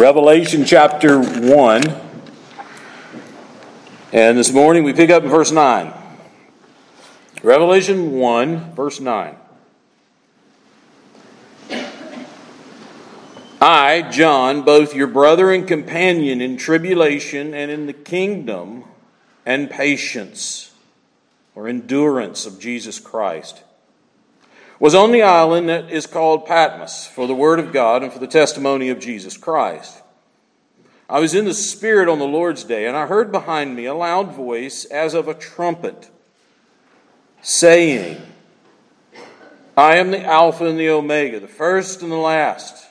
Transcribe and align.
Revelation 0.00 0.64
chapter 0.64 1.20
1. 1.20 1.84
And 4.14 4.38
this 4.38 4.50
morning 4.50 4.82
we 4.82 4.94
pick 4.94 5.10
up 5.10 5.24
in 5.24 5.28
verse 5.28 5.52
9. 5.52 5.92
Revelation 7.42 8.12
1, 8.12 8.74
verse 8.74 8.98
9. 8.98 9.36
I, 13.60 14.08
John, 14.10 14.62
both 14.62 14.94
your 14.94 15.06
brother 15.06 15.52
and 15.52 15.68
companion 15.68 16.40
in 16.40 16.56
tribulation 16.56 17.52
and 17.52 17.70
in 17.70 17.84
the 17.84 17.92
kingdom 17.92 18.84
and 19.44 19.68
patience 19.68 20.72
or 21.54 21.68
endurance 21.68 22.46
of 22.46 22.58
Jesus 22.58 22.98
Christ 22.98 23.64
was 24.80 24.94
on 24.94 25.12
the 25.12 25.22
island 25.22 25.68
that 25.68 25.90
is 25.90 26.06
called 26.06 26.46
Patmos 26.46 27.06
for 27.06 27.28
the 27.28 27.34
word 27.34 27.60
of 27.60 27.72
God 27.72 28.02
and 28.02 28.10
for 28.10 28.18
the 28.18 28.26
testimony 28.26 28.88
of 28.88 28.98
Jesus 28.98 29.36
Christ. 29.36 30.02
I 31.08 31.20
was 31.20 31.34
in 31.34 31.44
the 31.44 31.54
Spirit 31.54 32.08
on 32.08 32.18
the 32.18 32.24
Lord's 32.24 32.64
day, 32.64 32.86
and 32.86 32.96
I 32.96 33.06
heard 33.06 33.30
behind 33.30 33.76
me 33.76 33.84
a 33.84 33.94
loud 33.94 34.32
voice 34.32 34.86
as 34.86 35.12
of 35.12 35.28
a 35.28 35.34
trumpet 35.34 36.08
saying, 37.42 38.22
I 39.76 39.96
am 39.96 40.12
the 40.12 40.24
Alpha 40.24 40.66
and 40.66 40.80
the 40.80 40.88
Omega, 40.88 41.40
the 41.40 41.48
first 41.48 42.00
and 42.00 42.10
the 42.10 42.16
last. 42.16 42.86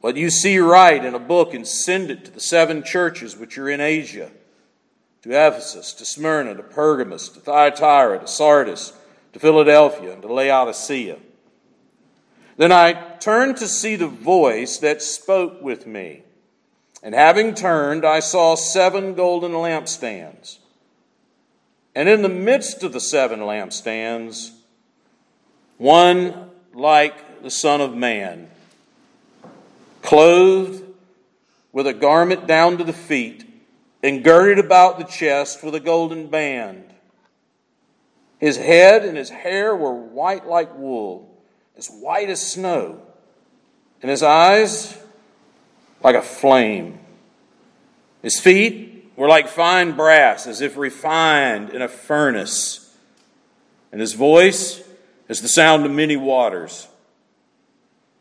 What 0.00 0.16
you 0.16 0.28
see, 0.28 0.58
write 0.58 1.06
in 1.06 1.14
a 1.14 1.18
book 1.18 1.54
and 1.54 1.66
send 1.66 2.10
it 2.10 2.26
to 2.26 2.30
the 2.32 2.40
seven 2.40 2.82
churches 2.82 3.36
which 3.36 3.56
are 3.56 3.70
in 3.70 3.80
Asia 3.80 4.30
to 5.22 5.30
Ephesus, 5.30 5.94
to 5.94 6.04
Smyrna, 6.04 6.54
to 6.54 6.62
Pergamos, 6.62 7.30
to 7.30 7.40
Thyatira, 7.40 8.18
to 8.18 8.26
Sardis 8.26 8.92
to 9.34 9.40
Philadelphia 9.40 10.12
and 10.12 10.22
to 10.22 10.32
Laodicea. 10.32 11.18
Then 12.56 12.70
I 12.70 12.92
turned 13.18 13.56
to 13.58 13.66
see 13.66 13.96
the 13.96 14.06
voice 14.06 14.78
that 14.78 15.02
spoke 15.02 15.60
with 15.60 15.86
me. 15.86 16.22
And 17.02 17.14
having 17.14 17.54
turned, 17.54 18.04
I 18.04 18.20
saw 18.20 18.54
seven 18.54 19.14
golden 19.14 19.50
lampstands. 19.50 20.58
And 21.96 22.08
in 22.08 22.22
the 22.22 22.28
midst 22.28 22.84
of 22.84 22.92
the 22.92 23.00
seven 23.00 23.40
lampstands, 23.40 24.52
one 25.78 26.50
like 26.72 27.42
the 27.42 27.50
Son 27.50 27.80
of 27.80 27.94
Man, 27.94 28.48
clothed 30.02 30.84
with 31.72 31.88
a 31.88 31.92
garment 31.92 32.46
down 32.46 32.78
to 32.78 32.84
the 32.84 32.92
feet, 32.92 33.44
and 34.00 34.22
girded 34.22 34.64
about 34.64 34.98
the 34.98 35.04
chest 35.04 35.64
with 35.64 35.74
a 35.74 35.80
golden 35.80 36.28
band. 36.28 36.93
His 38.44 38.58
head 38.58 39.06
and 39.06 39.16
his 39.16 39.30
hair 39.30 39.74
were 39.74 39.94
white 39.94 40.46
like 40.46 40.76
wool, 40.76 41.34
as 41.78 41.88
white 41.88 42.28
as 42.28 42.46
snow, 42.46 43.00
and 44.02 44.10
his 44.10 44.22
eyes 44.22 44.98
like 46.02 46.14
a 46.14 46.20
flame. 46.20 46.98
His 48.20 48.38
feet 48.38 49.10
were 49.16 49.28
like 49.28 49.48
fine 49.48 49.92
brass, 49.92 50.46
as 50.46 50.60
if 50.60 50.76
refined 50.76 51.70
in 51.70 51.80
a 51.80 51.88
furnace, 51.88 52.94
and 53.90 53.98
his 53.98 54.12
voice 54.12 54.86
as 55.26 55.40
the 55.40 55.48
sound 55.48 55.86
of 55.86 55.92
many 55.92 56.18
waters. 56.18 56.86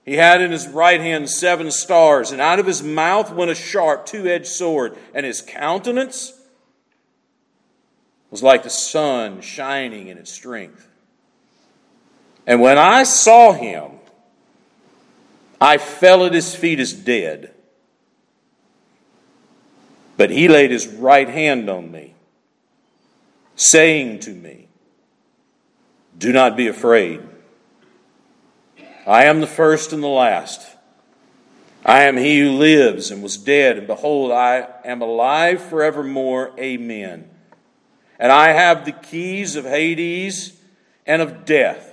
He 0.06 0.14
had 0.14 0.40
in 0.40 0.52
his 0.52 0.70
right 0.70 1.02
hand 1.02 1.30
seven 1.30 1.70
stars, 1.70 2.32
and 2.32 2.40
out 2.40 2.60
of 2.60 2.66
his 2.66 2.82
mouth 2.82 3.30
went 3.34 3.52
a 3.52 3.56
sharp 3.56 4.06
two 4.06 4.26
edged 4.28 4.48
sword, 4.48 4.96
and 5.14 5.26
his 5.26 5.42
countenance 5.42 6.32
was 8.34 8.42
like 8.42 8.64
the 8.64 8.70
sun 8.72 9.42
shining 9.42 10.08
in 10.08 10.18
its 10.18 10.32
strength. 10.32 10.88
And 12.48 12.62
when 12.62 12.80
I 12.80 13.04
saw 13.04 13.54
him, 13.54 13.92
I 15.62 15.78
fell 15.78 16.26
at 16.26 16.34
his 16.34 16.56
feet 16.56 16.80
as 16.80 16.94
dead. 16.94 17.54
But 20.18 20.32
he 20.32 20.48
laid 20.48 20.72
his 20.72 20.88
right 20.88 21.30
hand 21.30 21.70
on 21.70 21.92
me, 21.92 22.16
saying 23.56 24.22
to 24.22 24.32
me, 24.32 24.68
Do 26.18 26.34
not 26.34 26.58
be 26.58 26.66
afraid. 26.66 27.22
I 29.06 29.26
am 29.26 29.42
the 29.42 29.48
first 29.48 29.94
and 29.94 30.02
the 30.02 30.08
last. 30.08 30.76
I 31.86 32.06
am 32.06 32.18
he 32.18 32.40
who 32.40 32.54
lives 32.54 33.12
and 33.12 33.22
was 33.22 33.38
dead, 33.38 33.78
and 33.78 33.86
behold, 33.86 34.32
I 34.32 34.68
am 34.84 35.04
alive 35.04 35.62
forevermore. 35.62 36.52
Amen 36.58 37.30
and 38.20 38.32
I 38.32 38.50
have 38.50 38.86
the 38.86 38.92
keys 38.92 39.56
of 39.56 39.66
Hades 39.66 40.60
and 41.06 41.22
of 41.22 41.46
death. 41.46 41.90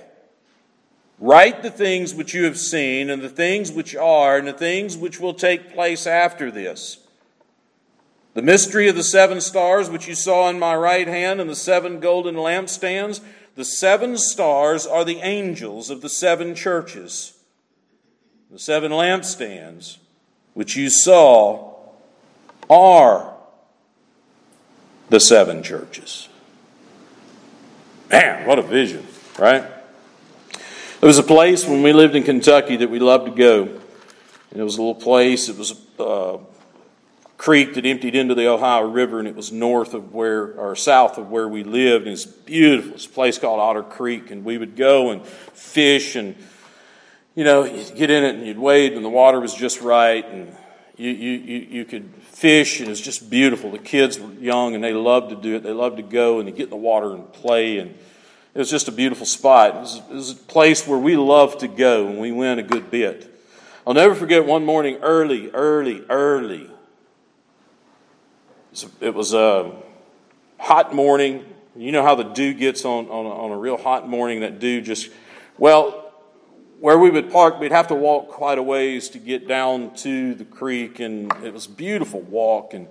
Write 1.19 1.61
the 1.61 1.69
things 1.69 2.15
which 2.15 2.33
you 2.33 2.45
have 2.45 2.57
seen, 2.57 3.09
and 3.09 3.21
the 3.21 3.29
things 3.29 3.71
which 3.71 3.95
are, 3.95 4.37
and 4.37 4.47
the 4.47 4.53
things 4.53 4.97
which 4.97 5.19
will 5.19 5.35
take 5.35 5.73
place 5.73 6.07
after 6.07 6.49
this. 6.49 6.97
The 8.33 8.41
mystery 8.41 8.87
of 8.87 8.95
the 8.95 9.03
seven 9.03 9.41
stars 9.41 9.89
which 9.89 10.07
you 10.07 10.15
saw 10.15 10.49
in 10.49 10.57
my 10.57 10.75
right 10.75 11.07
hand, 11.07 11.39
and 11.39 11.49
the 11.49 11.55
seven 11.55 11.99
golden 11.99 12.35
lampstands. 12.35 13.21
The 13.55 13.65
seven 13.65 14.17
stars 14.17 14.87
are 14.87 15.03
the 15.03 15.19
angels 15.19 15.89
of 15.89 16.01
the 16.01 16.09
seven 16.09 16.55
churches. 16.55 17.33
The 18.49 18.59
seven 18.59 18.91
lampstands 18.91 19.97
which 20.53 20.75
you 20.75 20.89
saw 20.89 21.73
are 22.69 23.30
the 25.11 25.19
seven 25.19 25.61
churches. 25.61 26.29
Man, 28.09 28.47
what 28.47 28.57
a 28.57 28.61
vision, 28.61 29.05
right? 29.37 29.61
There 31.01 31.07
was 31.07 31.17
a 31.17 31.23
place 31.23 31.67
when 31.67 31.83
we 31.83 31.91
lived 31.91 32.15
in 32.15 32.23
Kentucky 32.23 32.77
that 32.77 32.89
we 32.89 32.99
loved 32.99 33.25
to 33.25 33.31
go. 33.31 33.63
And 33.63 34.59
it 34.59 34.63
was 34.63 34.77
a 34.77 34.81
little 34.81 34.95
place, 34.95 35.49
it 35.49 35.57
was 35.57 35.79
a 35.99 36.03
uh, 36.03 36.39
creek 37.37 37.73
that 37.73 37.85
emptied 37.85 38.15
into 38.15 38.35
the 38.35 38.47
Ohio 38.47 38.87
River, 38.87 39.19
and 39.19 39.27
it 39.27 39.35
was 39.35 39.51
north 39.51 39.93
of 39.93 40.13
where, 40.13 40.53
or 40.53 40.75
south 40.77 41.17
of 41.17 41.29
where 41.29 41.47
we 41.47 41.63
lived. 41.63 42.05
And 42.05 42.13
it's 42.13 42.25
beautiful. 42.25 42.93
It's 42.93 43.05
a 43.05 43.09
place 43.09 43.37
called 43.37 43.59
Otter 43.59 43.83
Creek. 43.83 44.31
And 44.31 44.45
we 44.45 44.57
would 44.57 44.77
go 44.77 45.11
and 45.11 45.25
fish, 45.25 46.15
and, 46.15 46.35
you 47.35 47.43
know, 47.43 47.65
you'd 47.65 47.95
get 47.95 48.09
in 48.09 48.23
it 48.23 48.35
and 48.35 48.47
you'd 48.47 48.59
wade, 48.59 48.93
and 48.93 49.03
the 49.03 49.09
water 49.09 49.41
was 49.41 49.53
just 49.53 49.81
right. 49.81 50.25
And 50.25 50.55
you, 50.95 51.09
you, 51.09 51.59
you 51.69 51.85
could 51.85 52.09
fish, 52.41 52.79
and 52.79 52.89
it's 52.89 52.99
just 52.99 53.29
beautiful. 53.29 53.69
The 53.69 53.77
kids 53.77 54.19
were 54.19 54.33
young, 54.33 54.73
and 54.73 54.83
they 54.83 54.93
loved 54.93 55.29
to 55.29 55.35
do 55.35 55.55
it. 55.55 55.63
They 55.63 55.71
loved 55.71 55.97
to 55.97 56.03
go 56.03 56.39
and 56.39 56.47
to 56.47 56.51
get 56.51 56.65
in 56.65 56.69
the 56.71 56.75
water 56.75 57.13
and 57.13 57.31
play, 57.31 57.77
and 57.77 57.91
it 57.91 58.57
was 58.57 58.69
just 58.69 58.87
a 58.87 58.91
beautiful 58.91 59.27
spot. 59.27 59.75
It 59.75 59.79
was, 59.79 59.97
it 59.97 60.13
was 60.13 60.31
a 60.31 60.35
place 60.35 60.87
where 60.87 60.97
we 60.97 61.15
loved 61.15 61.59
to 61.59 61.67
go, 61.67 62.07
and 62.07 62.19
we 62.19 62.31
went 62.31 62.59
a 62.59 62.63
good 62.63 62.89
bit. 62.89 63.27
I'll 63.85 63.93
never 63.93 64.15
forget 64.15 64.43
one 64.43 64.65
morning 64.65 64.97
early, 65.03 65.51
early, 65.51 66.03
early. 66.09 66.67
It 68.99 69.13
was 69.13 69.35
a 69.35 69.75
hot 70.57 70.95
morning. 70.95 71.45
You 71.75 71.91
know 71.91 72.01
how 72.01 72.15
the 72.15 72.23
dew 72.23 72.55
gets 72.55 72.85
on, 72.85 73.07
on, 73.07 73.25
a, 73.27 73.29
on 73.29 73.51
a 73.51 73.57
real 73.57 73.77
hot 73.77 74.09
morning, 74.09 74.39
that 74.39 74.59
dew 74.59 74.81
just, 74.81 75.11
well, 75.59 76.00
where 76.81 76.97
we 76.97 77.11
would 77.11 77.31
park, 77.31 77.59
we'd 77.59 77.71
have 77.71 77.87
to 77.89 77.95
walk 77.95 78.27
quite 78.27 78.57
a 78.57 78.63
ways 78.63 79.07
to 79.09 79.19
get 79.19 79.47
down 79.47 79.93
to 79.93 80.33
the 80.33 80.43
creek, 80.43 80.99
and 80.99 81.31
it 81.43 81.53
was 81.53 81.67
a 81.67 81.69
beautiful 81.69 82.21
walk. 82.21 82.73
And 82.73 82.87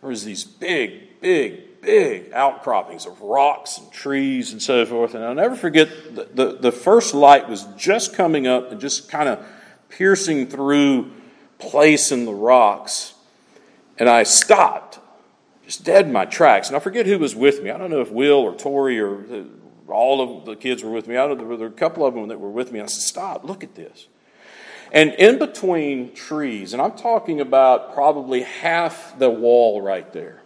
there 0.00 0.08
was 0.08 0.24
these 0.24 0.44
big, 0.44 1.20
big, 1.20 1.82
big 1.82 2.32
outcroppings 2.32 3.04
of 3.04 3.20
rocks 3.20 3.76
and 3.76 3.92
trees 3.92 4.52
and 4.52 4.62
so 4.62 4.86
forth. 4.86 5.14
And 5.14 5.22
I'll 5.22 5.34
never 5.34 5.56
forget 5.56 5.90
the, 6.14 6.24
the, 6.32 6.56
the 6.56 6.72
first 6.72 7.12
light 7.12 7.46
was 7.46 7.64
just 7.76 8.14
coming 8.14 8.46
up 8.46 8.72
and 8.72 8.80
just 8.80 9.10
kind 9.10 9.28
of 9.28 9.44
piercing 9.90 10.46
through 10.46 11.12
place 11.58 12.12
in 12.12 12.24
the 12.24 12.32
rocks. 12.32 13.12
And 13.98 14.08
I 14.08 14.22
stopped, 14.22 15.00
just 15.66 15.84
dead 15.84 16.06
in 16.06 16.12
my 16.12 16.24
tracks. 16.24 16.68
And 16.68 16.76
I 16.78 16.80
forget 16.80 17.04
who 17.04 17.18
was 17.18 17.36
with 17.36 17.62
me. 17.62 17.70
I 17.70 17.76
don't 17.76 17.90
know 17.90 18.00
if 18.00 18.10
Will 18.10 18.38
or 18.38 18.56
Tori 18.56 18.98
or 18.98 19.20
uh, 19.20 19.42
all 19.88 20.20
of 20.20 20.44
the 20.44 20.56
kids 20.56 20.82
were 20.82 20.90
with 20.90 21.06
me. 21.06 21.16
Out 21.16 21.36
there 21.36 21.46
were 21.46 21.66
a 21.66 21.70
couple 21.70 22.06
of 22.06 22.14
them 22.14 22.28
that 22.28 22.40
were 22.40 22.50
with 22.50 22.72
me. 22.72 22.80
I 22.80 22.86
said, 22.86 23.02
"Stop! 23.02 23.44
Look 23.44 23.62
at 23.62 23.74
this." 23.74 24.06
And 24.92 25.12
in 25.14 25.38
between 25.38 26.14
trees, 26.14 26.72
and 26.72 26.80
I'm 26.80 26.92
talking 26.92 27.40
about 27.40 27.94
probably 27.94 28.42
half 28.42 29.18
the 29.18 29.28
wall 29.28 29.82
right 29.82 30.10
there, 30.12 30.42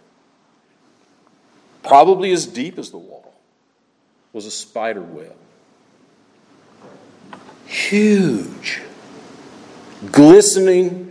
probably 1.83 2.31
as 2.31 2.47
deep 2.47 2.79
as 2.79 2.89
the 2.89 2.97
wall, 2.97 3.33
was 4.33 4.45
a 4.45 4.51
spider 4.51 5.01
web. 5.01 5.35
Huge, 7.65 8.81
glistening. 10.11 11.05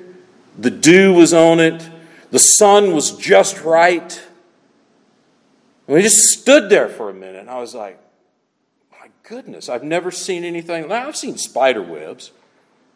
The 0.58 0.70
dew 0.70 1.14
was 1.14 1.32
on 1.32 1.60
it. 1.60 1.88
The 2.32 2.40
sun 2.40 2.92
was 2.92 3.12
just 3.12 3.62
right. 3.62 4.20
And 5.86 5.94
we 5.94 6.02
just 6.02 6.40
stood 6.40 6.68
there 6.68 6.88
for 6.88 7.08
a 7.08 7.14
minute, 7.14 7.36
and 7.36 7.48
I 7.48 7.60
was 7.60 7.74
like, 7.74 8.00
goodness, 9.28 9.68
I've 9.68 9.84
never 9.84 10.10
seen 10.10 10.44
anything. 10.44 10.88
Now, 10.88 11.06
I've 11.06 11.16
seen 11.16 11.36
spider 11.36 11.82
webs. 11.82 12.32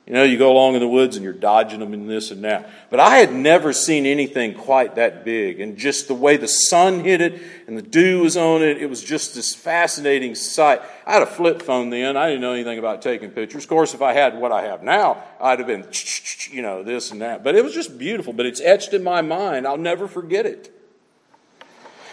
You 0.06 0.14
know, 0.14 0.24
you 0.24 0.36
go 0.36 0.50
along 0.50 0.74
in 0.74 0.80
the 0.80 0.88
woods 0.88 1.14
and 1.14 1.22
you're 1.22 1.32
dodging 1.32 1.78
them 1.78 1.92
and 1.92 2.10
this 2.10 2.32
and 2.32 2.42
that. 2.42 2.68
But 2.90 2.98
I 2.98 3.18
had 3.18 3.32
never 3.32 3.72
seen 3.72 4.04
anything 4.04 4.52
quite 4.52 4.96
that 4.96 5.24
big. 5.24 5.60
And 5.60 5.76
just 5.76 6.08
the 6.08 6.14
way 6.14 6.36
the 6.36 6.48
sun 6.48 7.04
hit 7.04 7.20
it 7.20 7.40
and 7.68 7.78
the 7.78 7.82
dew 7.82 8.22
was 8.22 8.36
on 8.36 8.62
it, 8.62 8.78
it 8.78 8.90
was 8.90 9.00
just 9.00 9.36
this 9.36 9.54
fascinating 9.54 10.34
sight. 10.34 10.82
I 11.06 11.12
had 11.12 11.22
a 11.22 11.26
flip 11.26 11.62
phone 11.62 11.90
then. 11.90 12.16
I 12.16 12.26
didn't 12.26 12.40
know 12.40 12.52
anything 12.52 12.80
about 12.80 13.00
taking 13.00 13.30
pictures. 13.30 13.62
Of 13.62 13.68
course, 13.68 13.94
if 13.94 14.02
I 14.02 14.12
had 14.12 14.36
what 14.36 14.50
I 14.50 14.62
have 14.62 14.82
now, 14.82 15.22
I'd 15.40 15.60
have 15.60 15.68
been, 15.68 15.86
you 16.50 16.62
know, 16.62 16.82
this 16.82 17.12
and 17.12 17.20
that. 17.22 17.44
But 17.44 17.54
it 17.54 17.62
was 17.62 17.72
just 17.72 17.96
beautiful. 17.96 18.32
But 18.32 18.46
it's 18.46 18.60
etched 18.60 18.94
in 18.94 19.04
my 19.04 19.22
mind. 19.22 19.68
I'll 19.68 19.76
never 19.76 20.08
forget 20.08 20.46
it. 20.46 20.76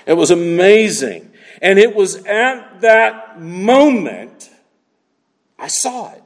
It 0.06 0.14
was 0.14 0.30
amazing. 0.30 1.32
And 1.62 1.78
it 1.78 1.96
was 1.96 2.16
at 2.26 2.82
that 2.82 3.42
moment 3.42 4.50
I 5.58 5.68
saw 5.68 6.12
it. 6.14 6.24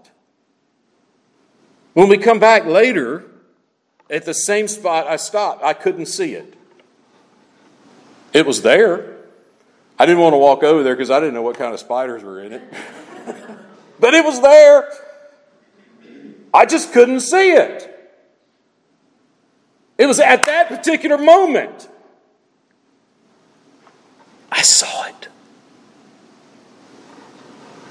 When 1.93 2.07
we 2.07 2.17
come 2.17 2.39
back 2.39 2.65
later, 2.65 3.25
at 4.09 4.25
the 4.25 4.33
same 4.33 4.67
spot 4.67 5.07
I 5.07 5.15
stopped, 5.15 5.63
I 5.63 5.73
couldn't 5.73 6.05
see 6.05 6.33
it. 6.33 6.53
It 8.31 8.45
was 8.45 8.61
there. 8.61 9.17
I 9.97 10.05
didn't 10.05 10.21
want 10.21 10.33
to 10.33 10.37
walk 10.37 10.63
over 10.63 10.83
there 10.83 10.95
because 10.95 11.11
I 11.11 11.19
didn't 11.19 11.35
know 11.35 11.41
what 11.43 11.57
kind 11.57 11.73
of 11.73 11.79
spiders 11.79 12.23
were 12.23 12.41
in 12.41 12.53
it. 12.53 12.61
but 13.99 14.13
it 14.13 14.23
was 14.25 14.41
there. 14.41 14.91
I 16.53 16.65
just 16.65 16.93
couldn't 16.93 17.21
see 17.21 17.51
it. 17.51 17.89
It 19.97 20.07
was 20.07 20.19
at 20.19 20.45
that 20.45 20.67
particular 20.67 21.17
moment. 21.17 21.87
I 24.51 24.61
saw 24.61 25.05
it. 25.05 25.22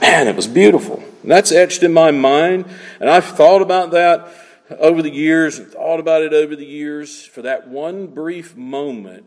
Man, 0.02 0.26
it 0.26 0.34
was 0.34 0.48
beautiful. 0.48 1.02
And 1.22 1.30
that's 1.30 1.52
etched 1.52 1.84
in 1.84 1.92
my 1.92 2.10
mind. 2.10 2.66
And 3.00 3.08
I've 3.08 3.24
thought 3.24 3.62
about 3.62 3.92
that 3.92 4.28
over 4.80 5.00
the 5.00 5.10
years 5.10 5.60
and 5.60 5.68
thought 5.68 6.00
about 6.00 6.22
it 6.22 6.34
over 6.34 6.56
the 6.56 6.66
years. 6.66 7.24
For 7.24 7.42
that 7.42 7.68
one 7.68 8.08
brief 8.08 8.56
moment, 8.56 9.24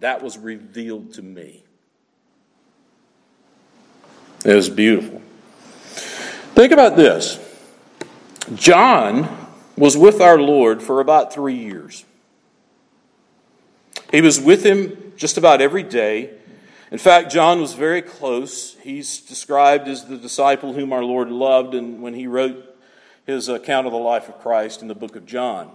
that 0.00 0.22
was 0.22 0.38
revealed 0.38 1.12
to 1.14 1.22
me. 1.22 1.62
It 4.46 4.54
was 4.54 4.70
beautiful. 4.70 5.20
Think 6.54 6.72
about 6.72 6.96
this 6.96 7.38
John 8.54 9.28
was 9.76 9.94
with 9.94 10.22
our 10.22 10.38
Lord 10.38 10.82
for 10.82 11.00
about 11.00 11.34
three 11.34 11.56
years. 11.56 12.06
He 14.10 14.22
was 14.22 14.40
with 14.40 14.64
him 14.64 15.12
just 15.16 15.36
about 15.36 15.60
every 15.60 15.82
day. 15.82 16.30
In 16.94 16.98
fact, 16.98 17.32
John 17.32 17.60
was 17.60 17.72
very 17.72 18.02
close. 18.02 18.76
He's 18.76 19.18
described 19.18 19.88
as 19.88 20.04
the 20.04 20.16
disciple 20.16 20.74
whom 20.74 20.92
our 20.92 21.02
Lord 21.02 21.28
loved 21.28 21.74
and 21.74 22.00
when 22.00 22.14
he 22.14 22.28
wrote 22.28 22.72
his 23.26 23.48
account 23.48 23.88
of 23.88 23.92
the 23.92 23.98
life 23.98 24.28
of 24.28 24.38
Christ 24.38 24.80
in 24.80 24.86
the 24.86 24.94
book 24.94 25.16
of 25.16 25.26
John. 25.26 25.72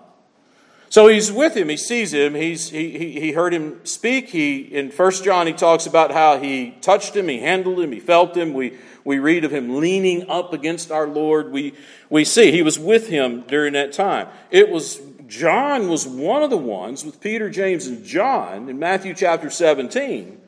So 0.87 1.09
he's 1.09 1.29
with 1.29 1.57
him. 1.57 1.67
He 1.67 1.75
sees 1.75 2.13
him. 2.13 2.35
He's, 2.35 2.69
he, 2.69 2.97
he, 2.97 3.19
he 3.19 3.31
heard 3.33 3.53
him 3.53 3.85
speak. 3.85 4.29
He, 4.29 4.61
in 4.61 4.91
1 4.91 5.11
John, 5.11 5.45
he 5.45 5.51
talks 5.51 5.85
about 5.85 6.13
how 6.13 6.39
he 6.39 6.77
touched 6.79 7.17
him, 7.17 7.27
he 7.27 7.39
handled 7.39 7.81
him, 7.81 7.91
he 7.91 7.99
felt 7.99 8.37
him. 8.37 8.53
We, 8.53 8.77
we 9.03 9.19
read 9.19 9.43
of 9.43 9.51
him 9.51 9.75
leaning 9.75 10.29
up 10.29 10.53
against 10.53 10.89
our 10.89 11.05
Lord. 11.05 11.51
We, 11.51 11.73
we 12.09 12.23
see 12.23 12.53
he 12.53 12.61
was 12.61 12.79
with 12.79 13.09
him 13.09 13.41
during 13.41 13.73
that 13.73 13.91
time. 13.91 14.29
It 14.51 14.69
was 14.69 15.01
John 15.27 15.89
was 15.89 16.07
one 16.07 16.43
of 16.43 16.49
the 16.49 16.57
ones 16.57 17.03
with 17.03 17.19
Peter, 17.19 17.49
James, 17.49 17.87
and 17.87 18.05
John 18.05 18.69
in 18.69 18.79
Matthew 18.79 19.13
chapter 19.13 19.49
17 19.49 20.43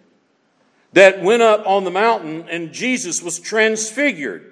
that 0.93 1.21
went 1.21 1.41
up 1.41 1.65
on 1.65 1.83
the 1.83 1.91
mountain 1.91 2.45
and 2.49 2.73
Jesus 2.73 3.21
was 3.21 3.39
transfigured. 3.39 4.51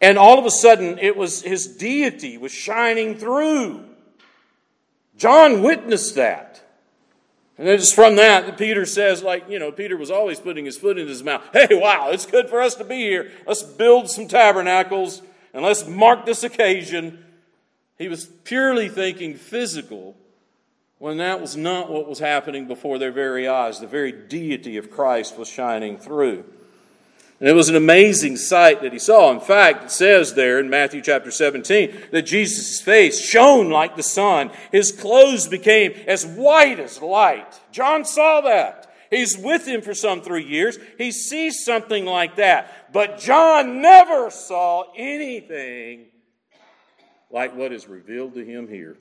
And 0.00 0.18
all 0.18 0.38
of 0.38 0.44
a 0.44 0.50
sudden, 0.50 0.98
it 0.98 1.16
was 1.16 1.42
his 1.42 1.66
deity 1.66 2.36
was 2.36 2.52
shining 2.52 3.16
through. 3.16 3.84
John 5.16 5.62
witnessed 5.62 6.16
that. 6.16 6.60
And 7.58 7.68
it's 7.68 7.92
from 7.92 8.16
that 8.16 8.46
that 8.46 8.58
Peter 8.58 8.84
says, 8.84 9.22
like, 9.22 9.48
you 9.48 9.58
know, 9.58 9.70
Peter 9.70 9.96
was 9.96 10.10
always 10.10 10.40
putting 10.40 10.64
his 10.64 10.76
foot 10.76 10.98
in 10.98 11.06
his 11.06 11.22
mouth. 11.22 11.42
Hey, 11.52 11.68
wow, 11.70 12.10
it's 12.10 12.26
good 12.26 12.48
for 12.48 12.60
us 12.60 12.74
to 12.76 12.84
be 12.84 12.96
here. 12.96 13.30
Let's 13.46 13.62
build 13.62 14.10
some 14.10 14.26
tabernacles 14.26 15.22
and 15.54 15.62
let's 15.62 15.86
mark 15.86 16.26
this 16.26 16.42
occasion. 16.42 17.24
He 17.98 18.08
was 18.08 18.26
purely 18.26 18.88
thinking 18.88 19.34
physical 19.36 20.16
when 21.02 21.16
that 21.16 21.40
was 21.40 21.56
not 21.56 21.90
what 21.90 22.08
was 22.08 22.20
happening 22.20 22.68
before 22.68 22.96
their 22.96 23.10
very 23.10 23.48
eyes. 23.48 23.80
The 23.80 23.88
very 23.88 24.12
deity 24.12 24.76
of 24.76 24.88
Christ 24.88 25.36
was 25.36 25.48
shining 25.48 25.98
through. 25.98 26.44
And 27.40 27.48
it 27.48 27.54
was 27.54 27.68
an 27.68 27.74
amazing 27.74 28.36
sight 28.36 28.82
that 28.82 28.92
he 28.92 29.00
saw. 29.00 29.32
In 29.32 29.40
fact, 29.40 29.86
it 29.86 29.90
says 29.90 30.34
there 30.34 30.60
in 30.60 30.70
Matthew 30.70 31.02
chapter 31.02 31.32
17 31.32 31.92
that 32.12 32.22
Jesus' 32.22 32.80
face 32.80 33.20
shone 33.20 33.68
like 33.68 33.96
the 33.96 34.02
sun. 34.04 34.52
His 34.70 34.92
clothes 34.92 35.48
became 35.48 35.92
as 36.06 36.24
white 36.24 36.78
as 36.78 37.02
light. 37.02 37.60
John 37.72 38.04
saw 38.04 38.40
that. 38.42 38.88
He's 39.10 39.36
with 39.36 39.66
him 39.66 39.82
for 39.82 39.94
some 39.94 40.22
three 40.22 40.44
years. 40.44 40.78
He 40.98 41.10
sees 41.10 41.64
something 41.64 42.04
like 42.04 42.36
that. 42.36 42.92
But 42.92 43.18
John 43.18 43.82
never 43.82 44.30
saw 44.30 44.84
anything 44.96 46.06
like 47.28 47.56
what 47.56 47.72
is 47.72 47.88
revealed 47.88 48.34
to 48.34 48.44
him 48.44 48.68
here. 48.68 48.96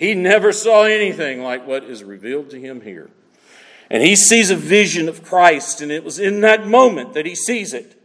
He 0.00 0.14
never 0.14 0.50
saw 0.50 0.84
anything 0.84 1.42
like 1.42 1.66
what 1.66 1.84
is 1.84 2.02
revealed 2.02 2.48
to 2.50 2.58
him 2.58 2.80
here. 2.80 3.10
And 3.90 4.02
he 4.02 4.16
sees 4.16 4.48
a 4.48 4.56
vision 4.56 5.10
of 5.10 5.22
Christ, 5.22 5.82
and 5.82 5.92
it 5.92 6.02
was 6.04 6.18
in 6.18 6.40
that 6.40 6.66
moment 6.66 7.12
that 7.12 7.26
he 7.26 7.34
sees 7.34 7.74
it. 7.74 8.00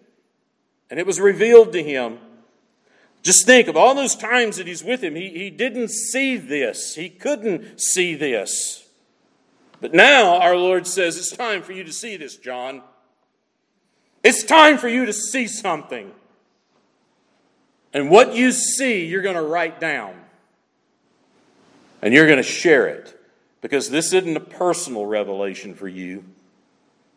And 0.89 0.99
it 0.99 1.07
was 1.07 1.21
revealed 1.21 1.71
to 1.71 1.81
him. 1.81 2.19
Just 3.23 3.45
think 3.45 3.69
of 3.69 3.77
all 3.77 3.95
those 3.95 4.13
times 4.13 4.57
that 4.57 4.67
he's 4.67 4.83
with 4.83 5.01
him. 5.01 5.15
He, 5.15 5.29
he 5.29 5.49
didn't 5.49 5.87
see 5.87 6.35
this, 6.35 6.95
he 6.95 7.07
couldn't 7.09 7.79
see 7.79 8.13
this. 8.13 8.89
But 9.79 9.93
now 9.93 10.35
our 10.41 10.57
Lord 10.57 10.87
says, 10.87 11.17
It's 11.17 11.31
time 11.31 11.61
for 11.61 11.71
you 11.71 11.85
to 11.85 11.93
see 11.93 12.17
this, 12.17 12.35
John. 12.35 12.81
It's 14.21 14.43
time 14.43 14.77
for 14.79 14.89
you 14.89 15.05
to 15.05 15.13
see 15.13 15.47
something. 15.47 16.11
And 17.93 18.09
what 18.09 18.35
you 18.35 18.51
see, 18.51 19.05
you're 19.05 19.21
going 19.21 19.35
to 19.35 19.41
write 19.41 19.79
down 19.79 20.24
and 22.01 22.13
you're 22.13 22.27
going 22.27 22.37
to 22.37 22.43
share 22.43 22.87
it 22.87 23.19
because 23.61 23.89
this 23.89 24.13
isn't 24.13 24.37
a 24.37 24.41
personal 24.41 25.05
revelation 25.05 25.73
for 25.73 25.87
you. 25.87 26.23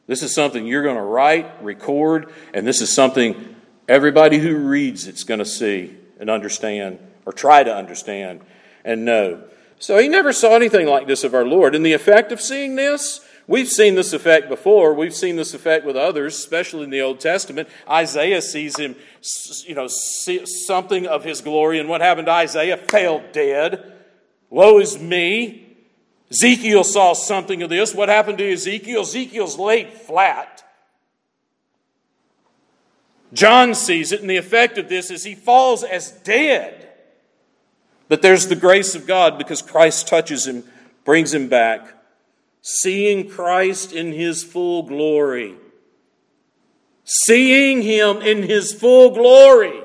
This 0.07 0.23
is 0.23 0.35
something 0.35 0.67
you're 0.67 0.83
going 0.83 0.97
to 0.97 1.03
write, 1.03 1.63
record, 1.63 2.33
and 2.55 2.67
this 2.67 2.81
is 2.81 2.91
something 2.91 3.57
everybody 3.87 4.39
who 4.39 4.57
reads 4.57 5.07
it's 5.07 5.25
going 5.25 5.39
to 5.39 5.47
see 5.47 5.95
and 6.19 6.31
understand 6.31 6.99
or 7.27 7.33
try 7.33 7.63
to 7.63 7.75
understand 7.75 8.41
and 8.85 9.05
know. 9.05 9.43
So 9.79 9.99
he 9.99 10.09
never 10.09 10.33
saw 10.33 10.57
anything 10.57 10.87
like 10.87 11.07
this 11.07 11.25
of 11.25 11.35
our 11.35 11.45
Lord. 11.45 11.75
And 11.75 11.85
the 11.85 11.93
effect 11.93 12.33
of 12.33 12.41
seeing 12.41 12.75
this, 12.75 13.21
we've 13.47 13.69
seen 13.69 13.95
this 13.95 14.13
effect 14.13 14.49
before. 14.49 14.95
We've 14.95 15.15
seen 15.15 15.37
this 15.37 15.55
effect 15.55 15.85
with 15.85 15.97
others, 15.97 16.37
especially 16.37 16.85
in 16.85 16.91
the 16.91 17.03
Old 17.03 17.21
Testament. 17.21 17.69
Isaiah 17.89 18.41
sees 18.41 18.79
him, 18.79 18.97
you 19.67 19.75
know, 19.75 19.89
something 19.89 21.07
of 21.07 21.25
his 21.25 21.43
glory. 21.43 21.79
And 21.79 21.89
what 21.89 22.01
happened 22.01 22.27
to 22.27 22.33
Isaiah? 22.33 22.79
Fell 22.79 23.23
dead. 23.33 23.98
Woe 24.51 24.79
is 24.79 24.99
me. 24.99 25.77
Ezekiel 26.31 26.85
saw 26.85 27.13
something 27.15 27.63
of 27.63 27.71
this. 27.71 27.95
What 27.95 28.09
happened 28.09 28.39
to 28.39 28.53
Ezekiel? 28.53 29.03
Ezekiel's 29.03 29.59
laid 29.59 29.93
flat. 29.93 30.65
John 33.33 33.75
sees 33.75 34.13
it, 34.13 34.21
and 34.21 34.31
the 34.31 34.37
effect 34.37 34.79
of 34.79 34.89
this 34.89 35.11
is 35.11 35.25
he 35.25 35.35
falls 35.35 35.85
as 35.85 36.11
dead. 36.11 36.89
But 38.09 38.23
there's 38.23 38.47
the 38.47 38.57
grace 38.57 38.95
of 38.95 39.07
God 39.07 39.37
because 39.37 39.61
Christ 39.61 40.09
touches 40.09 40.47
him, 40.47 40.65
brings 41.05 41.35
him 41.35 41.49
back. 41.49 41.95
Seeing 42.63 43.29
Christ 43.29 43.93
in 43.93 44.13
his 44.13 44.43
full 44.43 44.83
glory. 44.83 45.57
Seeing 47.05 47.83
him 47.83 48.23
in 48.23 48.43
his 48.43 48.73
full 48.73 49.11
glory. 49.11 49.79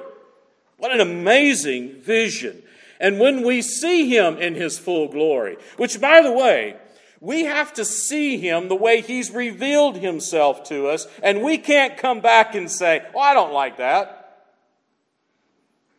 What 0.77 0.93
an 0.93 1.01
amazing 1.01 2.01
vision. 2.01 2.62
And 3.03 3.19
when 3.19 3.43
we 3.43 3.62
see 3.62 4.07
him 4.07 4.38
in 4.38 4.55
his 4.55 4.79
full 4.79 5.10
glory, 5.10 5.57
which, 5.75 6.00
by 6.00 6.22
the 6.22 6.31
way, 6.31 6.77
we 7.19 7.43
have 7.43 7.74
to 7.74 7.83
see 7.83 8.38
him 8.38 8.69
the 8.69 8.77
way 8.77 9.01
he's 9.01 9.29
revealed 9.29 9.98
himself 9.98 10.63
to 10.69 10.88
us, 10.88 11.05
and 11.22 11.43
we 11.43 11.57
can't 11.57 11.98
come 11.98 12.22
back 12.22 12.55
and 12.55 12.72
say, 12.72 13.05
Oh, 13.13 13.19
I 13.19 13.33
don't 13.33 13.51
like 13.51 13.77
that. 13.79 14.45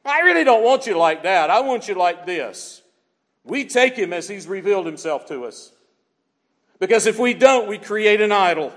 I 0.03 0.21
really 0.21 0.45
don't 0.45 0.65
want 0.65 0.87
you 0.87 0.97
like 0.97 1.25
that. 1.25 1.51
I 1.51 1.61
want 1.61 1.89
you 1.89 1.95
like 1.95 2.25
this. 2.25 2.81
We 3.45 3.67
take 3.67 3.97
him 3.97 4.15
as 4.15 4.27
he's 4.27 4.47
revealed 4.47 4.87
himself 4.87 5.27
to 5.27 5.45
us. 5.45 5.73
Because 6.79 7.05
if 7.05 7.19
we 7.19 7.35
don't, 7.35 7.69
we 7.69 7.77
create 7.77 8.23
an 8.23 8.33
idol. 8.33 8.73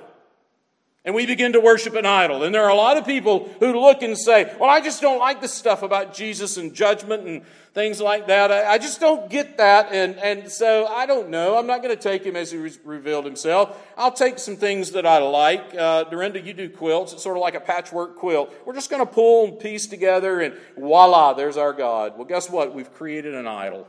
And 1.08 1.16
we 1.16 1.26
begin 1.26 1.54
to 1.54 1.62
worship 1.62 1.96
an 1.96 2.06
idol. 2.06 2.44
And 2.44 2.54
there 2.54 2.66
are 2.66 2.70
a 2.70 2.76
lot 2.76 2.98
of 2.98 3.06
people 3.06 3.50
who 3.62 3.80
look 3.80 4.02
and 4.02 4.18
say, 4.18 4.54
Well, 4.60 4.70
I 4.70 4.82
just 4.82 5.02
don't 5.02 5.20
like 5.20 5.40
the 5.40 5.48
stuff 5.48 5.82
about 5.82 6.14
Jesus 6.14 6.58
and 6.58 6.74
judgment 6.74 7.26
and 7.26 7.44
things 7.74 8.02
like 8.02 8.28
that. 8.28 8.52
I, 8.52 8.74
I 8.74 8.78
just 8.78 9.00
don't 9.00 9.30
get 9.30 9.56
that. 9.56 9.94
And, 9.94 10.18
and 10.18 10.52
so 10.52 10.86
I 10.86 11.06
don't 11.06 11.30
know. 11.30 11.58
I'm 11.58 11.66
not 11.66 11.82
going 11.82 11.96
to 11.96 12.02
take 12.02 12.26
him 12.26 12.36
as 12.36 12.52
he 12.52 12.58
re- 12.58 12.78
revealed 12.84 13.24
himself. 13.24 13.82
I'll 13.96 14.12
take 14.12 14.38
some 14.38 14.58
things 14.58 14.92
that 14.92 15.06
I 15.06 15.20
like. 15.20 15.74
Uh, 15.74 16.04
Dorinda, 16.04 16.42
you 16.42 16.52
do 16.52 16.70
quilts. 16.70 17.14
It's 17.14 17.24
sort 17.24 17.38
of 17.38 17.42
like 17.42 17.56
a 17.56 17.62
patchwork 17.62 18.18
quilt. 18.18 18.54
We're 18.66 18.76
just 18.76 18.90
going 18.90 19.08
to 19.08 19.10
pull 19.10 19.48
and 19.48 19.60
piece 19.62 19.88
together, 19.88 20.42
and 20.42 20.56
voila, 20.76 21.32
there's 21.36 21.56
our 21.56 21.72
God. 21.72 22.18
Well, 22.18 22.26
guess 22.26 22.50
what? 22.50 22.76
We've 22.76 22.94
created 22.94 23.34
an 23.34 23.48
idol. 23.48 23.88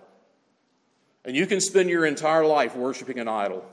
And 1.24 1.34
you 1.34 1.46
can 1.46 1.60
spend 1.60 1.90
your 1.90 2.06
entire 2.06 2.46
life 2.46 2.76
worshiping 2.76 3.18
an 3.18 3.26
idol. 3.26 3.68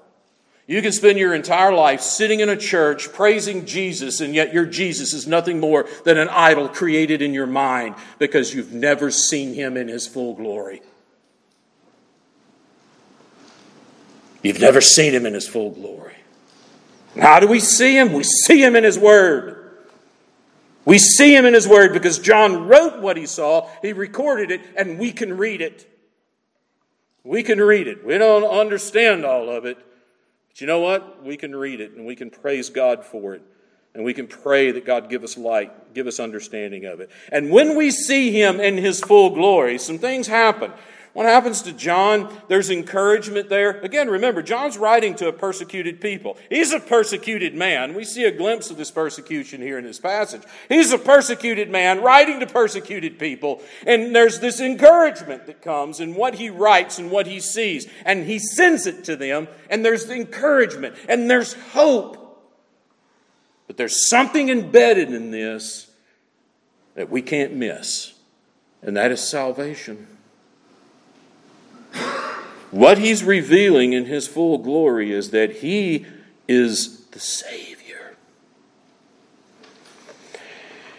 You 0.68 0.82
can 0.82 0.92
spend 0.92 1.20
your 1.20 1.36
entire 1.36 1.72
life 1.72 2.02
sitting 2.02 2.40
in 2.40 2.50
a 2.50 2.58
church 2.58 3.14
praising 3.14 3.68
Jesus, 3.68 4.20
and 4.20 4.34
yet 4.34 4.52
your 4.52 4.66
Jesus 4.66 5.14
is 5.14 5.28
nothing 5.28 5.60
more 5.60 5.88
than 6.04 6.18
an 6.18 6.28
idol 6.30 6.68
created 6.68 7.22
in 7.22 7.34
your 7.34 7.46
mind 7.46 7.96
because 8.18 8.54
you've 8.54 8.74
never 8.74 9.12
seen 9.12 9.54
him 9.54 9.78
in 9.78 9.88
his 9.88 10.08
full 10.08 10.34
glory. 10.34 10.82
You've 14.42 14.60
never 14.60 14.82
seen 14.82 15.14
him 15.14 15.26
in 15.28 15.36
his 15.36 15.48
full 15.48 15.70
glory. 15.70 16.16
How 17.20 17.40
do 17.40 17.48
we 17.48 17.60
see 17.60 17.98
him? 17.98 18.12
We 18.14 18.24
see 18.24 18.64
him 18.64 18.76
in 18.76 18.84
his 18.84 18.98
word. 18.98 19.62
We 20.84 20.98
see 20.98 21.36
him 21.36 21.46
in 21.46 21.54
his 21.54 21.68
word 21.68 21.94
because 21.94 22.20
John 22.20 22.68
wrote 22.68 23.00
what 23.02 23.18
he 23.18 23.28
saw, 23.28 23.70
he 23.82 23.94
recorded 23.94 24.52
it, 24.52 24.62
and 24.76 24.98
we 24.98 25.12
can 25.12 25.38
read 25.38 25.62
it. 25.62 25.88
We 27.24 27.44
can 27.44 27.60
read 27.60 27.88
it. 27.88 28.06
We 28.06 28.18
don't 28.18 28.44
understand 28.44 29.26
all 29.26 29.50
of 29.50 29.66
it 29.66 29.78
but 30.56 30.62
you 30.62 30.68
know 30.68 30.80
what? 30.80 31.22
We 31.22 31.36
can 31.36 31.54
read 31.54 31.82
it 31.82 31.96
and 31.98 32.06
we 32.06 32.16
can 32.16 32.30
praise 32.30 32.70
God 32.70 33.04
for 33.04 33.36
it. 33.36 33.42
And 33.94 34.06
we 34.06 34.14
can 34.14 34.26
pray 34.26 34.72
that 34.72 34.86
God 34.86 35.10
give 35.10 35.22
us 35.22 35.38
light, 35.38 35.94
give 35.94 36.08
us 36.08 36.18
understanding 36.18 36.86
of 36.86 37.02
it. 37.02 37.10
And 37.30 37.52
when 37.52 37.76
we 37.76 37.92
see 37.92 38.32
him 38.32 38.62
in 38.62 38.78
his 38.78 39.02
full 39.02 39.32
glory, 39.32 39.78
some 39.78 39.98
things 39.98 40.28
happen. 40.28 40.72
What 41.16 41.28
happens 41.28 41.62
to 41.62 41.72
John? 41.72 42.30
There's 42.50 42.70
encouragement 42.70 43.48
there. 43.48 43.80
Again, 43.80 44.10
remember, 44.10 44.42
John's 44.42 44.78
writing 44.78 45.16
to 45.16 45.30
a 45.30 45.32
persecuted 45.32 46.02
people. 46.02 46.36
He's 46.50 46.74
a 46.74 46.80
persecuted 46.82 47.56
man. 47.56 47.94
We 47.94 48.04
see 48.04 48.26
a 48.26 48.32
glimpse 48.34 48.70
of 48.70 48.76
this 48.76 48.92
persecution 48.92 49.62
here 49.62 49.78
in 49.78 49.86
this 49.86 49.98
passage. 49.98 50.42
He's 50.68 50.92
a 50.92 50.98
persecuted 50.98 51.70
man 51.70 52.02
writing 52.02 52.42
to 52.42 52.46
persecuted 52.46 53.18
people. 53.18 53.62
And 53.88 54.14
there's 54.14 54.42
this 54.42 54.60
encouragement 54.60 55.46
that 55.46 55.62
comes 55.62 56.02
in 56.02 56.16
what 56.16 56.36
he 56.36 56.50
writes 56.50 57.00
and 57.00 57.10
what 57.10 57.28
he 57.28 57.40
sees. 57.40 57.88
And 58.06 58.26
he 58.26 58.38
sends 58.38 58.86
it 58.86 59.06
to 59.06 59.16
them. 59.16 59.48
And 59.70 59.86
there's 59.86 60.10
encouragement 60.10 60.98
and 61.08 61.30
there's 61.30 61.54
hope. 61.54 62.44
But 63.68 63.78
there's 63.78 64.10
something 64.10 64.50
embedded 64.50 65.14
in 65.14 65.32
this 65.32 65.90
that 66.96 67.10
we 67.10 67.22
can't 67.22 67.54
miss. 67.54 68.16
And 68.82 68.98
that 68.98 69.14
is 69.14 69.26
salvation. 69.26 70.08
What 72.76 72.98
he's 72.98 73.24
revealing 73.24 73.94
in 73.94 74.04
his 74.04 74.28
full 74.28 74.58
glory 74.58 75.14
is 75.14 75.30
that 75.30 75.60
he 75.60 76.06
is 76.46 77.06
the 77.06 77.22
Savior. 77.22 78.18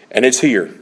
And 0.09 0.25
it's 0.25 0.39
here. 0.39 0.73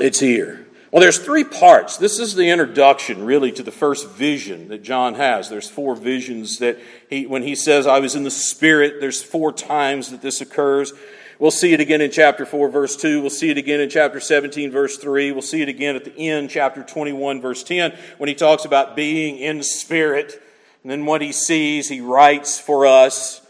It's 0.00 0.18
here. 0.18 0.66
Well, 0.90 1.00
there's 1.00 1.20
three 1.20 1.44
parts. 1.44 1.98
This 1.98 2.18
is 2.18 2.34
the 2.34 2.50
introduction, 2.50 3.24
really, 3.24 3.52
to 3.52 3.62
the 3.62 3.70
first 3.70 4.08
vision 4.08 4.66
that 4.70 4.82
John 4.82 5.14
has. 5.14 5.48
There's 5.48 5.70
four 5.70 5.94
visions 5.94 6.58
that 6.58 6.80
he, 7.08 7.24
when 7.26 7.44
he 7.44 7.54
says, 7.54 7.86
I 7.86 8.00
was 8.00 8.16
in 8.16 8.24
the 8.24 8.30
Spirit, 8.32 8.96
there's 8.98 9.22
four 9.22 9.52
times 9.52 10.10
that 10.10 10.20
this 10.20 10.40
occurs. 10.40 10.92
We'll 11.38 11.50
see 11.50 11.72
it 11.72 11.80
again 11.80 12.00
in 12.00 12.10
chapter 12.10 12.44
4, 12.44 12.68
verse 12.68 12.96
2. 12.96 13.20
We'll 13.20 13.30
see 13.30 13.50
it 13.50 13.58
again 13.58 13.80
in 13.80 13.88
chapter 13.88 14.20
17, 14.20 14.70
verse 14.70 14.96
3. 14.96 15.32
We'll 15.32 15.42
see 15.42 15.62
it 15.62 15.68
again 15.68 15.96
at 15.96 16.04
the 16.04 16.16
end, 16.16 16.50
chapter 16.50 16.82
21, 16.82 17.40
verse 17.40 17.62
10, 17.62 17.96
when 18.18 18.28
he 18.28 18.34
talks 18.34 18.64
about 18.64 18.94
being 18.96 19.38
in 19.38 19.62
spirit. 19.62 20.42
And 20.82 20.90
then 20.90 21.06
what 21.06 21.22
he 21.22 21.32
sees, 21.32 21.88
he 21.88 22.00
writes 22.00 22.58
for 22.58 22.86
us. 22.86 23.40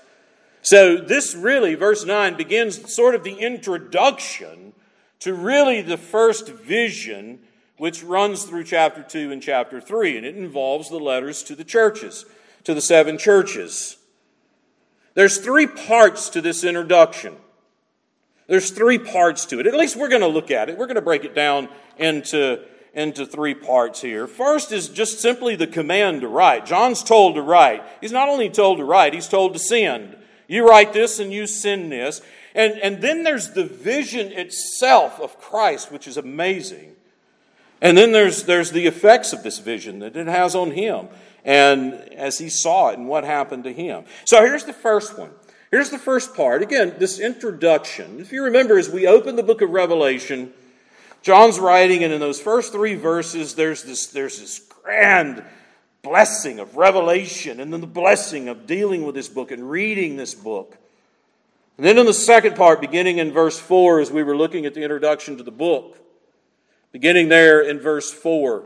So, 0.62 0.96
this 0.96 1.34
really, 1.34 1.74
verse 1.74 2.04
9, 2.04 2.36
begins 2.36 2.94
sort 2.94 3.14
of 3.14 3.24
the 3.24 3.34
introduction 3.34 4.72
to 5.20 5.34
really 5.34 5.82
the 5.82 5.96
first 5.96 6.48
vision, 6.48 7.40
which 7.78 8.02
runs 8.02 8.44
through 8.44 8.64
chapter 8.64 9.02
2 9.02 9.32
and 9.32 9.42
chapter 9.42 9.80
3. 9.80 10.16
And 10.18 10.26
it 10.26 10.36
involves 10.36 10.88
the 10.88 10.98
letters 10.98 11.42
to 11.44 11.56
the 11.56 11.64
churches, 11.64 12.24
to 12.64 12.74
the 12.74 12.80
seven 12.80 13.18
churches. 13.18 13.96
There's 15.14 15.38
three 15.38 15.66
parts 15.66 16.28
to 16.30 16.40
this 16.40 16.64
introduction. 16.64 17.36
There's 18.46 18.70
three 18.70 18.98
parts 18.98 19.46
to 19.46 19.60
it. 19.60 19.66
At 19.66 19.74
least 19.74 19.96
we're 19.96 20.08
going 20.08 20.22
to 20.22 20.28
look 20.28 20.50
at 20.50 20.68
it. 20.68 20.76
We're 20.76 20.86
going 20.86 20.96
to 20.96 21.02
break 21.02 21.24
it 21.24 21.34
down 21.34 21.68
into, 21.96 22.60
into 22.92 23.24
three 23.24 23.54
parts 23.54 24.00
here. 24.00 24.26
First 24.26 24.72
is 24.72 24.88
just 24.88 25.20
simply 25.20 25.56
the 25.56 25.66
command 25.66 26.22
to 26.22 26.28
write. 26.28 26.66
John's 26.66 27.02
told 27.02 27.36
to 27.36 27.42
write. 27.42 27.82
He's 28.00 28.12
not 28.12 28.28
only 28.28 28.50
told 28.50 28.78
to 28.78 28.84
write, 28.84 29.14
he's 29.14 29.28
told 29.28 29.52
to 29.54 29.58
send. 29.58 30.16
You 30.48 30.68
write 30.68 30.92
this 30.92 31.18
and 31.18 31.32
you 31.32 31.46
send 31.46 31.92
this. 31.92 32.20
And, 32.54 32.74
and 32.80 33.00
then 33.00 33.22
there's 33.22 33.52
the 33.52 33.64
vision 33.64 34.32
itself 34.32 35.20
of 35.20 35.38
Christ, 35.38 35.90
which 35.90 36.06
is 36.06 36.16
amazing. 36.16 36.92
And 37.80 37.96
then 37.96 38.12
there's, 38.12 38.44
there's 38.44 38.70
the 38.70 38.86
effects 38.86 39.32
of 39.32 39.42
this 39.42 39.58
vision 39.58 40.00
that 40.00 40.16
it 40.16 40.26
has 40.26 40.54
on 40.54 40.72
him 40.72 41.08
and 41.44 41.94
as 42.14 42.38
he 42.38 42.48
saw 42.48 42.90
it 42.90 42.98
and 42.98 43.08
what 43.08 43.24
happened 43.24 43.64
to 43.64 43.72
him. 43.72 44.04
So 44.24 44.40
here's 44.42 44.64
the 44.64 44.72
first 44.72 45.18
one 45.18 45.30
Here's 45.72 45.88
the 45.88 45.98
first 45.98 46.34
part. 46.34 46.60
Again, 46.60 46.96
this 46.98 47.18
introduction. 47.18 48.20
If 48.20 48.30
you 48.30 48.44
remember, 48.44 48.76
as 48.76 48.90
we 48.90 49.06
open 49.06 49.36
the 49.36 49.42
book 49.42 49.62
of 49.62 49.70
Revelation, 49.70 50.52
John's 51.22 51.58
writing, 51.58 52.04
and 52.04 52.12
in 52.12 52.20
those 52.20 52.38
first 52.38 52.72
three 52.72 52.94
verses, 52.94 53.54
there's 53.54 53.82
this, 53.82 54.08
there's 54.08 54.38
this 54.38 54.58
grand 54.58 55.42
blessing 56.02 56.60
of 56.60 56.76
revelation, 56.76 57.58
and 57.58 57.72
then 57.72 57.80
the 57.80 57.86
blessing 57.86 58.48
of 58.48 58.66
dealing 58.66 59.04
with 59.04 59.14
this 59.14 59.30
book 59.30 59.50
and 59.50 59.70
reading 59.70 60.16
this 60.16 60.34
book. 60.34 60.76
And 61.78 61.86
then 61.86 61.96
in 61.96 62.04
the 62.04 62.12
second 62.12 62.54
part, 62.54 62.82
beginning 62.82 63.16
in 63.16 63.32
verse 63.32 63.58
4, 63.58 64.00
as 64.00 64.10
we 64.10 64.22
were 64.22 64.36
looking 64.36 64.66
at 64.66 64.74
the 64.74 64.82
introduction 64.82 65.38
to 65.38 65.42
the 65.42 65.50
book, 65.50 65.96
beginning 66.92 67.30
there 67.30 67.62
in 67.62 67.80
verse 67.80 68.12
4, 68.12 68.62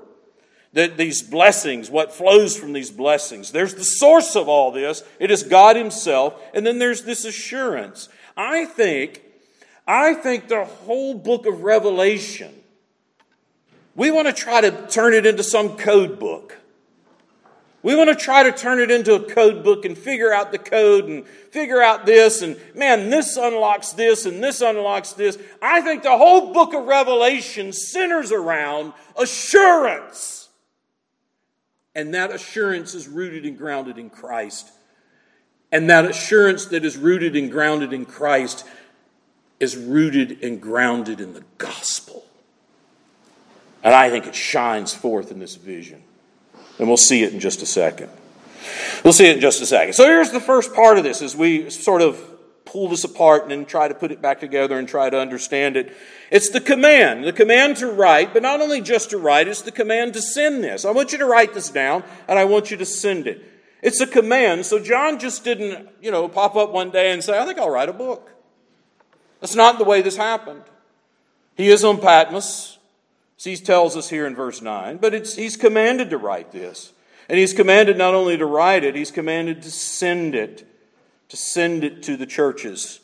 that 0.76 0.98
these 0.98 1.22
blessings, 1.22 1.90
what 1.90 2.12
flows 2.12 2.54
from 2.54 2.74
these 2.74 2.90
blessings. 2.90 3.50
There's 3.50 3.74
the 3.74 3.82
source 3.82 4.36
of 4.36 4.46
all 4.46 4.70
this. 4.70 5.02
It 5.18 5.30
is 5.30 5.42
God 5.42 5.74
Himself. 5.74 6.38
And 6.52 6.66
then 6.66 6.78
there's 6.78 7.02
this 7.04 7.24
assurance. 7.24 8.10
I 8.36 8.66
think, 8.66 9.22
I 9.86 10.12
think 10.12 10.48
the 10.48 10.66
whole 10.66 11.14
book 11.14 11.46
of 11.46 11.62
Revelation, 11.62 12.52
we 13.94 14.10
want 14.10 14.26
to 14.26 14.34
try 14.34 14.60
to 14.60 14.86
turn 14.88 15.14
it 15.14 15.24
into 15.24 15.42
some 15.42 15.78
code 15.78 16.18
book. 16.18 16.58
We 17.82 17.96
want 17.96 18.10
to 18.10 18.14
try 18.14 18.42
to 18.42 18.52
turn 18.52 18.78
it 18.78 18.90
into 18.90 19.14
a 19.14 19.20
code 19.20 19.64
book 19.64 19.86
and 19.86 19.96
figure 19.96 20.30
out 20.30 20.52
the 20.52 20.58
code 20.58 21.06
and 21.06 21.26
figure 21.26 21.80
out 21.80 22.04
this 22.04 22.42
and 22.42 22.54
man, 22.74 23.08
this 23.08 23.38
unlocks 23.38 23.92
this 23.92 24.26
and 24.26 24.44
this 24.44 24.60
unlocks 24.60 25.14
this. 25.14 25.38
I 25.62 25.80
think 25.80 26.02
the 26.02 26.18
whole 26.18 26.52
book 26.52 26.74
of 26.74 26.84
Revelation 26.84 27.72
centers 27.72 28.30
around 28.30 28.92
assurance. 29.18 30.45
And 31.96 32.12
that 32.12 32.30
assurance 32.30 32.94
is 32.94 33.08
rooted 33.08 33.46
and 33.46 33.56
grounded 33.56 33.96
in 33.96 34.10
Christ. 34.10 34.70
And 35.72 35.88
that 35.88 36.04
assurance 36.04 36.66
that 36.66 36.84
is 36.84 36.98
rooted 36.98 37.34
and 37.34 37.50
grounded 37.50 37.94
in 37.94 38.04
Christ 38.04 38.66
is 39.58 39.78
rooted 39.78 40.44
and 40.44 40.60
grounded 40.60 41.22
in 41.22 41.32
the 41.32 41.42
gospel. 41.56 42.26
And 43.82 43.94
I 43.94 44.10
think 44.10 44.26
it 44.26 44.34
shines 44.34 44.92
forth 44.92 45.32
in 45.32 45.38
this 45.38 45.56
vision. 45.56 46.02
And 46.78 46.86
we'll 46.86 46.98
see 46.98 47.22
it 47.22 47.32
in 47.32 47.40
just 47.40 47.62
a 47.62 47.66
second. 47.66 48.10
We'll 49.02 49.14
see 49.14 49.26
it 49.26 49.36
in 49.36 49.40
just 49.40 49.62
a 49.62 49.66
second. 49.66 49.94
So 49.94 50.04
here's 50.04 50.30
the 50.30 50.40
first 50.40 50.74
part 50.74 50.98
of 50.98 51.04
this 51.04 51.22
as 51.22 51.34
we 51.34 51.70
sort 51.70 52.02
of 52.02 52.20
pull 52.76 52.88
this 52.90 53.04
apart 53.04 53.40
and 53.40 53.50
then 53.50 53.64
try 53.64 53.88
to 53.88 53.94
put 53.94 54.12
it 54.12 54.20
back 54.20 54.38
together 54.38 54.78
and 54.78 54.86
try 54.86 55.08
to 55.08 55.18
understand 55.18 55.78
it. 55.78 55.96
It's 56.30 56.50
the 56.50 56.60
command, 56.60 57.24
the 57.24 57.32
command 57.32 57.78
to 57.78 57.86
write, 57.86 58.34
but 58.34 58.42
not 58.42 58.60
only 58.60 58.82
just 58.82 59.08
to 59.10 59.18
write, 59.18 59.48
it's 59.48 59.62
the 59.62 59.72
command 59.72 60.12
to 60.12 60.20
send 60.20 60.62
this. 60.62 60.84
I 60.84 60.90
want 60.90 61.10
you 61.10 61.16
to 61.16 61.24
write 61.24 61.54
this 61.54 61.70
down 61.70 62.04
and 62.28 62.38
I 62.38 62.44
want 62.44 62.70
you 62.70 62.76
to 62.76 62.84
send 62.84 63.28
it. 63.28 63.42
It's 63.80 64.02
a 64.02 64.06
command. 64.06 64.66
So 64.66 64.78
John 64.78 65.18
just 65.18 65.42
didn't, 65.42 65.88
you 66.02 66.10
know, 66.10 66.28
pop 66.28 66.54
up 66.54 66.70
one 66.70 66.90
day 66.90 67.12
and 67.12 67.24
say, 67.24 67.40
I 67.40 67.46
think 67.46 67.58
I'll 67.58 67.70
write 67.70 67.88
a 67.88 67.94
book. 67.94 68.30
That's 69.40 69.54
not 69.54 69.78
the 69.78 69.84
way 69.84 70.02
this 70.02 70.18
happened. 70.18 70.64
He 71.56 71.68
is 71.68 71.82
on 71.82 71.98
Patmos. 71.98 72.76
He 73.38 73.56
tells 73.56 73.96
us 73.96 74.10
here 74.10 74.26
in 74.26 74.34
verse 74.34 74.60
9, 74.60 74.98
but 74.98 75.14
he's 75.14 75.56
commanded 75.56 76.10
to 76.10 76.18
write 76.18 76.52
this. 76.52 76.92
And 77.30 77.38
he's 77.38 77.54
commanded 77.54 77.96
not 77.96 78.12
only 78.12 78.36
to 78.36 78.44
write 78.44 78.84
it, 78.84 78.94
he's 78.94 79.10
commanded 79.10 79.62
to 79.62 79.70
send 79.70 80.34
it 80.34 80.68
to 81.28 81.36
send 81.36 81.84
it 81.84 82.02
to 82.04 82.16
the 82.16 82.26
churches. 82.26 83.00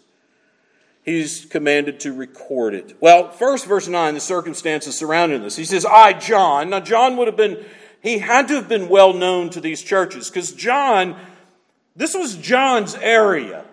He's 1.04 1.46
commanded 1.46 2.00
to 2.00 2.12
record 2.12 2.74
it. 2.74 2.96
Well, 3.00 3.30
first, 3.30 3.66
verse 3.66 3.88
9, 3.88 4.14
the 4.14 4.20
circumstances 4.20 4.96
surrounding 4.96 5.42
this. 5.42 5.56
He 5.56 5.64
says, 5.64 5.84
I, 5.84 6.12
John. 6.12 6.70
Now, 6.70 6.80
John 6.80 7.16
would 7.16 7.26
have 7.26 7.36
been, 7.36 7.64
he 8.00 8.18
had 8.18 8.48
to 8.48 8.54
have 8.54 8.68
been 8.68 8.88
well 8.88 9.12
known 9.12 9.50
to 9.50 9.60
these 9.60 9.82
churches 9.82 10.30
because 10.30 10.52
John, 10.52 11.16
this 11.96 12.14
was 12.14 12.36
John's 12.36 12.94
area. 12.94 13.64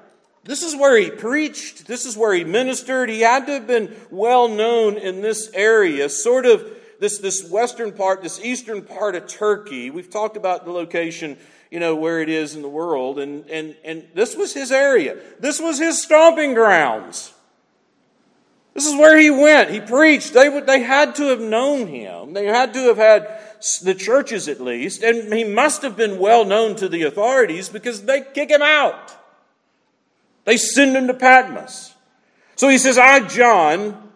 This 0.43 0.63
is 0.63 0.75
where 0.75 0.97
he 0.97 1.11
preached. 1.11 1.85
This 1.85 2.05
is 2.05 2.17
where 2.17 2.33
he 2.33 2.43
ministered. 2.43 3.09
He 3.09 3.21
had 3.21 3.45
to 3.45 3.53
have 3.53 3.67
been 3.67 3.95
well 4.09 4.47
known 4.47 4.97
in 4.97 5.21
this 5.21 5.51
area, 5.53 6.09
sort 6.09 6.47
of 6.47 6.67
this, 6.99 7.19
this 7.19 7.47
western 7.47 7.91
part, 7.91 8.23
this 8.23 8.39
eastern 8.39 8.81
part 8.81 9.15
of 9.15 9.27
Turkey. 9.27 9.91
We've 9.91 10.09
talked 10.09 10.37
about 10.37 10.65
the 10.65 10.71
location, 10.71 11.37
you 11.71 11.79
know, 11.79 11.95
where 11.95 12.21
it 12.21 12.29
is 12.29 12.55
in 12.55 12.61
the 12.61 12.69
world. 12.69 13.19
And, 13.19 13.47
and, 13.49 13.75
and 13.83 14.07
this 14.13 14.35
was 14.35 14.53
his 14.53 14.71
area. 14.71 15.17
This 15.39 15.59
was 15.59 15.77
his 15.77 16.01
stomping 16.01 16.53
grounds. 16.53 17.33
This 18.73 18.87
is 18.87 18.95
where 18.95 19.17
he 19.17 19.29
went. 19.29 19.69
He 19.69 19.79
preached. 19.79 20.33
They, 20.33 20.47
would, 20.47 20.65
they 20.65 20.81
had 20.81 21.15
to 21.15 21.25
have 21.29 21.41
known 21.41 21.87
him. 21.87 22.33
They 22.33 22.45
had 22.45 22.73
to 22.73 22.79
have 22.87 22.97
had 22.97 23.39
the 23.83 23.93
churches 23.93 24.47
at 24.47 24.61
least. 24.61 25.03
And 25.03 25.31
he 25.33 25.43
must 25.43 25.81
have 25.81 25.97
been 25.97 26.17
well 26.17 26.45
known 26.45 26.75
to 26.77 26.87
the 26.87 27.03
authorities 27.03 27.69
because 27.69 28.03
they 28.03 28.21
kick 28.21 28.49
him 28.49 28.61
out. 28.61 29.15
They 30.45 30.57
send 30.57 30.95
him 30.95 31.07
to 31.07 31.13
Patmos. 31.13 31.93
So 32.55 32.69
he 32.69 32.77
says, 32.77 32.97
I, 32.97 33.19
John, 33.27 34.09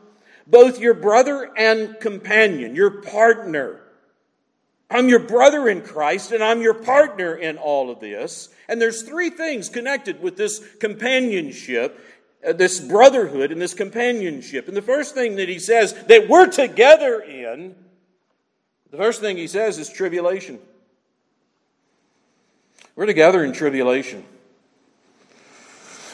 both 0.47 0.79
your 0.79 0.93
brother 0.93 1.51
and 1.55 1.99
companion, 1.99 2.75
your 2.75 3.01
partner. 3.01 3.82
I'm 4.93 5.09
your 5.09 5.19
brother 5.19 5.67
in 5.67 5.81
Christ 5.81 6.31
and 6.31 6.43
I'm 6.43 6.61
your 6.61 6.75
partner 6.75 7.33
in 7.35 7.57
all 7.57 7.89
of 7.89 7.99
this. 7.99 8.49
And 8.67 8.79
there's 8.79 9.01
three 9.01 9.31
things 9.31 9.67
connected 9.67 10.21
with 10.21 10.37
this 10.37 10.63
companionship, 10.79 11.99
uh, 12.47 12.53
this 12.53 12.79
brotherhood 12.79 13.51
and 13.51 13.59
this 13.59 13.73
companionship. 13.73 14.67
And 14.67 14.77
the 14.77 14.83
first 14.83 15.15
thing 15.15 15.37
that 15.37 15.49
he 15.49 15.57
says 15.57 15.93
that 16.05 16.29
we're 16.29 16.47
together 16.47 17.19
in, 17.19 17.75
the 18.91 18.97
first 18.97 19.19
thing 19.19 19.35
he 19.35 19.47
says 19.47 19.79
is 19.79 19.89
tribulation. 19.89 20.59
We're 22.95 23.07
together 23.07 23.43
in 23.43 23.51
tribulation. 23.51 24.23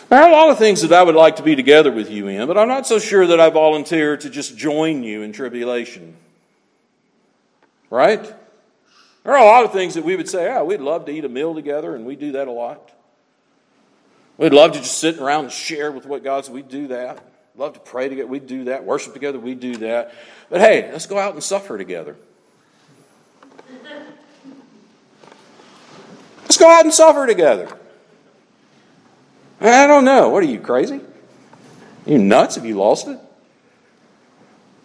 There 0.08 0.24
are 0.24 0.30
a 0.30 0.32
lot 0.32 0.50
of 0.50 0.58
things 0.58 0.82
that 0.82 0.94
I 0.94 1.04
would 1.04 1.16
like 1.16 1.36
to 1.36 1.44
be 1.44 1.56
together 1.56 1.92
with 1.92 2.10
you 2.10 2.30
in, 2.30 2.48
but 2.48 2.58
I'm 2.58 2.70
not 2.70 2.88
so 2.88 2.98
sure 2.98 3.28
that 3.28 3.42
I 3.42 3.50
volunteer 3.50 4.16
to 4.16 4.30
just 4.30 4.58
join 4.58 5.04
you 5.04 5.22
in 5.22 5.34
tribulation. 5.34 6.16
Right? 7.90 8.34
There 9.30 9.38
are 9.38 9.44
a 9.44 9.46
lot 9.46 9.64
of 9.64 9.72
things 9.72 9.94
that 9.94 10.04
we 10.04 10.16
would 10.16 10.28
say, 10.28 10.52
oh, 10.52 10.66
we'd 10.66 10.82
love 10.82 11.06
to 11.06 11.12
eat 11.12 11.24
a 11.24 11.30
meal 11.30 11.54
together, 11.54 11.94
and 11.94 12.04
we 12.04 12.16
do 12.16 12.32
that 12.32 12.48
a 12.48 12.52
lot. 12.52 12.92
We'd 14.40 14.54
love 14.54 14.72
to 14.72 14.80
just 14.80 14.98
sit 14.98 15.20
around 15.20 15.44
and 15.44 15.54
share 15.54 15.92
with 15.92 16.08
what 16.08 16.24
God's, 16.24 16.50
we 16.50 16.64
do 16.64 16.88
that. 16.88 17.24
Love 17.56 17.74
to 17.74 17.80
pray 17.80 18.10
together, 18.10 18.28
we 18.28 18.40
do 18.40 18.64
that. 18.64 18.86
Worship 18.86 19.14
together, 19.14 19.38
we 19.38 19.54
do 19.54 19.76
that. 19.76 20.16
But 20.50 20.62
hey, 20.62 20.92
let's 20.92 21.06
go 21.06 21.20
out 21.20 21.36
and 21.36 21.44
suffer 21.44 21.78
together. 21.78 22.16
Let's 26.42 26.58
go 26.58 26.68
out 26.68 26.86
and 26.86 26.92
suffer 26.92 27.28
together. 27.28 27.70
I 29.62 29.86
don't 29.86 30.06
know. 30.06 30.30
What 30.30 30.42
are 30.42 30.48
you, 30.48 30.60
crazy? 30.60 31.02
Are 32.08 32.12
you 32.12 32.18
nuts? 32.18 32.56
Have 32.56 32.66
you 32.66 32.80
lost 32.80 33.08
it? 33.08 33.20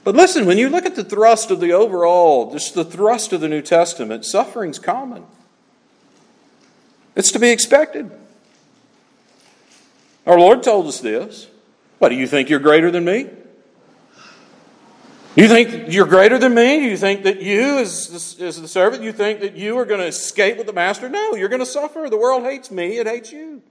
But 0.04 0.14
listen, 0.14 0.44
when 0.44 0.58
you 0.58 0.68
look 0.68 0.84
at 0.84 0.96
the 0.96 1.04
thrust 1.04 1.50
of 1.50 1.61
the 1.61 1.73
overall, 1.73 2.52
just 2.52 2.75
the 2.75 2.84
thrust 2.84 3.32
of 3.32 3.40
the 3.40 3.49
New 3.49 3.62
Testament, 3.62 4.26
suffering's 4.26 4.78
common. 4.78 5.25
It's 7.16 7.32
to 7.32 7.38
be 7.38 7.49
expected. 7.49 8.11
Our 10.26 10.38
Lord 10.38 10.62
told 10.62 10.87
us 10.87 11.00
this. 11.00 11.49
What, 11.99 12.11
do 12.11 12.16
you 12.16 12.26
think 12.26 12.50
you're 12.50 12.61
greater 12.61 12.90
than 12.90 13.04
me? 13.04 13.30
You 15.37 15.49
think 15.49 15.92
you're 15.92 16.06
greater 16.06 16.38
than 16.38 16.54
me? 16.54 16.88
You 16.88 16.96
think 16.96 17.25
that 17.25 17.40
you, 17.42 17.78
as, 17.78 18.37
as 18.40 18.61
the 18.61 18.68
servant, 18.68 19.02
you 19.02 19.12
think 19.12 19.40
that 19.40 19.56
you 19.56 19.78
are 19.78 19.84
going 19.84 20.00
to 20.00 20.06
escape 20.06 20.58
with 20.58 20.66
the 20.66 20.73
master? 20.73 21.08
No, 21.08 21.34
you're 21.34 21.49
going 21.49 21.61
to 21.61 21.66
suffer. 21.66 22.08
The 22.08 22.16
world 22.16 22.44
hates 22.44 22.70
me, 22.70 22.99
it 22.99 23.06
hates 23.06 23.32
you. 23.32 23.62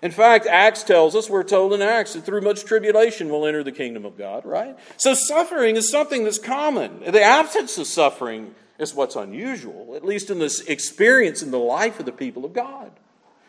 In 0.00 0.10
fact, 0.12 0.46
Acts 0.46 0.84
tells 0.84 1.16
us, 1.16 1.28
we're 1.28 1.42
told 1.42 1.72
in 1.72 1.82
Acts, 1.82 2.12
that 2.12 2.24
through 2.24 2.42
much 2.42 2.64
tribulation 2.64 3.28
we'll 3.28 3.46
enter 3.46 3.64
the 3.64 3.72
kingdom 3.72 4.04
of 4.04 4.16
God, 4.16 4.44
right? 4.46 4.76
So 4.96 5.14
suffering 5.14 5.76
is 5.76 5.90
something 5.90 6.24
that's 6.24 6.38
common. 6.38 7.00
The 7.00 7.22
absence 7.22 7.78
of 7.78 7.86
suffering 7.86 8.54
is 8.78 8.94
what's 8.94 9.16
unusual, 9.16 9.94
at 9.96 10.04
least 10.04 10.30
in 10.30 10.38
this 10.38 10.60
experience 10.60 11.42
in 11.42 11.50
the 11.50 11.58
life 11.58 11.98
of 11.98 12.06
the 12.06 12.12
people 12.12 12.44
of 12.44 12.52
God. 12.52 12.92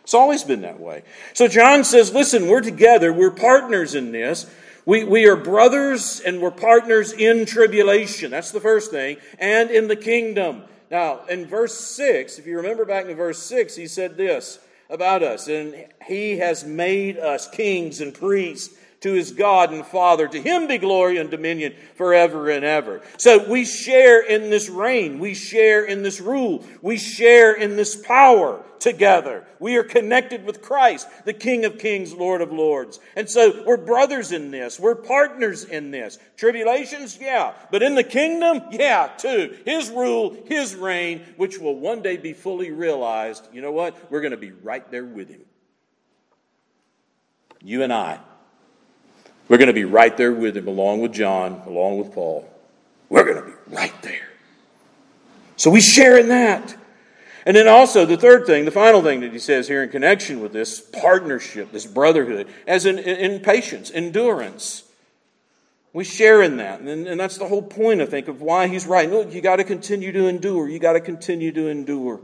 It's 0.03 0.15
always 0.15 0.43
been 0.43 0.61
that 0.61 0.79
way. 0.79 1.03
So 1.33 1.47
John 1.47 1.83
says, 1.83 2.11
listen, 2.11 2.47
we're 2.47 2.61
together, 2.61 3.13
we're 3.13 3.29
partners 3.29 3.93
in 3.93 4.11
this. 4.11 4.49
We, 4.85 5.03
we 5.03 5.27
are 5.27 5.35
brothers 5.35 6.19
and 6.19 6.41
we're 6.41 6.49
partners 6.49 7.13
in 7.13 7.45
tribulation. 7.45 8.31
That's 8.31 8.49
the 8.49 8.59
first 8.59 8.89
thing. 8.89 9.17
And 9.37 9.69
in 9.69 9.87
the 9.87 9.95
kingdom. 9.95 10.63
Now, 10.89 11.25
in 11.25 11.45
verse 11.45 11.77
6, 11.79 12.39
if 12.39 12.47
you 12.47 12.57
remember 12.57 12.85
back 12.85 13.05
in 13.05 13.15
verse 13.15 13.43
6, 13.43 13.75
he 13.75 13.85
said 13.85 14.17
this 14.17 14.57
about 14.89 15.23
us. 15.23 15.47
And 15.47 15.85
he 16.07 16.37
has 16.37 16.65
made 16.65 17.17
us 17.17 17.47
kings 17.49 18.01
and 18.01 18.13
priests 18.13 18.75
to 19.01 19.13
his 19.13 19.31
God 19.31 19.71
and 19.71 19.85
Father. 19.85 20.27
To 20.27 20.41
him 20.41 20.67
be 20.67 20.77
glory 20.77 21.17
and 21.17 21.29
dominion 21.29 21.73
forever 21.95 22.49
and 22.49 22.65
ever. 22.65 23.01
So 23.17 23.49
we 23.49 23.65
share 23.65 24.21
in 24.21 24.49
this 24.49 24.69
reign. 24.69 25.19
We 25.19 25.33
share 25.33 25.85
in 25.85 26.03
this 26.03 26.19
rule. 26.19 26.65
We 26.81 26.97
share 26.97 27.53
in 27.53 27.75
this 27.75 27.95
power 27.95 28.63
together. 28.79 29.45
We 29.59 29.75
are 29.75 29.83
connected 29.83 30.45
with 30.45 30.61
Christ, 30.61 31.07
the 31.25 31.33
King 31.33 31.65
of 31.65 31.77
Kings, 31.77 32.13
Lord 32.13 32.41
of 32.41 32.51
Lords. 32.51 32.99
And 33.15 33.29
so 33.29 33.63
we're 33.65 33.77
brothers 33.77 34.31
in 34.31 34.51
this. 34.51 34.79
We're 34.79 34.95
partners 34.95 35.63
in 35.63 35.91
this. 35.91 36.17
Tribulations, 36.37 37.17
yeah. 37.19 37.53
But 37.71 37.83
in 37.83 37.95
the 37.95 38.03
kingdom, 38.03 38.61
yeah, 38.71 39.07
too. 39.17 39.57
His 39.65 39.89
rule, 39.89 40.37
His 40.45 40.75
reign, 40.75 41.25
which 41.37 41.59
will 41.59 41.75
one 41.75 42.01
day 42.01 42.17
be 42.17 42.33
fully 42.33 42.71
realized. 42.71 43.47
You 43.53 43.61
know 43.61 43.71
what? 43.71 44.11
We're 44.11 44.21
going 44.21 44.31
to 44.31 44.37
be 44.37 44.51
right 44.51 44.89
there 44.91 45.05
with 45.05 45.29
Him. 45.29 45.41
You 47.61 47.83
and 47.83 47.91
I. 47.91 48.19
We're 49.49 49.57
going 49.57 49.67
to 49.67 49.73
be 49.73 49.85
right 49.85 50.15
there 50.15 50.31
with 50.31 50.55
him, 50.55 50.67
along 50.67 51.01
with 51.01 51.11
John, 51.11 51.63
along 51.65 51.97
with 51.97 52.13
Paul. 52.13 52.47
We're 53.09 53.25
going 53.25 53.43
to 53.43 53.49
be 53.49 53.75
right 53.75 54.01
there. 54.03 54.29
So 55.57 55.71
we 55.71 55.81
share 55.81 56.17
in 56.17 56.29
that. 56.29 56.77
And 57.45 57.57
then 57.57 57.67
also, 57.67 58.05
the 58.05 58.15
third 58.15 58.45
thing, 58.45 58.65
the 58.65 58.71
final 58.71 59.01
thing 59.01 59.21
that 59.21 59.31
he 59.31 59.39
says 59.39 59.67
here 59.67 59.81
in 59.81 59.89
connection 59.89 60.39
with 60.39 60.53
this 60.53 60.79
partnership, 60.79 61.71
this 61.71 61.87
brotherhood, 61.87 62.47
as 62.67 62.85
in, 62.85 62.99
in 62.99 63.41
patience, 63.41 63.89
endurance. 63.91 64.83
We 65.93 66.03
share 66.03 66.43
in 66.43 66.57
that. 66.57 66.81
And, 66.81 67.07
and 67.07 67.19
that's 67.19 67.37
the 67.37 67.47
whole 67.47 67.63
point, 67.63 68.01
I 68.01 68.05
think, 68.05 68.27
of 68.27 68.43
why 68.43 68.67
he's 68.67 68.85
right. 68.85 69.09
Look, 69.09 69.33
you 69.33 69.41
got 69.41 69.55
to 69.55 69.63
continue 69.63 70.11
to 70.11 70.27
endure. 70.27 70.69
You 70.69 70.77
got 70.77 70.93
to 70.93 71.01
continue 71.01 71.51
to 71.53 71.67
endure. 71.67 72.19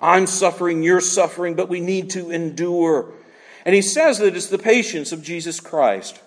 I'm 0.00 0.26
suffering, 0.28 0.84
you're 0.84 1.00
suffering, 1.00 1.56
but 1.56 1.68
we 1.68 1.80
need 1.80 2.10
to 2.10 2.30
endure. 2.30 3.12
And 3.66 3.74
he 3.74 3.82
says 3.82 4.18
that 4.18 4.36
it's 4.36 4.46
the 4.46 4.56
patience 4.56 5.10
of 5.10 5.22
Jesus 5.22 5.58
Christ 5.58 6.20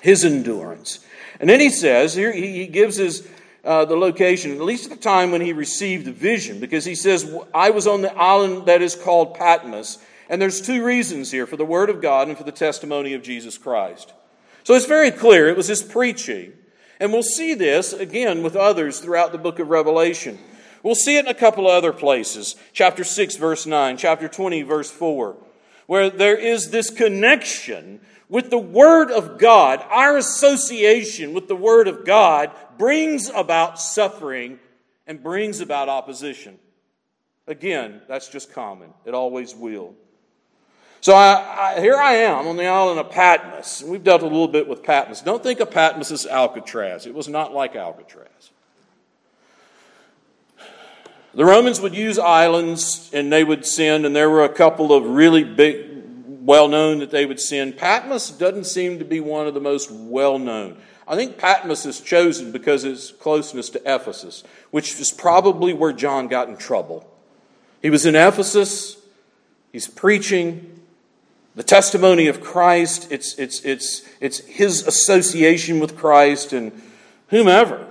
his 0.00 0.24
endurance. 0.24 1.00
And 1.38 1.48
then 1.48 1.60
he 1.60 1.70
says, 1.70 2.14
here 2.14 2.32
he 2.32 2.66
gives 2.66 2.96
his, 2.96 3.26
uh, 3.64 3.84
the 3.86 3.96
location, 3.96 4.52
at 4.52 4.60
least 4.60 4.90
at 4.90 4.90
the 4.90 5.02
time 5.02 5.30
when 5.30 5.40
he 5.40 5.52
received 5.52 6.04
the 6.04 6.12
vision, 6.12 6.60
because 6.60 6.84
he 6.84 6.94
says, 6.94 7.34
I 7.54 7.70
was 7.70 7.86
on 7.86 8.02
the 8.02 8.14
island 8.14 8.66
that 8.66 8.82
is 8.82 8.94
called 8.94 9.34
Patmos. 9.34 9.98
And 10.28 10.40
there's 10.40 10.60
two 10.60 10.84
reasons 10.84 11.30
here 11.30 11.46
for 11.46 11.56
the 11.56 11.64
word 11.64 11.90
of 11.90 12.00
God 12.00 12.28
and 12.28 12.36
for 12.36 12.44
the 12.44 12.52
testimony 12.52 13.14
of 13.14 13.22
Jesus 13.22 13.58
Christ. 13.58 14.12
So 14.64 14.74
it's 14.74 14.86
very 14.86 15.10
clear 15.10 15.48
it 15.48 15.56
was 15.56 15.68
his 15.68 15.82
preaching. 15.82 16.52
And 17.00 17.12
we'll 17.12 17.22
see 17.22 17.54
this 17.54 17.94
again 17.94 18.42
with 18.42 18.54
others 18.54 19.00
throughout 19.00 19.32
the 19.32 19.38
book 19.38 19.58
of 19.58 19.68
Revelation. 19.68 20.38
We'll 20.82 20.94
see 20.94 21.16
it 21.16 21.24
in 21.24 21.30
a 21.30 21.34
couple 21.34 21.66
of 21.66 21.72
other 21.72 21.92
places. 21.92 22.56
Chapter 22.72 23.04
6, 23.04 23.36
verse 23.36 23.66
9, 23.66 23.96
chapter 23.96 24.28
20, 24.28 24.62
verse 24.62 24.90
4, 24.90 25.36
where 25.86 26.10
there 26.10 26.36
is 26.36 26.70
this 26.70 26.90
connection 26.90 28.00
with 28.30 28.48
the 28.48 28.58
Word 28.58 29.10
of 29.10 29.38
God, 29.38 29.84
our 29.90 30.16
association 30.16 31.34
with 31.34 31.48
the 31.48 31.56
Word 31.56 31.88
of 31.88 32.06
God 32.06 32.52
brings 32.78 33.28
about 33.28 33.78
suffering 33.78 34.58
and 35.06 35.22
brings 35.22 35.60
about 35.60 35.88
opposition. 35.88 36.58
Again, 37.48 38.00
that's 38.08 38.28
just 38.28 38.52
common. 38.52 38.94
It 39.04 39.12
always 39.12 39.54
will. 39.54 39.94
So 41.00 41.14
I, 41.14 41.74
I, 41.74 41.80
here 41.80 41.96
I 41.96 42.12
am 42.12 42.46
on 42.46 42.56
the 42.56 42.66
island 42.66 43.00
of 43.00 43.10
Patmos. 43.10 43.82
We've 43.82 44.04
dealt 44.04 44.22
a 44.22 44.26
little 44.26 44.48
bit 44.48 44.68
with 44.68 44.84
Patmos. 44.84 45.22
Don't 45.22 45.42
think 45.42 45.58
of 45.58 45.70
Patmos 45.70 46.12
as 46.12 46.26
Alcatraz. 46.26 47.06
It 47.06 47.14
was 47.14 47.26
not 47.26 47.52
like 47.52 47.74
Alcatraz. 47.74 48.50
The 51.34 51.44
Romans 51.44 51.80
would 51.80 51.94
use 51.94 52.18
islands 52.18 53.10
and 53.12 53.32
they 53.32 53.44
would 53.44 53.64
send, 53.64 54.04
and 54.04 54.14
there 54.14 54.28
were 54.28 54.44
a 54.44 54.48
couple 54.48 54.92
of 54.92 55.04
really 55.06 55.42
big, 55.42 55.89
well 56.40 56.68
known 56.68 56.98
that 56.98 57.10
they 57.10 57.26
would 57.26 57.40
send. 57.40 57.76
Patmos 57.76 58.30
doesn't 58.30 58.64
seem 58.64 58.98
to 58.98 59.04
be 59.04 59.20
one 59.20 59.46
of 59.46 59.54
the 59.54 59.60
most 59.60 59.90
well 59.90 60.38
known. 60.38 60.76
I 61.06 61.16
think 61.16 61.38
Patmos 61.38 61.86
is 61.86 62.00
chosen 62.00 62.52
because 62.52 62.84
of 62.84 62.92
its 62.92 63.10
closeness 63.10 63.68
to 63.70 63.82
Ephesus, 63.84 64.44
which 64.70 64.98
is 65.00 65.10
probably 65.10 65.72
where 65.72 65.92
John 65.92 66.28
got 66.28 66.48
in 66.48 66.56
trouble. 66.56 67.06
He 67.82 67.90
was 67.90 68.06
in 68.06 68.14
Ephesus, 68.14 68.96
he's 69.72 69.88
preaching 69.88 70.80
the 71.56 71.62
testimony 71.64 72.28
of 72.28 72.40
Christ, 72.40 73.10
it's, 73.10 73.34
it's, 73.38 73.60
it's, 73.64 74.02
it's 74.20 74.38
his 74.46 74.86
association 74.86 75.80
with 75.80 75.96
Christ 75.96 76.52
and 76.52 76.80
whomever. 77.28 77.86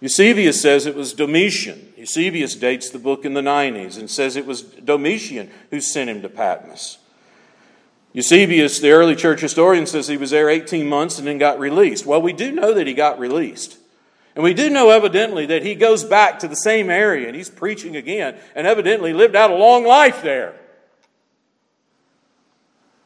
Eusebius 0.00 0.60
says 0.60 0.86
it 0.86 0.94
was 0.94 1.12
Domitian. 1.12 1.92
Eusebius 1.98 2.54
dates 2.54 2.88
the 2.88 2.98
book 2.98 3.26
in 3.26 3.34
the 3.34 3.42
90s 3.42 3.98
and 3.98 4.10
says 4.10 4.36
it 4.36 4.46
was 4.46 4.62
Domitian 4.62 5.50
who 5.70 5.80
sent 5.80 6.08
him 6.08 6.22
to 6.22 6.30
Patmos. 6.30 6.96
Eusebius, 8.12 8.80
the 8.80 8.90
early 8.90 9.14
church 9.14 9.40
historian, 9.40 9.86
says 9.86 10.08
he 10.08 10.16
was 10.16 10.30
there 10.30 10.48
18 10.48 10.88
months 10.88 11.18
and 11.18 11.28
then 11.28 11.38
got 11.38 11.60
released. 11.60 12.04
Well, 12.04 12.20
we 12.20 12.32
do 12.32 12.50
know 12.50 12.74
that 12.74 12.86
he 12.86 12.94
got 12.94 13.18
released. 13.18 13.78
And 14.34 14.44
we 14.44 14.54
do 14.54 14.70
know 14.70 14.90
evidently 14.90 15.46
that 15.46 15.64
he 15.64 15.74
goes 15.74 16.04
back 16.04 16.38
to 16.40 16.48
the 16.48 16.56
same 16.56 16.90
area 16.90 17.26
and 17.26 17.36
he's 17.36 17.50
preaching 17.50 17.96
again 17.96 18.36
and 18.54 18.66
evidently 18.66 19.12
lived 19.12 19.36
out 19.36 19.50
a 19.50 19.56
long 19.56 19.84
life 19.84 20.22
there. 20.22 20.54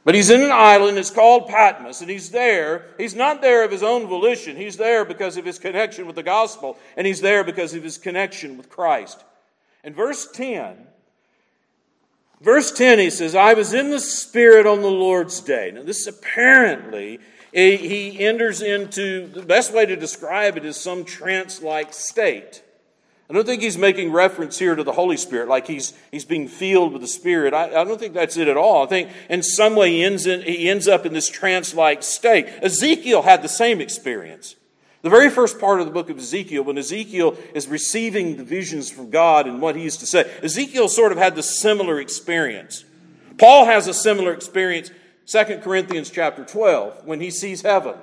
But 0.05 0.15
he's 0.15 0.29
in 0.29 0.43
an 0.43 0.53
island, 0.53 0.99
it's 0.99 1.11
called 1.11 1.49
Patmos, 1.49 2.03
and 2.03 2.11
he's 2.11 2.31
there. 2.31 2.85
He's 2.99 3.15
not 3.15 3.41
there 3.41 3.65
of 3.65 3.71
his 3.71 3.83
own 3.83 4.07
volition. 4.07 4.55
He's 4.55 4.77
there 4.77 5.07
because 5.07 5.39
of 5.39 5.47
his 5.47 5.59
connection 5.59 6.07
with 6.07 6.17
the 6.17 6.23
gospel, 6.23 6.79
and 6.95 7.07
he's 7.07 7.23
there 7.23 7.43
because 7.43 7.73
of 7.73 7.83
his 7.83 7.97
connection 7.97 8.59
with 8.59 8.69
Christ. 8.69 9.25
In 9.83 9.95
verse 9.95 10.31
10, 10.31 10.77
verse 12.45 12.71
10, 12.71 12.99
he 12.99 13.11
says, 13.11 13.35
I 13.35 13.55
was 13.55 13.73
in 13.73 13.91
the 13.91 13.99
Spirit 13.99 14.67
on 14.67 14.83
the 14.83 14.91
Lord's 14.91 15.41
day. 15.41 15.73
Now, 15.75 15.83
this 15.83 16.07
apparently, 16.07 17.19
he 17.53 18.21
enters 18.21 18.63
into, 18.63 19.27
the 19.29 19.43
best 19.43 19.73
way 19.73 19.87
to 19.87 19.97
describe 19.97 20.57
it 20.57 20.65
is 20.65 20.77
some 20.77 21.05
trance 21.05 21.63
like 21.63 21.93
state. 21.93 22.63
I 23.29 23.33
don't 23.33 23.47
think 23.47 23.63
he's 23.63 23.79
making 23.79 24.13
reference 24.13 24.59
here 24.59 24.75
to 24.75 24.83
the 24.83 24.93
Holy 24.93 25.17
Spirit, 25.17 25.49
like 25.49 25.67
he's, 25.67 25.95
he's 26.11 26.27
being 26.27 26.47
filled 26.47 26.93
with 26.93 27.01
the 27.01 27.09
Spirit. 27.09 27.55
I, 27.55 27.81
I 27.81 27.85
don't 27.85 27.99
think 27.99 28.13
that's 28.13 28.37
it 28.37 28.49
at 28.49 28.57
all. 28.59 28.85
I 28.85 28.87
think 28.87 29.09
in 29.31 29.43
some 29.43 29.77
way 29.77 29.93
he 29.93 30.05
ends, 30.05 30.27
in, 30.27 30.43
he 30.43 30.69
ends 30.69 30.87
up 30.87 31.07
in 31.07 31.15
this 31.15 31.31
trance 31.31 31.75
like 31.75 32.03
state. 32.03 32.47
Ezekiel 32.63 33.23
had 33.23 33.43
the 33.43 33.49
same 33.49 33.81
experience. 33.81 34.57
The 35.05 35.11
very 35.11 35.29
first 35.29 35.61
part 35.61 35.81
of 35.81 35.87
the 35.87 35.93
book 35.93 36.09
of 36.09 36.17
Ezekiel, 36.17 36.63
when 36.63 36.79
Ezekiel 36.79 37.37
is 37.53 37.69
receiving 37.69 38.39
the 38.39 38.43
visions 38.43 38.91
from 38.91 39.11
God 39.11 39.47
and 39.47 39.61
what 39.61 39.77
he 39.77 39.83
used 39.83 40.01
to 40.01 40.07
say, 40.07 40.33
Ezekiel 40.43 40.89
sort 40.89 41.13
of 41.13 41.19
had 41.19 41.37
the 41.37 41.43
similar 41.43 42.01
experience. 42.01 42.87
Paul 43.37 43.67
has 43.67 43.87
a 43.87 43.93
similar 43.93 44.33
experience, 44.33 44.91
2 45.27 45.59
Corinthians 45.59 46.09
chapter 46.09 46.43
12, 46.43 47.05
when 47.05 47.21
he 47.21 47.31
sees 47.31 47.61
heaven. 47.61 47.97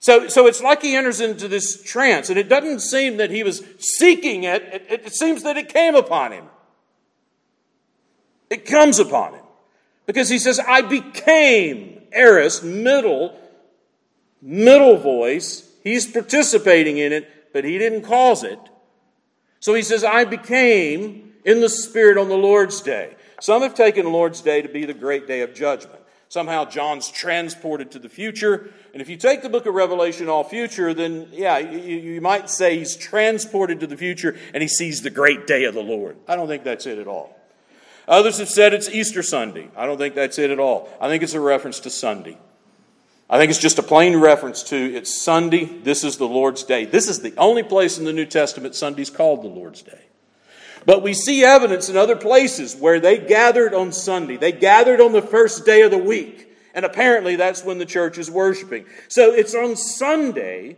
So, 0.00 0.26
so 0.26 0.48
it's 0.48 0.60
like 0.60 0.82
he 0.82 0.96
enters 0.96 1.20
into 1.20 1.46
this 1.46 1.80
trance, 1.84 2.28
and 2.28 2.36
it 2.36 2.48
doesn't 2.48 2.80
seem 2.80 3.18
that 3.18 3.30
he 3.30 3.44
was 3.44 3.62
seeking 3.78 4.42
it, 4.42 4.64
it, 4.90 5.02
it 5.06 5.14
seems 5.14 5.44
that 5.44 5.56
it 5.56 5.68
came 5.68 5.94
upon 5.94 6.32
him. 6.32 6.46
It 8.50 8.66
comes 8.66 8.98
upon 8.98 9.34
him. 9.34 9.44
Because 10.04 10.28
he 10.28 10.40
says, 10.40 10.58
I 10.58 10.82
became 10.82 12.02
aorist, 12.12 12.64
middle, 12.64 13.38
middle 14.42 14.98
voice. 14.98 15.70
He's 15.82 16.06
participating 16.06 16.98
in 16.98 17.12
it, 17.12 17.52
but 17.52 17.64
he 17.64 17.78
didn't 17.78 18.02
cause 18.02 18.42
it. 18.42 18.58
So 19.60 19.74
he 19.74 19.82
says, 19.82 20.04
I 20.04 20.24
became 20.24 21.32
in 21.44 21.60
the 21.60 21.68
Spirit 21.68 22.18
on 22.18 22.28
the 22.28 22.36
Lord's 22.36 22.80
day. 22.80 23.14
Some 23.40 23.62
have 23.62 23.74
taken 23.74 24.10
Lord's 24.10 24.40
day 24.40 24.60
to 24.62 24.68
be 24.68 24.84
the 24.84 24.94
great 24.94 25.26
day 25.26 25.40
of 25.40 25.54
judgment. 25.54 26.00
Somehow 26.28 26.64
John's 26.64 27.10
transported 27.10 27.90
to 27.90 27.98
the 27.98 28.08
future. 28.08 28.72
And 28.92 29.02
if 29.02 29.08
you 29.08 29.16
take 29.16 29.42
the 29.42 29.48
book 29.48 29.66
of 29.66 29.74
Revelation 29.74 30.28
all 30.28 30.44
future, 30.44 30.94
then 30.94 31.28
yeah, 31.30 31.58
you, 31.58 31.78
you 31.78 32.20
might 32.20 32.48
say 32.48 32.78
he's 32.78 32.96
transported 32.96 33.80
to 33.80 33.86
the 33.86 33.96
future 33.96 34.36
and 34.54 34.62
he 34.62 34.68
sees 34.68 35.02
the 35.02 35.10
great 35.10 35.46
day 35.46 35.64
of 35.64 35.74
the 35.74 35.82
Lord. 35.82 36.16
I 36.26 36.36
don't 36.36 36.48
think 36.48 36.64
that's 36.64 36.86
it 36.86 36.98
at 36.98 37.06
all. 37.06 37.36
Others 38.08 38.38
have 38.38 38.48
said 38.48 38.72
it's 38.72 38.88
Easter 38.88 39.22
Sunday. 39.22 39.68
I 39.76 39.86
don't 39.86 39.98
think 39.98 40.14
that's 40.14 40.38
it 40.38 40.50
at 40.50 40.58
all. 40.58 40.88
I 41.00 41.08
think 41.08 41.22
it's 41.22 41.34
a 41.34 41.40
reference 41.40 41.80
to 41.80 41.90
Sunday. 41.90 42.38
I 43.32 43.38
think 43.38 43.48
it's 43.48 43.58
just 43.58 43.78
a 43.78 43.82
plain 43.82 44.14
reference 44.18 44.62
to 44.64 44.76
it's 44.76 45.22
Sunday, 45.22 45.64
this 45.64 46.04
is 46.04 46.18
the 46.18 46.28
Lord's 46.28 46.64
day. 46.64 46.84
This 46.84 47.08
is 47.08 47.20
the 47.20 47.32
only 47.38 47.62
place 47.62 47.96
in 47.96 48.04
the 48.04 48.12
New 48.12 48.26
Testament 48.26 48.74
Sunday's 48.74 49.08
called 49.08 49.42
the 49.42 49.48
Lord's 49.48 49.80
day. 49.80 50.02
But 50.84 51.02
we 51.02 51.14
see 51.14 51.42
evidence 51.42 51.88
in 51.88 51.96
other 51.96 52.14
places 52.14 52.76
where 52.76 53.00
they 53.00 53.16
gathered 53.16 53.72
on 53.72 53.90
Sunday. 53.90 54.36
They 54.36 54.52
gathered 54.52 55.00
on 55.00 55.12
the 55.12 55.22
first 55.22 55.64
day 55.64 55.80
of 55.80 55.90
the 55.90 55.96
week. 55.96 56.54
And 56.74 56.84
apparently 56.84 57.36
that's 57.36 57.64
when 57.64 57.78
the 57.78 57.86
church 57.86 58.18
is 58.18 58.30
worshiping. 58.30 58.84
So 59.08 59.32
it's 59.32 59.54
on 59.54 59.76
Sunday, 59.76 60.76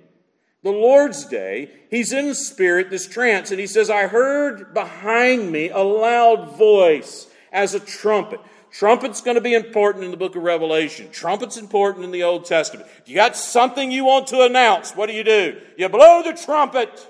the 0.63 0.71
Lord's 0.71 1.25
Day, 1.25 1.73
he's 1.91 2.13
in 2.13 2.35
spirit, 2.35 2.89
this 2.89 3.09
trance, 3.09 3.51
and 3.51 3.59
he 3.59 3.67
says, 3.67 3.91
I 3.91 4.07
heard 4.07 4.73
behind 4.73 5.51
me 5.51 5.71
a 5.71 5.81
loud 5.81 6.57
voice 6.57 7.27
as 7.53 7.75
a 7.75 7.81
trumpet. 7.81 8.39
Trumpet's 8.75 9.21
going 9.21 9.37
to 9.37 9.41
be 9.41 9.55
important 9.55 10.03
in 10.03 10.11
the 10.11 10.17
book 10.17 10.35
of 10.35 10.43
Revelation. 10.43 11.09
Trumpet's 11.13 11.57
important 11.57 12.05
in 12.05 12.11
the 12.11 12.25
Old 12.25 12.45
Testament. 12.45 12.89
You 13.07 13.15
got 13.15 13.37
something 13.37 13.93
you 13.93 14.05
want 14.05 14.27
to 14.29 14.43
announce, 14.43 14.97
what 14.97 15.09
do 15.09 15.15
you 15.15 15.23
do? 15.23 15.61
You 15.77 15.89
blow 15.89 16.25
the 16.25 16.33
trumpet. 16.33 17.09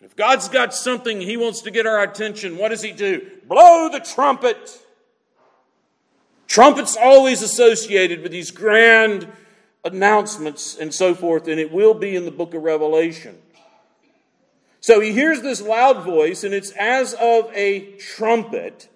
If 0.00 0.14
God's 0.14 0.48
got 0.48 0.72
something 0.72 1.20
He 1.20 1.36
wants 1.36 1.62
to 1.62 1.72
get 1.72 1.84
our 1.84 2.00
attention, 2.04 2.58
what 2.58 2.68
does 2.68 2.80
He 2.80 2.92
do? 2.92 3.28
Blow 3.48 3.88
the 3.90 3.98
trumpet. 3.98 4.80
Trumpet's 6.46 6.96
always 6.96 7.42
associated 7.42 8.22
with 8.22 8.30
these 8.30 8.52
grand 8.52 9.26
announcements 9.84 10.78
and 10.78 10.94
so 10.94 11.12
forth, 11.12 11.48
and 11.48 11.58
it 11.58 11.72
will 11.72 11.94
be 11.94 12.14
in 12.14 12.24
the 12.24 12.30
book 12.30 12.54
of 12.54 12.62
Revelation. 12.62 13.36
So 14.78 15.00
he 15.00 15.12
hears 15.12 15.42
this 15.42 15.60
loud 15.60 16.04
voice, 16.04 16.44
and 16.44 16.54
it's 16.54 16.70
as 16.70 17.14
of 17.14 17.50
a 17.52 17.96
trumpet. 17.96 18.89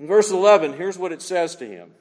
In 0.00 0.06
verse 0.06 0.30
11, 0.30 0.72
here's 0.72 0.96
what 0.96 1.12
it 1.12 1.20
says 1.20 1.54
to 1.56 1.66
him 1.66 1.92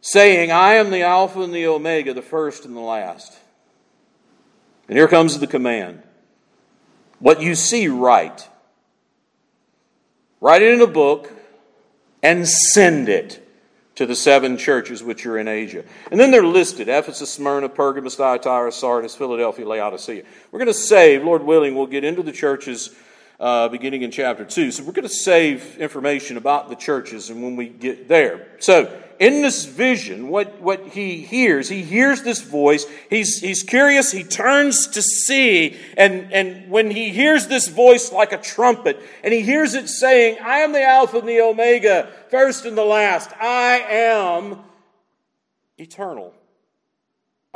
saying, 0.00 0.52
I 0.52 0.74
am 0.74 0.90
the 0.90 1.02
Alpha 1.02 1.40
and 1.40 1.54
the 1.54 1.66
Omega, 1.66 2.12
the 2.12 2.22
first 2.22 2.64
and 2.64 2.76
the 2.76 2.80
last. 2.80 3.36
And 4.88 4.96
here 4.96 5.08
comes 5.08 5.38
the 5.38 5.46
command. 5.46 6.02
What 7.18 7.40
you 7.40 7.54
see, 7.54 7.88
write. 7.88 8.48
Write 10.40 10.62
it 10.62 10.74
in 10.74 10.80
a 10.80 10.86
book 10.86 11.32
and 12.22 12.48
send 12.48 13.08
it 13.08 13.42
to 13.96 14.06
the 14.06 14.14
seven 14.14 14.58
churches 14.58 15.02
which 15.02 15.26
are 15.26 15.38
in 15.38 15.48
Asia. 15.48 15.84
And 16.10 16.20
then 16.20 16.30
they're 16.30 16.44
listed 16.44 16.88
Ephesus, 16.88 17.32
Smyrna, 17.32 17.68
Pergamos, 17.68 18.14
Thyatira, 18.16 18.70
Sardis, 18.70 19.16
Philadelphia, 19.16 19.66
Laodicea. 19.66 20.22
We're 20.52 20.58
going 20.58 20.66
to 20.66 20.74
save, 20.74 21.24
Lord 21.24 21.42
willing, 21.42 21.74
we'll 21.74 21.86
get 21.86 22.04
into 22.04 22.22
the 22.22 22.32
churches 22.32 22.94
uh, 23.38 23.68
beginning 23.68 24.02
in 24.02 24.10
chapter 24.10 24.44
2. 24.44 24.70
So 24.70 24.84
we're 24.84 24.92
going 24.92 25.08
to 25.08 25.08
save 25.08 25.78
information 25.78 26.36
about 26.36 26.68
the 26.68 26.76
churches 26.76 27.30
and 27.30 27.42
when 27.42 27.56
we 27.56 27.68
get 27.68 28.08
there. 28.08 28.46
So, 28.58 29.02
in 29.18 29.40
this 29.40 29.64
vision, 29.64 30.28
what, 30.28 30.60
what 30.60 30.88
he 30.88 31.22
hears, 31.22 31.70
he 31.70 31.82
hears 31.82 32.22
this 32.22 32.42
voice. 32.42 32.86
He's, 33.08 33.38
he's 33.38 33.62
curious. 33.62 34.12
He 34.12 34.24
turns 34.24 34.88
to 34.88 35.00
see. 35.00 35.74
And, 35.96 36.32
and 36.34 36.70
when 36.70 36.90
he 36.90 37.10
hears 37.10 37.46
this 37.46 37.68
voice 37.68 38.12
like 38.12 38.32
a 38.32 38.38
trumpet, 38.38 39.00
and 39.24 39.32
he 39.32 39.40
hears 39.40 39.72
it 39.72 39.88
saying, 39.88 40.36
I 40.42 40.58
am 40.58 40.72
the 40.72 40.82
Alpha 40.82 41.18
and 41.18 41.28
the 41.28 41.40
Omega, 41.40 42.10
first 42.30 42.66
and 42.66 42.76
the 42.76 42.84
last. 42.84 43.30
I 43.40 43.78
am 43.88 44.58
eternal. 45.78 46.34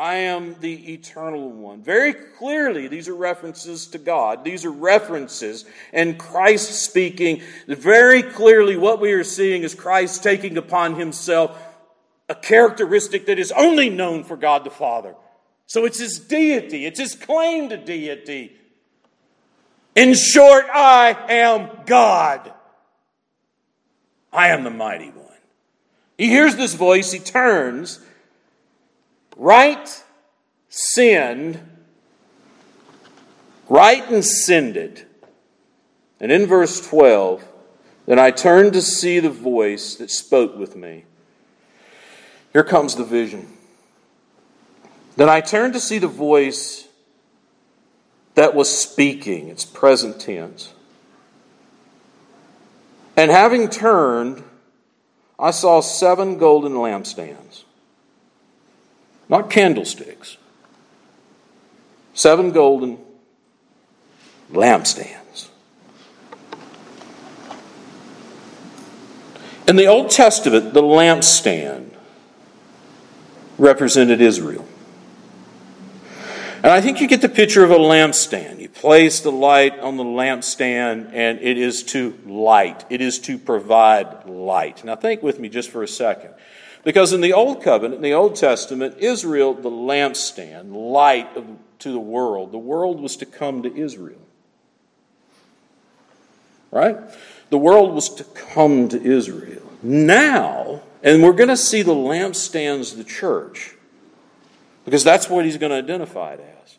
I 0.00 0.14
am 0.14 0.56
the 0.60 0.94
eternal 0.94 1.50
one. 1.50 1.82
Very 1.82 2.14
clearly, 2.14 2.88
these 2.88 3.06
are 3.06 3.14
references 3.14 3.86
to 3.88 3.98
God. 3.98 4.44
These 4.44 4.64
are 4.64 4.72
references, 4.72 5.66
and 5.92 6.18
Christ 6.18 6.82
speaking. 6.82 7.42
Very 7.68 8.22
clearly, 8.22 8.78
what 8.78 8.98
we 8.98 9.12
are 9.12 9.22
seeing 9.22 9.62
is 9.62 9.74
Christ 9.74 10.22
taking 10.22 10.56
upon 10.56 10.94
himself 10.94 11.62
a 12.30 12.34
characteristic 12.34 13.26
that 13.26 13.38
is 13.38 13.52
only 13.52 13.90
known 13.90 14.24
for 14.24 14.38
God 14.38 14.64
the 14.64 14.70
Father. 14.70 15.14
So 15.66 15.84
it's 15.84 15.98
his 15.98 16.18
deity, 16.18 16.86
it's 16.86 16.98
his 16.98 17.14
claim 17.14 17.68
to 17.68 17.76
deity. 17.76 18.56
In 19.94 20.14
short, 20.14 20.64
I 20.72 21.14
am 21.28 21.68
God. 21.84 22.50
I 24.32 24.48
am 24.48 24.64
the 24.64 24.70
mighty 24.70 25.10
one. 25.10 25.26
He 26.16 26.28
hears 26.28 26.56
this 26.56 26.72
voice, 26.72 27.12
he 27.12 27.18
turns 27.18 28.00
Write, 29.40 30.04
sinned, 30.68 31.58
write 33.70 34.10
and 34.10 34.22
sinned. 34.22 34.76
it. 34.76 35.06
And 36.20 36.30
in 36.30 36.44
verse 36.44 36.86
12, 36.86 37.42
then 38.04 38.18
I 38.18 38.32
turned 38.32 38.74
to 38.74 38.82
see 38.82 39.18
the 39.18 39.30
voice 39.30 39.94
that 39.94 40.10
spoke 40.10 40.58
with 40.58 40.76
me. 40.76 41.06
Here 42.52 42.62
comes 42.62 42.96
the 42.96 43.04
vision. 43.04 43.48
Then 45.16 45.30
I 45.30 45.40
turned 45.40 45.72
to 45.72 45.80
see 45.80 45.96
the 45.96 46.06
voice 46.06 46.86
that 48.34 48.54
was 48.54 48.68
speaking. 48.68 49.48
It's 49.48 49.64
present 49.64 50.20
tense. 50.20 50.74
And 53.16 53.30
having 53.30 53.70
turned, 53.70 54.44
I 55.38 55.50
saw 55.50 55.80
seven 55.80 56.36
golden 56.36 56.74
lampstands 56.74 57.64
not 59.30 59.48
candlesticks. 59.48 60.36
Seven 62.12 62.50
golden 62.50 62.98
lampstands. 64.52 65.48
In 69.68 69.76
the 69.76 69.86
Old 69.86 70.10
Testament, 70.10 70.74
the 70.74 70.82
lampstand 70.82 71.90
represented 73.56 74.20
Israel. 74.20 74.66
And 76.56 76.66
I 76.66 76.80
think 76.80 77.00
you 77.00 77.06
get 77.06 77.22
the 77.22 77.28
picture 77.28 77.62
of 77.62 77.70
a 77.70 77.78
lampstand. 77.78 78.60
You 78.60 78.68
place 78.68 79.20
the 79.20 79.30
light 79.30 79.78
on 79.78 79.96
the 79.96 80.04
lampstand, 80.04 81.10
and 81.14 81.38
it 81.40 81.56
is 81.56 81.84
to 81.84 82.18
light, 82.26 82.84
it 82.90 83.00
is 83.00 83.18
to 83.20 83.38
provide 83.38 84.26
light. 84.26 84.84
Now, 84.84 84.96
think 84.96 85.22
with 85.22 85.38
me 85.38 85.48
just 85.48 85.70
for 85.70 85.82
a 85.84 85.88
second. 85.88 86.34
Because 86.82 87.12
in 87.12 87.20
the 87.20 87.32
Old 87.32 87.62
Covenant, 87.62 87.96
in 87.96 88.02
the 88.02 88.14
Old 88.14 88.36
Testament, 88.36 88.96
Israel, 88.98 89.52
the 89.54 89.70
lampstand, 89.70 90.72
light 90.72 91.34
to 91.80 91.92
the 91.92 92.00
world, 92.00 92.52
the 92.52 92.58
world 92.58 93.00
was 93.00 93.16
to 93.16 93.26
come 93.26 93.62
to 93.62 93.74
Israel. 93.74 94.20
Right? 96.70 96.96
The 97.50 97.58
world 97.58 97.94
was 97.94 98.08
to 98.14 98.24
come 98.24 98.88
to 98.88 99.02
Israel. 99.02 99.62
Now, 99.82 100.82
and 101.02 101.22
we're 101.22 101.32
going 101.32 101.48
to 101.48 101.56
see 101.56 101.82
the 101.82 101.94
lampstands 101.94 102.92
of 102.92 102.98
the 102.98 103.04
church, 103.04 103.74
because 104.84 105.04
that's 105.04 105.28
what 105.28 105.44
he's 105.44 105.58
going 105.58 105.70
to 105.70 105.76
identify 105.76 106.34
it 106.34 106.40
as. 106.62 106.76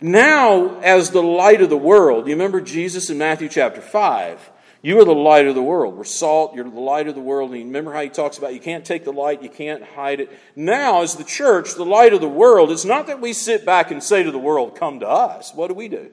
Now, 0.00 0.78
as 0.80 1.10
the 1.10 1.22
light 1.22 1.60
of 1.62 1.70
the 1.70 1.76
world, 1.76 2.26
you 2.26 2.34
remember 2.34 2.60
Jesus 2.60 3.10
in 3.10 3.18
Matthew 3.18 3.48
chapter 3.48 3.80
5 3.80 4.50
you 4.86 5.00
are 5.00 5.04
the 5.04 5.12
light 5.12 5.48
of 5.48 5.56
the 5.56 5.62
world. 5.64 5.96
We're 5.96 6.04
salt. 6.04 6.54
You're 6.54 6.70
the 6.70 6.78
light 6.78 7.08
of 7.08 7.16
the 7.16 7.20
world. 7.20 7.50
And 7.50 7.64
remember 7.64 7.92
how 7.92 8.02
he 8.02 8.08
talks 8.08 8.38
about 8.38 8.54
you 8.54 8.60
can't 8.60 8.84
take 8.84 9.02
the 9.02 9.12
light, 9.12 9.42
you 9.42 9.48
can't 9.48 9.82
hide 9.82 10.20
it. 10.20 10.38
Now, 10.54 11.02
as 11.02 11.16
the 11.16 11.24
church, 11.24 11.74
the 11.74 11.84
light 11.84 12.14
of 12.14 12.20
the 12.20 12.28
world, 12.28 12.70
it's 12.70 12.84
not 12.84 13.08
that 13.08 13.20
we 13.20 13.32
sit 13.32 13.66
back 13.66 13.90
and 13.90 14.00
say 14.00 14.22
to 14.22 14.30
the 14.30 14.38
world, 14.38 14.76
come 14.76 15.00
to 15.00 15.08
us. 15.08 15.52
What 15.52 15.66
do 15.66 15.74
we 15.74 15.88
do? 15.88 16.12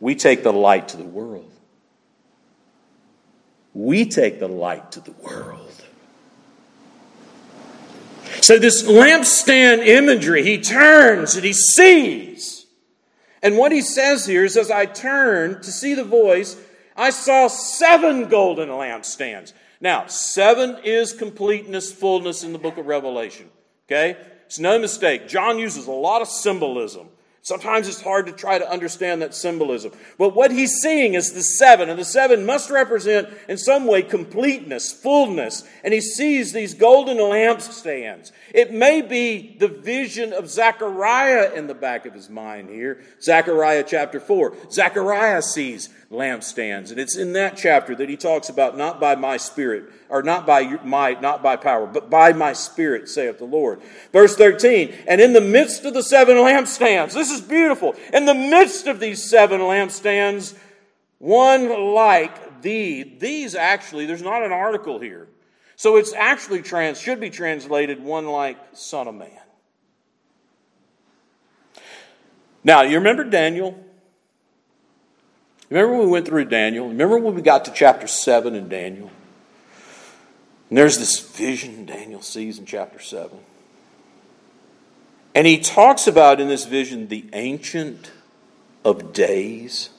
We 0.00 0.16
take 0.16 0.42
the 0.42 0.52
light 0.52 0.88
to 0.88 0.96
the 0.96 1.04
world. 1.04 1.52
We 3.74 4.06
take 4.06 4.40
the 4.40 4.48
light 4.48 4.90
to 4.92 5.00
the 5.00 5.12
world. 5.12 5.70
So, 8.40 8.58
this 8.58 8.82
lampstand 8.82 9.86
imagery, 9.86 10.42
he 10.42 10.60
turns 10.60 11.36
and 11.36 11.44
he 11.44 11.52
sees. 11.52 12.66
And 13.40 13.56
what 13.56 13.70
he 13.70 13.82
says 13.82 14.26
here 14.26 14.44
is, 14.44 14.56
as 14.56 14.68
I 14.68 14.86
turn 14.86 15.62
to 15.62 15.70
see 15.70 15.94
the 15.94 16.02
voice, 16.02 16.56
I 16.98 17.10
saw 17.10 17.46
seven 17.46 18.28
golden 18.28 18.68
lampstands. 18.68 19.52
Now, 19.80 20.06
seven 20.08 20.78
is 20.82 21.12
completeness, 21.12 21.92
fullness 21.92 22.42
in 22.42 22.52
the 22.52 22.58
book 22.58 22.76
of 22.76 22.86
Revelation. 22.86 23.48
Okay? 23.86 24.16
It's 24.46 24.58
no 24.58 24.78
mistake. 24.78 25.28
John 25.28 25.58
uses 25.58 25.86
a 25.86 25.92
lot 25.92 26.20
of 26.20 26.28
symbolism. 26.28 27.08
Sometimes 27.42 27.88
it's 27.88 28.02
hard 28.02 28.26
to 28.26 28.32
try 28.32 28.58
to 28.58 28.70
understand 28.70 29.22
that 29.22 29.34
symbolism. 29.34 29.92
But 30.18 30.34
what 30.34 30.50
he's 30.50 30.80
seeing 30.82 31.14
is 31.14 31.32
the 31.32 31.42
seven, 31.42 31.88
and 31.88 31.98
the 31.98 32.04
seven 32.04 32.44
must 32.44 32.68
represent 32.68 33.28
in 33.48 33.56
some 33.56 33.86
way 33.86 34.02
completeness, 34.02 34.92
fullness. 34.92 35.64
And 35.82 35.94
he 35.94 36.00
sees 36.00 36.52
these 36.52 36.74
golden 36.74 37.16
lampstands. 37.16 38.32
It 38.52 38.72
may 38.72 39.00
be 39.00 39.56
the 39.58 39.68
vision 39.68 40.32
of 40.32 40.50
Zechariah 40.50 41.52
in 41.54 41.68
the 41.68 41.74
back 41.74 42.06
of 42.06 42.12
his 42.12 42.28
mind 42.28 42.68
here. 42.68 43.02
Zechariah 43.22 43.84
chapter 43.86 44.20
4. 44.20 44.54
Zechariah 44.70 45.40
sees 45.40 45.88
lampstands. 46.10 46.90
And 46.90 46.98
it's 46.98 47.16
in 47.16 47.34
that 47.34 47.56
chapter 47.56 47.94
that 47.94 48.08
he 48.08 48.16
talks 48.16 48.48
about 48.48 48.76
not 48.76 48.98
by 48.98 49.14
my 49.14 49.36
spirit, 49.36 49.92
or 50.08 50.22
not 50.22 50.46
by 50.46 50.78
might, 50.82 51.20
not 51.20 51.42
by 51.42 51.56
power, 51.56 51.86
but 51.86 52.08
by 52.08 52.32
my 52.32 52.52
spirit, 52.52 53.08
saith 53.08 53.38
the 53.38 53.44
Lord. 53.44 53.80
Verse 54.12 54.34
13, 54.34 54.94
and 55.06 55.20
in 55.20 55.34
the 55.34 55.40
midst 55.40 55.84
of 55.84 55.92
the 55.92 56.02
seven 56.02 56.36
lampstands, 56.36 57.12
this 57.12 57.27
is 57.30 57.40
beautiful. 57.40 57.94
In 58.12 58.24
the 58.24 58.34
midst 58.34 58.86
of 58.86 59.00
these 59.00 59.22
seven 59.22 59.60
lampstands, 59.60 60.56
one 61.18 61.94
like 61.94 62.62
thee. 62.62 63.02
These 63.18 63.54
actually, 63.54 64.06
there's 64.06 64.22
not 64.22 64.42
an 64.42 64.52
article 64.52 64.98
here. 64.98 65.28
So 65.76 65.96
it's 65.96 66.12
actually 66.12 66.62
trans, 66.62 67.00
should 67.00 67.20
be 67.20 67.30
translated 67.30 68.02
one 68.02 68.26
like 68.26 68.58
Son 68.72 69.06
of 69.06 69.14
Man. 69.14 69.30
Now, 72.64 72.82
you 72.82 72.96
remember 72.96 73.24
Daniel? 73.24 73.78
Remember 75.70 75.92
when 75.92 76.06
we 76.06 76.10
went 76.10 76.26
through 76.26 76.46
Daniel? 76.46 76.88
Remember 76.88 77.18
when 77.18 77.34
we 77.34 77.42
got 77.42 77.64
to 77.66 77.72
chapter 77.72 78.06
7 78.06 78.54
in 78.54 78.68
Daniel? 78.68 79.10
And 80.68 80.76
there's 80.76 80.98
this 80.98 81.20
vision 81.20 81.86
Daniel 81.86 82.22
sees 82.22 82.58
in 82.58 82.66
chapter 82.66 82.98
7. 82.98 83.38
And 85.38 85.46
he 85.46 85.58
talks 85.60 86.08
about 86.08 86.40
in 86.40 86.48
this 86.48 86.64
vision 86.64 87.06
the 87.06 87.24
Ancient 87.32 88.10
of 88.84 89.12
Days. 89.12 89.90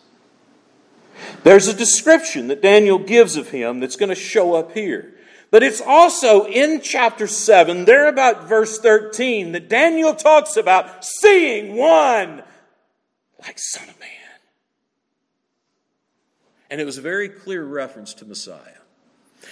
There's 1.43 1.69
a 1.69 1.73
description 1.73 2.49
that 2.49 2.62
Daniel 2.62 2.99
gives 2.99 3.38
of 3.38 3.47
him 3.47 3.80
that's 3.80 3.95
going 3.95 4.10
to 4.10 4.15
show 4.15 4.54
up 4.54 4.73
here. 4.73 5.13
But 5.49 5.63
it's 5.63 5.80
also 5.80 6.45
in 6.45 6.82
chapter 6.82 7.25
7, 7.25 7.86
there 7.86 8.10
about 8.10 8.49
verse 8.49 8.80
13, 8.80 9.54
that 9.54 9.69
Daniel 9.69 10.13
talks 10.13 10.58
about 10.58 11.06
seeing 11.06 11.78
one 11.78 12.43
like 13.39 13.58
Son 13.58 13.88
of 13.88 13.97
Man. 13.97 14.10
And 16.69 16.82
it 16.82 16.86
was 16.86 16.97
a 16.97 17.02
very 17.02 17.30
clear 17.30 17.63
reference 17.63 18.13
to 18.15 18.25
Messiah. 18.25 18.82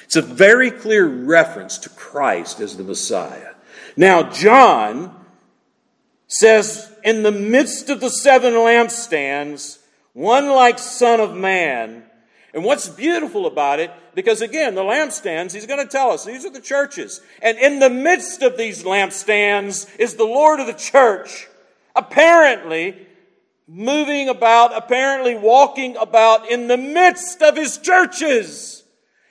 It's 0.04 0.18
a 0.18 0.22
very 0.22 0.70
clear 0.70 1.08
reference 1.08 1.78
to 1.78 1.90
Christ 1.90 2.60
as 2.60 2.76
the 2.76 2.84
Messiah. 2.84 3.54
Now, 3.96 4.24
John 4.24 5.24
says, 6.40 6.92
in 7.04 7.24
the 7.24 7.32
midst 7.32 7.90
of 7.90 8.00
the 8.00 8.10
seven 8.10 8.54
lampstands, 8.54 9.80
one 10.14 10.50
like 10.50 10.80
Son 10.80 11.20
of 11.20 11.36
Man. 11.36 12.04
And 12.54 12.64
what's 12.64 12.90
beautiful 12.90 13.46
about 13.46 13.80
it, 13.80 13.92
because 14.16 14.42
again, 14.42 14.76
the 14.76 14.82
lampstands, 14.82 15.54
he's 15.54 15.66
going 15.66 15.86
to 15.86 15.92
tell 15.92 16.12
us, 16.12 16.26
these 16.26 16.46
are 16.46 16.52
the 16.52 16.62
churches. 16.62 17.22
And 17.42 17.58
in 17.58 17.80
the 17.80 17.90
midst 17.90 18.42
of 18.42 18.58
these 18.58 18.84
lampstands 18.84 19.88
is 20.00 20.16
the 20.16 20.26
Lord 20.26 20.60
of 20.60 20.68
the 20.68 20.74
church. 20.74 21.48
Apparently, 21.96 23.08
moving 23.68 24.30
about, 24.30 24.76
apparently 24.76 25.36
walking 25.36 25.98
about 25.98 26.50
in 26.50 26.68
the 26.68 26.78
midst 26.78 27.42
of 27.42 27.56
his 27.56 27.78
churches. 27.78 28.84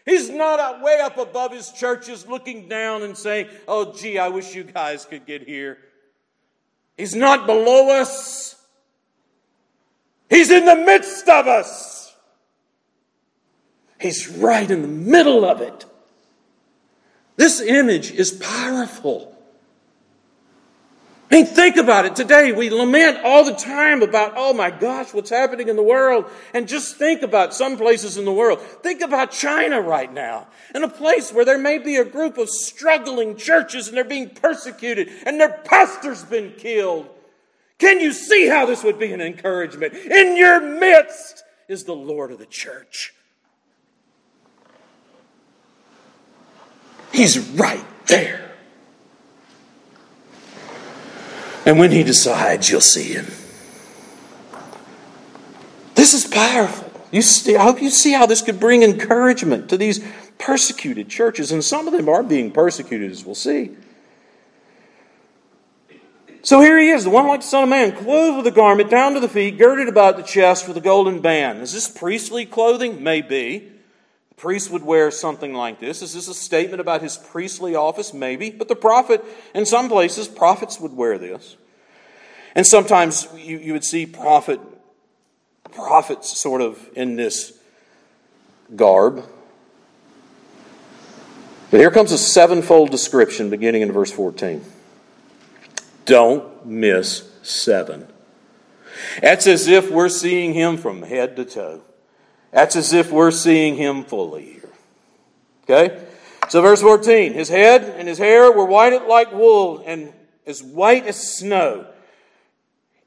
He's 0.05 0.31
not 0.31 0.83
way 0.83 1.01
up 1.01 1.19
above 1.19 1.53
his 1.53 1.71
churches 1.73 2.27
looking 2.29 2.69
down 2.69 3.03
and 3.03 3.16
saying, 3.16 3.49
Oh, 3.66 3.92
gee, 3.92 4.19
I 4.19 4.29
wish 4.29 4.55
you 4.55 4.62
guys 4.62 5.05
could 5.05 5.27
get 5.27 5.42
here. 5.42 5.79
He's 6.96 7.14
not 7.14 7.46
below 7.46 7.90
us. 8.00 8.56
He's 10.30 10.50
in 10.50 10.64
the 10.64 10.76
midst 10.76 11.28
of 11.28 11.46
us. 11.46 12.14
He's 14.00 14.28
right 14.28 14.70
in 14.70 14.82
the 14.82 14.88
middle 14.88 15.44
of 15.44 15.61
it. 15.61 15.85
This 17.37 17.61
image 17.61 18.11
is 18.11 18.32
powerful. 18.32 19.36
Mean, 21.37 21.44
think 21.44 21.77
about 21.77 22.07
it. 22.07 22.16
Today, 22.16 22.51
we 22.53 22.70
lament 22.70 23.18
all 23.22 23.44
the 23.44 23.53
time 23.53 24.03
about, 24.03 24.33
oh 24.37 24.55
my 24.55 24.70
gosh, 24.70 25.12
what's 25.12 25.29
happening 25.29 25.68
in 25.68 25.77
the 25.77 25.83
world. 25.83 26.25
And 26.55 26.66
just 26.66 26.96
think 26.96 27.20
about 27.20 27.53
some 27.53 27.77
places 27.77 28.16
in 28.16 28.25
the 28.25 28.33
world. 28.33 28.59
Think 28.62 29.03
about 29.03 29.33
China 29.33 29.79
right 29.83 30.11
now, 30.11 30.46
in 30.75 30.83
a 30.83 30.88
place 30.88 31.35
where 31.35 31.44
there 31.44 31.59
may 31.59 31.77
be 31.77 31.96
a 31.96 32.07
group 32.07 32.38
of 32.38 32.49
struggling 32.49 33.37
churches 33.37 33.87
and 33.87 33.94
they're 33.94 34.05
being 34.05 34.31
persecuted 34.31 35.11
and 35.27 35.38
their 35.38 35.51
pastor's 35.51 36.25
been 36.25 36.53
killed. 36.53 37.07
Can 37.77 38.01
you 38.01 38.14
see 38.14 38.49
how 38.49 38.64
this 38.64 38.83
would 38.83 38.99
be 38.99 39.12
an 39.12 39.20
encouragement? 39.20 39.92
In 39.92 40.38
your 40.38 40.59
midst 40.59 41.44
is 41.68 41.85
the 41.85 41.92
Lord 41.92 42.33
of 42.33 42.38
the 42.38 42.46
church. 42.46 43.12
He's 47.12 47.38
right 47.51 47.85
there. 48.07 48.45
And 51.66 51.81
when 51.81 51.90
he 51.90 52.05
decides, 52.05 52.70
you'll 52.70 52.81
see 52.81 53.12
him. 53.12 53.26
This 55.96 56.14
is 56.14 56.24
powerful. 56.24 56.92
You 57.11 57.22
see, 57.22 57.57
I 57.57 57.64
hope 57.64 57.83
you 57.83 57.90
see 57.90 58.12
how 58.12 58.26
this 58.26 58.40
could 58.40 58.61
bring 58.61 58.85
encouragement 58.85 59.68
to 59.70 59.76
these 59.76 60.05
persecuted 60.38 61.09
churches. 61.09 61.50
And 61.50 61.64
some 61.64 61.88
of 61.88 61.92
them 61.92 62.09
are 62.09 62.22
being 62.22 62.52
persecuted, 62.52 63.11
as 63.11 63.24
we'll 63.24 63.35
see. 63.35 63.72
So 66.42 66.61
here 66.61 66.79
he 66.79 66.90
is, 66.90 67.02
the 67.02 67.11
one 67.11 67.26
like 67.26 67.40
the 67.40 67.46
Son 67.46 67.64
of 67.64 67.68
Man, 67.68 67.90
clothed 67.90 68.37
with 68.37 68.46
a 68.46 68.52
garment 68.52 68.88
down 68.88 69.14
to 69.14 69.20
the 69.20 69.29
feet, 69.29 69.59
girded 69.59 69.88
about 69.88 70.16
the 70.16 70.22
chest 70.22 70.68
with 70.68 70.76
a 70.76 70.81
golden 70.81 71.20
band. 71.20 71.61
Is 71.62 71.72
this 71.72 71.88
priestly 71.88 72.46
clothing? 72.46 73.02
Maybe. 73.02 73.72
The 74.37 74.42
priest 74.42 74.70
would 74.70 74.83
wear 74.83 75.11
something 75.11 75.55
like 75.55 75.81
this. 75.81 76.03
Is 76.03 76.12
this 76.12 76.29
a 76.29 76.35
statement 76.35 76.81
about 76.81 77.01
his 77.01 77.16
priestly 77.16 77.75
office? 77.75 78.12
Maybe. 78.12 78.51
But 78.51 78.68
the 78.68 78.77
prophet, 78.77 79.25
in 79.55 79.64
some 79.64 79.88
places, 79.88 80.29
prophets 80.29 80.79
would 80.79 80.92
wear 80.92 81.16
this. 81.16 81.57
And 82.55 82.66
sometimes 82.66 83.29
you, 83.35 83.59
you 83.59 83.72
would 83.72 83.85
see 83.85 84.07
prophet, 84.07 84.61
prophets 85.72 86.38
sort 86.38 86.61
of 86.61 86.79
in 86.94 87.16
this 87.16 87.59
garb. 88.75 89.25
But 91.70 91.81
here 91.81 91.90
comes 91.90 92.12
a 92.12 92.18
sevenfold 92.18 92.90
description 92.90 93.51
beginning 93.51 93.83
in 93.83 93.90
verse 93.90 94.12
14. 94.12 94.62
Don't 96.05 96.66
miss 96.66 97.29
seven. 97.42 98.07
That's 99.20 99.46
as 99.46 99.66
if 99.66 99.90
we're 99.90 100.09
seeing 100.09 100.55
him 100.55 100.77
from 100.77 101.03
head 101.03 101.37
to 101.37 101.44
toe. 101.44 101.83
That's 102.57 102.75
as 102.75 102.95
if 102.95 103.12
we're 103.12 103.33
seeing 103.33 103.77
him 103.77 104.03
fully 104.03 104.45
here. 104.45 104.71
Okay? 105.64 106.03
So, 106.49 106.62
verse 106.62 106.81
14 106.81 107.35
His 107.35 107.51
head 107.51 107.83
and 107.85 108.09
his 108.09 108.16
hair 108.16 108.51
were 108.51 108.64
white 108.64 109.07
like 109.07 109.31
wool 109.31 109.83
and 109.85 110.11
as 110.47 110.62
white 110.62 111.07
as 111.07 111.37
snow. 111.37 111.87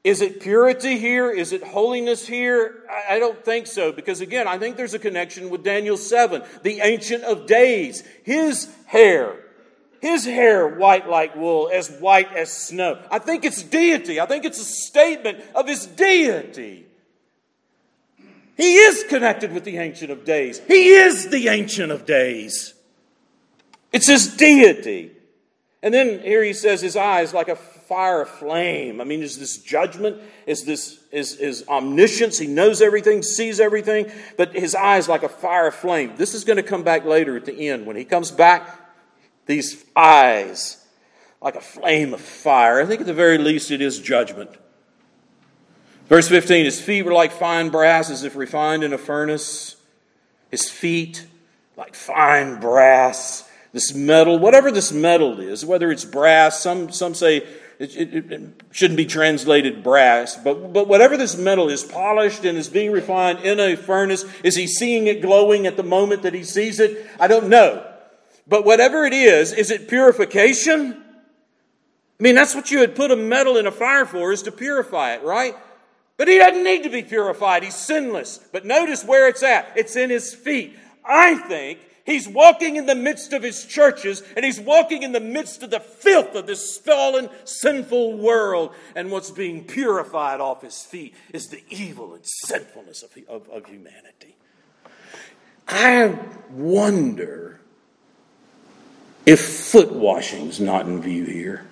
Is 0.04 0.20
it 0.20 0.40
purity 0.40 0.98
here? 0.98 1.32
Is 1.32 1.52
it 1.52 1.64
holiness 1.64 2.28
here? 2.28 2.84
I 3.08 3.18
don't 3.18 3.44
think 3.44 3.66
so, 3.66 3.90
because 3.90 4.20
again, 4.20 4.46
I 4.46 4.56
think 4.56 4.76
there's 4.76 4.94
a 4.94 5.00
connection 5.00 5.50
with 5.50 5.64
Daniel 5.64 5.96
7, 5.96 6.44
the 6.62 6.78
Ancient 6.82 7.24
of 7.24 7.48
Days. 7.48 8.04
His 8.22 8.72
hair, 8.86 9.34
his 10.00 10.24
hair 10.24 10.78
white 10.78 11.08
like 11.08 11.34
wool, 11.34 11.68
as 11.74 11.90
white 11.90 12.32
as 12.36 12.52
snow. 12.52 13.02
I 13.10 13.18
think 13.18 13.44
it's 13.44 13.64
deity. 13.64 14.20
I 14.20 14.26
think 14.26 14.44
it's 14.44 14.60
a 14.60 14.64
statement 14.64 15.40
of 15.56 15.66
his 15.66 15.86
deity. 15.86 16.86
He 18.60 18.74
is 18.74 19.04
connected 19.04 19.52
with 19.54 19.64
the 19.64 19.78
Ancient 19.78 20.10
of 20.10 20.26
Days. 20.26 20.60
He 20.68 20.90
is 20.90 21.30
the 21.30 21.48
Ancient 21.48 21.90
of 21.90 22.04
Days. 22.04 22.74
It's 23.90 24.06
his 24.06 24.36
deity. 24.36 25.12
And 25.82 25.94
then 25.94 26.20
here 26.20 26.44
he 26.44 26.52
says 26.52 26.82
his 26.82 26.94
eyes 26.94 27.32
like 27.32 27.48
a 27.48 27.56
fire 27.56 28.26
flame. 28.26 29.00
I 29.00 29.04
mean, 29.04 29.22
is 29.22 29.38
this 29.38 29.56
judgment? 29.56 30.18
Is 30.44 30.64
this 30.64 31.02
is, 31.10 31.36
is 31.36 31.66
omniscience? 31.68 32.38
He 32.38 32.48
knows 32.48 32.82
everything, 32.82 33.22
sees 33.22 33.60
everything, 33.60 34.12
but 34.36 34.54
his 34.54 34.74
eyes 34.74 35.08
like 35.08 35.22
a 35.22 35.30
fire 35.30 35.70
flame. 35.70 36.12
This 36.16 36.34
is 36.34 36.44
going 36.44 36.58
to 36.58 36.62
come 36.62 36.82
back 36.82 37.06
later 37.06 37.38
at 37.38 37.46
the 37.46 37.70
end. 37.70 37.86
When 37.86 37.96
he 37.96 38.04
comes 38.04 38.30
back, 38.30 38.68
these 39.46 39.82
eyes 39.96 40.84
like 41.40 41.54
a 41.54 41.62
flame 41.62 42.12
of 42.12 42.20
fire. 42.20 42.82
I 42.82 42.84
think 42.84 43.00
at 43.00 43.06
the 43.06 43.14
very 43.14 43.38
least 43.38 43.70
it 43.70 43.80
is 43.80 43.98
judgment. 43.98 44.50
Verse 46.10 46.28
15 46.28 46.66
His 46.66 46.78
feet 46.78 47.06
were 47.06 47.14
like 47.14 47.32
fine 47.32 47.70
brass, 47.70 48.10
as 48.10 48.24
if 48.24 48.36
refined 48.36 48.84
in 48.84 48.92
a 48.92 48.98
furnace. 48.98 49.76
His 50.50 50.68
feet 50.68 51.26
like 51.78 51.94
fine 51.94 52.60
brass. 52.60 53.48
This 53.72 53.94
metal, 53.94 54.38
whatever 54.38 54.72
this 54.72 54.92
metal 54.92 55.38
is, 55.38 55.64
whether 55.64 55.92
it's 55.92 56.04
brass, 56.04 56.60
some, 56.60 56.90
some 56.90 57.14
say 57.14 57.36
it, 57.78 57.96
it, 57.96 58.32
it, 58.32 58.62
shouldn't 58.72 58.96
be 58.96 59.06
translated 59.06 59.84
brass, 59.84 60.36
but, 60.36 60.72
but 60.72 60.88
whatever 60.88 61.16
this 61.16 61.38
metal 61.38 61.70
is 61.70 61.84
polished 61.84 62.44
and 62.44 62.58
is 62.58 62.68
being 62.68 62.90
refined 62.90 63.38
in 63.38 63.60
a 63.60 63.76
furnace, 63.76 64.24
is 64.42 64.56
he 64.56 64.66
seeing 64.66 65.06
it 65.06 65.22
glowing 65.22 65.68
at 65.68 65.76
the 65.76 65.84
moment 65.84 66.22
that 66.22 66.34
he 66.34 66.42
sees 66.42 66.80
it? 66.80 67.06
I 67.20 67.28
don't 67.28 67.48
know. 67.48 67.86
But 68.48 68.64
whatever 68.64 69.04
it 69.04 69.12
is, 69.12 69.52
is 69.52 69.70
it 69.70 69.86
purification? 69.86 70.94
I 70.94 72.22
mean, 72.22 72.34
that's 72.34 72.56
what 72.56 72.72
you 72.72 72.80
would 72.80 72.96
put 72.96 73.12
a 73.12 73.16
metal 73.16 73.56
in 73.56 73.68
a 73.68 73.72
fire 73.72 74.04
for, 74.04 74.32
is 74.32 74.42
to 74.42 74.50
purify 74.50 75.14
it, 75.14 75.22
right? 75.22 75.54
But 76.20 76.28
he 76.28 76.36
doesn't 76.36 76.64
need 76.64 76.82
to 76.82 76.90
be 76.90 77.02
purified. 77.02 77.62
He's 77.62 77.74
sinless. 77.74 78.40
But 78.52 78.66
notice 78.66 79.02
where 79.02 79.26
it's 79.26 79.42
at. 79.42 79.72
It's 79.74 79.96
in 79.96 80.10
his 80.10 80.34
feet. 80.34 80.76
I 81.02 81.36
think 81.36 81.78
He's 82.04 82.28
walking 82.28 82.76
in 82.76 82.84
the 82.84 82.94
midst 82.94 83.32
of 83.32 83.42
his 83.42 83.64
churches, 83.64 84.22
and 84.36 84.44
he's 84.44 84.60
walking 84.60 85.02
in 85.02 85.12
the 85.12 85.20
midst 85.20 85.62
of 85.62 85.70
the 85.70 85.80
filth 85.80 86.34
of 86.34 86.46
this 86.46 86.76
fallen, 86.76 87.30
sinful 87.44 88.18
world. 88.18 88.74
And 88.94 89.10
what's 89.10 89.30
being 89.30 89.64
purified 89.64 90.40
off 90.40 90.60
his 90.62 90.82
feet 90.82 91.14
is 91.32 91.48
the 91.48 91.62
evil 91.70 92.12
and 92.14 92.24
sinfulness 92.24 93.02
of, 93.02 93.16
of, 93.28 93.48
of 93.48 93.66
humanity. 93.66 94.36
I 95.68 96.18
wonder 96.50 97.60
if 99.24 99.40
foot 99.40 99.92
washing's 99.92 100.60
not 100.60 100.86
in 100.86 101.00
view 101.00 101.24
here. 101.24 101.69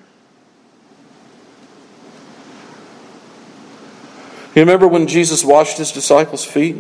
You 4.59 4.63
remember 4.63 4.89
when 4.89 5.07
Jesus 5.07 5.45
washed 5.45 5.79
his 5.79 5.93
disciples' 5.93 6.45
feet? 6.45 6.75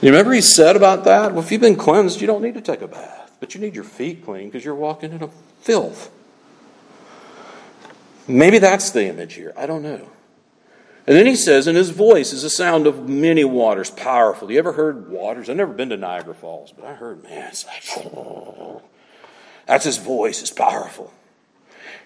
You 0.00 0.10
remember 0.10 0.32
he 0.32 0.40
said 0.40 0.76
about 0.76 1.02
that? 1.02 1.32
Well, 1.32 1.42
if 1.42 1.50
you've 1.50 1.60
been 1.60 1.74
cleansed, 1.74 2.20
you 2.20 2.28
don't 2.28 2.42
need 2.42 2.54
to 2.54 2.60
take 2.60 2.80
a 2.80 2.86
bath, 2.86 3.32
but 3.40 3.56
you 3.56 3.60
need 3.60 3.74
your 3.74 3.82
feet 3.82 4.24
clean 4.24 4.46
because 4.46 4.64
you're 4.64 4.76
walking 4.76 5.10
in 5.10 5.20
a 5.20 5.30
filth. 5.62 6.12
Maybe 8.28 8.60
that's 8.60 8.90
the 8.90 9.04
image 9.06 9.34
here. 9.34 9.52
I 9.56 9.66
don't 9.66 9.82
know. 9.82 10.10
And 11.08 11.16
then 11.16 11.26
he 11.26 11.34
says, 11.34 11.66
and 11.66 11.76
his 11.76 11.90
voice 11.90 12.32
is 12.32 12.44
a 12.44 12.50
sound 12.50 12.86
of 12.86 13.08
many 13.08 13.42
waters, 13.42 13.90
powerful. 13.90 14.48
You 14.48 14.60
ever 14.60 14.74
heard 14.74 15.08
waters? 15.08 15.50
I've 15.50 15.56
never 15.56 15.72
been 15.72 15.88
to 15.88 15.96
Niagara 15.96 16.34
Falls, 16.34 16.70
but 16.70 16.84
I 16.84 16.94
heard, 16.94 17.24
man, 17.24 17.48
it's 17.48 17.66
like, 17.66 17.82
oh. 18.14 18.82
that's 19.66 19.86
his 19.86 19.96
voice, 19.96 20.40
it's 20.40 20.52
powerful. 20.52 21.12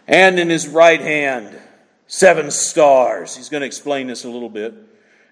And 0.08 0.40
in 0.40 0.48
his 0.48 0.66
right 0.66 1.02
hand, 1.02 1.60
seven 2.12 2.50
stars. 2.50 3.34
He's 3.34 3.48
going 3.48 3.62
to 3.62 3.66
explain 3.66 4.06
this 4.06 4.24
a 4.24 4.28
little 4.28 4.50
bit. 4.50 4.74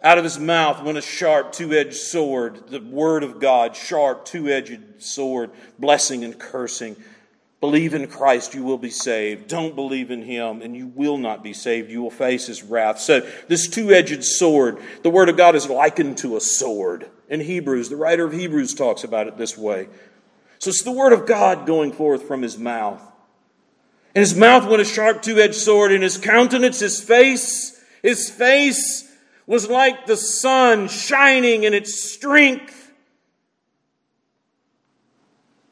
Out 0.03 0.17
of 0.17 0.25
his 0.25 0.39
mouth 0.39 0.83
went 0.83 0.97
a 0.97 1.03
sharp, 1.03 1.53
two 1.53 1.75
edged 1.75 1.93
sword, 1.93 2.69
the 2.69 2.81
word 2.81 3.23
of 3.23 3.39
God, 3.39 3.77
sharp, 3.77 4.25
two 4.25 4.49
edged 4.49 5.03
sword, 5.03 5.51
blessing 5.79 6.25
and 6.25 6.39
cursing. 6.39 6.97
Believe 7.61 7.93
in 7.93 8.07
Christ, 8.07 8.55
you 8.55 8.65
will 8.65 8.79
be 8.79 8.89
saved. 8.89 9.47
Don't 9.47 9.75
believe 9.75 10.11
in 10.11 10.23
him, 10.23 10.63
and 10.63 10.75
you 10.75 10.87
will 10.87 11.19
not 11.19 11.45
be 11.45 11.53
saved. 11.53 11.91
You 11.91 12.01
will 12.01 12.11
face 12.11 12.47
his 12.47 12.63
wrath. 12.63 12.99
So, 12.99 13.29
this 13.47 13.69
two 13.69 13.93
edged 13.93 14.25
sword, 14.25 14.79
the 15.03 15.11
word 15.11 15.29
of 15.29 15.37
God 15.37 15.55
is 15.55 15.69
likened 15.69 16.17
to 16.19 16.39
a 16.39 16.41
sword. 16.41 17.11
In 17.29 17.41
Hebrews, 17.41 17.91
the 17.91 17.97
writer 17.97 18.25
of 18.25 18.33
Hebrews 18.33 18.73
talks 18.73 19.05
about 19.05 19.27
it 19.27 19.37
this 19.37 19.59
way. 19.59 19.89
So, 20.59 20.71
it's 20.71 20.83
the 20.83 20.93
word 20.93 21.13
of 21.13 21.27
God 21.27 21.67
going 21.67 21.93
forth 21.93 22.23
from 22.23 22.41
his 22.41 22.57
mouth. 22.57 23.03
In 24.15 24.21
his 24.21 24.35
mouth 24.35 24.69
went 24.69 24.83
a 24.83 24.85
sharp, 24.85 25.23
two 25.23 25.39
edged 25.39 25.55
sword, 25.55 25.93
in 25.93 26.03
his 26.03 26.17
countenance, 26.17 26.81
his 26.81 27.01
face, 27.01 27.81
his 28.03 28.29
face 28.29 29.09
was 29.47 29.69
like 29.69 30.07
the 30.07 30.17
sun 30.17 30.89
shining 30.89 31.65
in 31.65 31.75
its 31.75 32.13
strength. 32.13 32.93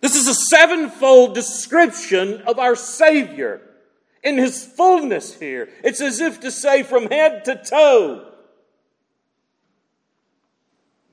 This 0.01 0.14
is 0.14 0.29
a 0.29 0.35
sevenfold 0.35 1.35
description 1.35 2.42
of 2.42 2.59
our 2.59 2.77
Savior 2.77 3.61
in 4.22 4.38
his 4.38 4.64
fullness 4.64 5.35
here. 5.38 5.68
It's 5.83 6.01
as 6.01 6.20
if 6.20 6.40
to 6.40 6.51
say 6.51 6.83
from 6.83 7.07
head 7.07 7.44
to 7.46 7.57
toe, 7.57 8.33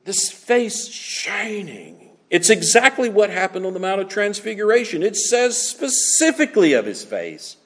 this 0.03 0.29
face 0.29 0.87
shining. 0.87 2.14
It's 2.29 2.49
exactly 2.49 3.09
what 3.09 3.29
happened 3.29 3.65
on 3.65 3.73
the 3.73 3.79
Mount 3.79 4.01
of 4.01 4.09
Transfiguration. 4.09 5.03
It 5.03 5.15
says 5.15 5.57
specifically 5.57 6.73
of 6.73 6.85
his 6.85 7.03
face, 7.03 7.57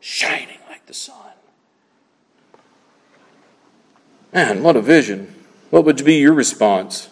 shining 0.00 0.58
like 0.68 0.86
the 0.86 0.94
sun. 0.94 1.16
Man, 4.32 4.62
what 4.62 4.76
a 4.76 4.82
vision. 4.82 5.34
What 5.70 5.84
would 5.84 6.02
be 6.04 6.16
your 6.16 6.32
response? 6.32 7.10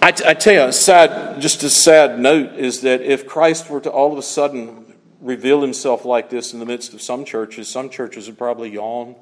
I, 0.00 0.12
t- 0.12 0.24
I 0.26 0.34
tell 0.34 0.52
you, 0.52 0.62
a 0.62 0.72
sad, 0.72 1.40
just 1.40 1.62
a 1.62 1.70
sad 1.70 2.18
note 2.18 2.54
is 2.56 2.82
that 2.82 3.00
if 3.00 3.26
Christ 3.26 3.70
were 3.70 3.80
to 3.80 3.90
all 3.90 4.12
of 4.12 4.18
a 4.18 4.22
sudden 4.22 4.94
reveal 5.20 5.62
himself 5.62 6.04
like 6.04 6.28
this 6.28 6.52
in 6.52 6.58
the 6.58 6.66
midst 6.66 6.92
of 6.92 7.00
some 7.00 7.24
churches, 7.24 7.68
some 7.68 7.88
churches 7.88 8.26
would 8.26 8.36
probably 8.36 8.70
yawn 8.70 9.14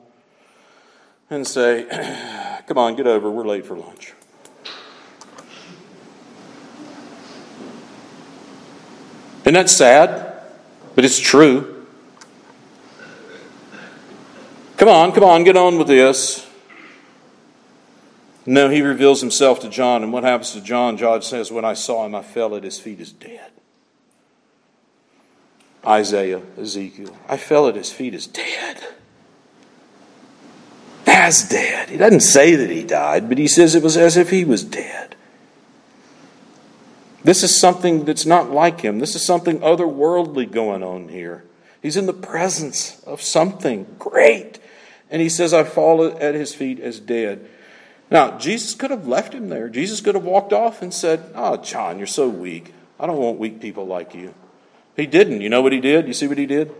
and 1.31 1.47
say, 1.47 1.87
Come 2.67 2.79
on, 2.79 2.97
get 2.97 3.07
over, 3.07 3.31
we're 3.31 3.47
late 3.47 3.67
for 3.67 3.77
lunch. 3.77 4.15
Isn't 9.43 9.55
that 9.55 9.69
sad? 9.69 10.41
But 10.95 11.05
it's 11.05 11.19
true. 11.19 11.85
Come 14.77 14.89
on, 14.89 15.13
come 15.13 15.25
on, 15.25 15.45
get 15.45 15.57
on 15.57 15.79
with 15.79 15.87
this. 15.89 16.47
No, 18.45 18.69
he 18.69 18.83
reveals 18.83 19.21
himself 19.21 19.61
to 19.61 19.69
John, 19.69 20.03
and 20.03 20.13
what 20.13 20.25
happens 20.25 20.53
to 20.53 20.61
John? 20.61 20.97
John 20.97 21.23
says, 21.23 21.53
When 21.53 21.65
I 21.65 21.75
saw 21.75 22.05
him, 22.05 22.15
I 22.15 22.23
fell 22.23 22.57
at 22.57 22.65
his 22.65 22.81
feet 22.81 23.01
as 23.01 23.13
dead. 23.13 23.51
Isaiah, 25.87 26.43
Ezekiel, 26.59 27.17
I 27.29 27.37
fell 27.37 27.69
at 27.69 27.77
his 27.77 27.93
feet 27.93 28.15
as 28.15 28.27
dead. 28.27 28.79
As 31.15 31.47
dead. 31.47 31.91
He 31.91 31.99
doesn't 31.99 32.21
say 32.21 32.55
that 32.57 32.71
he 32.71 32.83
died, 32.83 33.29
but 33.29 33.37
he 33.37 33.47
says 33.47 33.75
it 33.75 33.83
was 33.83 33.99
as 33.99 34.17
if 34.17 34.31
he 34.31 34.47
was 34.47 34.65
dead. 34.65 35.15
This 37.23 37.43
is 37.43 37.55
something 37.55 38.07
that's 38.07 38.25
not 38.25 38.51
like 38.51 38.81
him. 38.81 38.99
This 38.99 39.15
is 39.15 39.23
something 39.23 39.61
otherworldly 39.61 40.51
going 40.51 40.83
on 40.83 41.09
here. 41.09 41.45
He's 41.83 41.99
in 41.99 42.07
the 42.07 42.15
presence 42.15 42.99
of 43.05 43.21
something 43.21 43.87
great. 43.99 44.59
And 45.11 45.21
he 45.21 45.29
says, 45.29 45.53
I 45.53 45.65
fall 45.65 46.03
at 46.03 46.35
his 46.35 46.55
feet 46.55 46.81
as 46.81 46.99
dead. 46.99 47.47
Now, 48.11 48.39
Jesus 48.39 48.75
could 48.75 48.91
have 48.91 49.07
left 49.07 49.35
him 49.35 49.51
there. 49.51 49.69
Jesus 49.69 50.01
could 50.01 50.15
have 50.15 50.25
walked 50.25 50.55
off 50.55 50.81
and 50.81 50.95
said, 50.95 51.31
Oh, 51.35 51.59
John, 51.59 51.99
you're 51.99 52.07
so 52.07 52.27
weak. 52.27 52.73
I 52.99 53.07
don't 53.07 53.19
want 53.19 53.39
weak 53.39 53.61
people 53.61 53.87
like 53.87 54.15
you. 54.15 54.33
He 54.97 55.05
didn't. 55.07 55.43
You 55.43 55.51
know 55.51 55.61
what 55.61 55.73
he 55.73 55.81
did? 55.81 56.07
You 56.07 56.15
see 56.15 56.27
what 56.27 56.39
he 56.39 56.47
did? 56.47 56.75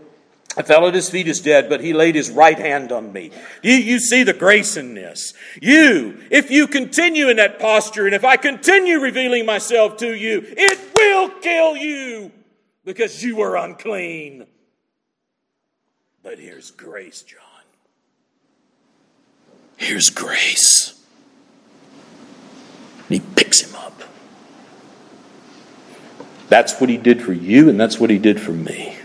I 0.55 0.61
fell 0.61 0.87
at 0.87 0.93
his 0.93 1.09
feet 1.09 1.27
as 1.27 1.39
dead, 1.39 1.67
but 1.67 1.81
he 1.81 1.93
laid 1.93 2.13
his 2.13 2.29
right 2.29 2.57
hand 2.57 2.91
on 2.91 3.11
me. 3.11 3.31
You, 3.63 3.73
you 3.73 3.99
see 3.99 4.23
the 4.23 4.33
grace 4.33 4.77
in 4.77 4.93
this. 4.93 5.33
You, 5.59 6.19
if 6.29 6.51
you 6.51 6.67
continue 6.67 7.29
in 7.29 7.37
that 7.37 7.59
posture, 7.59 8.05
and 8.05 8.13
if 8.13 8.23
I 8.23 8.37
continue 8.37 8.99
revealing 8.99 9.47
myself 9.47 9.97
to 9.97 10.13
you, 10.13 10.43
it 10.45 10.79
will 10.95 11.29
kill 11.41 11.75
you 11.75 12.31
because 12.85 13.23
you 13.23 13.37
were 13.37 13.55
unclean. 13.55 14.45
But 16.21 16.37
here's 16.37 16.69
grace, 16.69 17.23
John. 17.23 17.39
Here's 19.77 20.11
grace. 20.11 21.03
And 23.09 23.21
he 23.21 23.23
picks 23.35 23.61
him 23.61 23.75
up. 23.75 24.03
That's 26.47 26.79
what 26.79 26.89
he 26.89 26.97
did 26.97 27.23
for 27.23 27.33
you, 27.33 27.69
and 27.69 27.79
that's 27.79 27.99
what 27.99 28.11
he 28.11 28.19
did 28.19 28.39
for 28.39 28.51
me. 28.51 28.95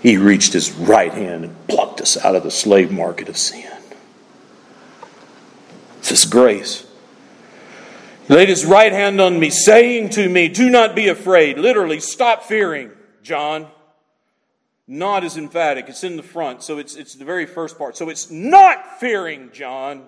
He 0.00 0.16
reached 0.16 0.52
his 0.52 0.70
right 0.72 1.12
hand 1.12 1.44
and 1.44 1.68
plucked 1.68 2.00
us 2.00 2.16
out 2.22 2.36
of 2.36 2.42
the 2.42 2.50
slave 2.50 2.90
market 2.90 3.28
of 3.28 3.36
sin. 3.36 3.70
This 6.02 6.24
grace. 6.24 6.86
He 8.28 8.34
laid 8.34 8.48
his 8.48 8.64
right 8.64 8.92
hand 8.92 9.20
on 9.20 9.38
me, 9.38 9.50
saying 9.50 10.10
to 10.10 10.28
me, 10.28 10.48
Do 10.48 10.70
not 10.70 10.94
be 10.94 11.08
afraid. 11.08 11.58
Literally, 11.58 12.00
stop 12.00 12.44
fearing, 12.44 12.90
John. 13.22 13.68
Not 14.88 15.24
is 15.24 15.36
emphatic, 15.36 15.88
it's 15.88 16.04
in 16.04 16.16
the 16.16 16.22
front, 16.22 16.62
so 16.62 16.78
it's, 16.78 16.94
it's 16.94 17.14
the 17.14 17.24
very 17.24 17.44
first 17.44 17.76
part. 17.76 17.96
So 17.96 18.08
it's 18.08 18.30
not 18.30 19.00
fearing, 19.00 19.50
John. 19.52 20.04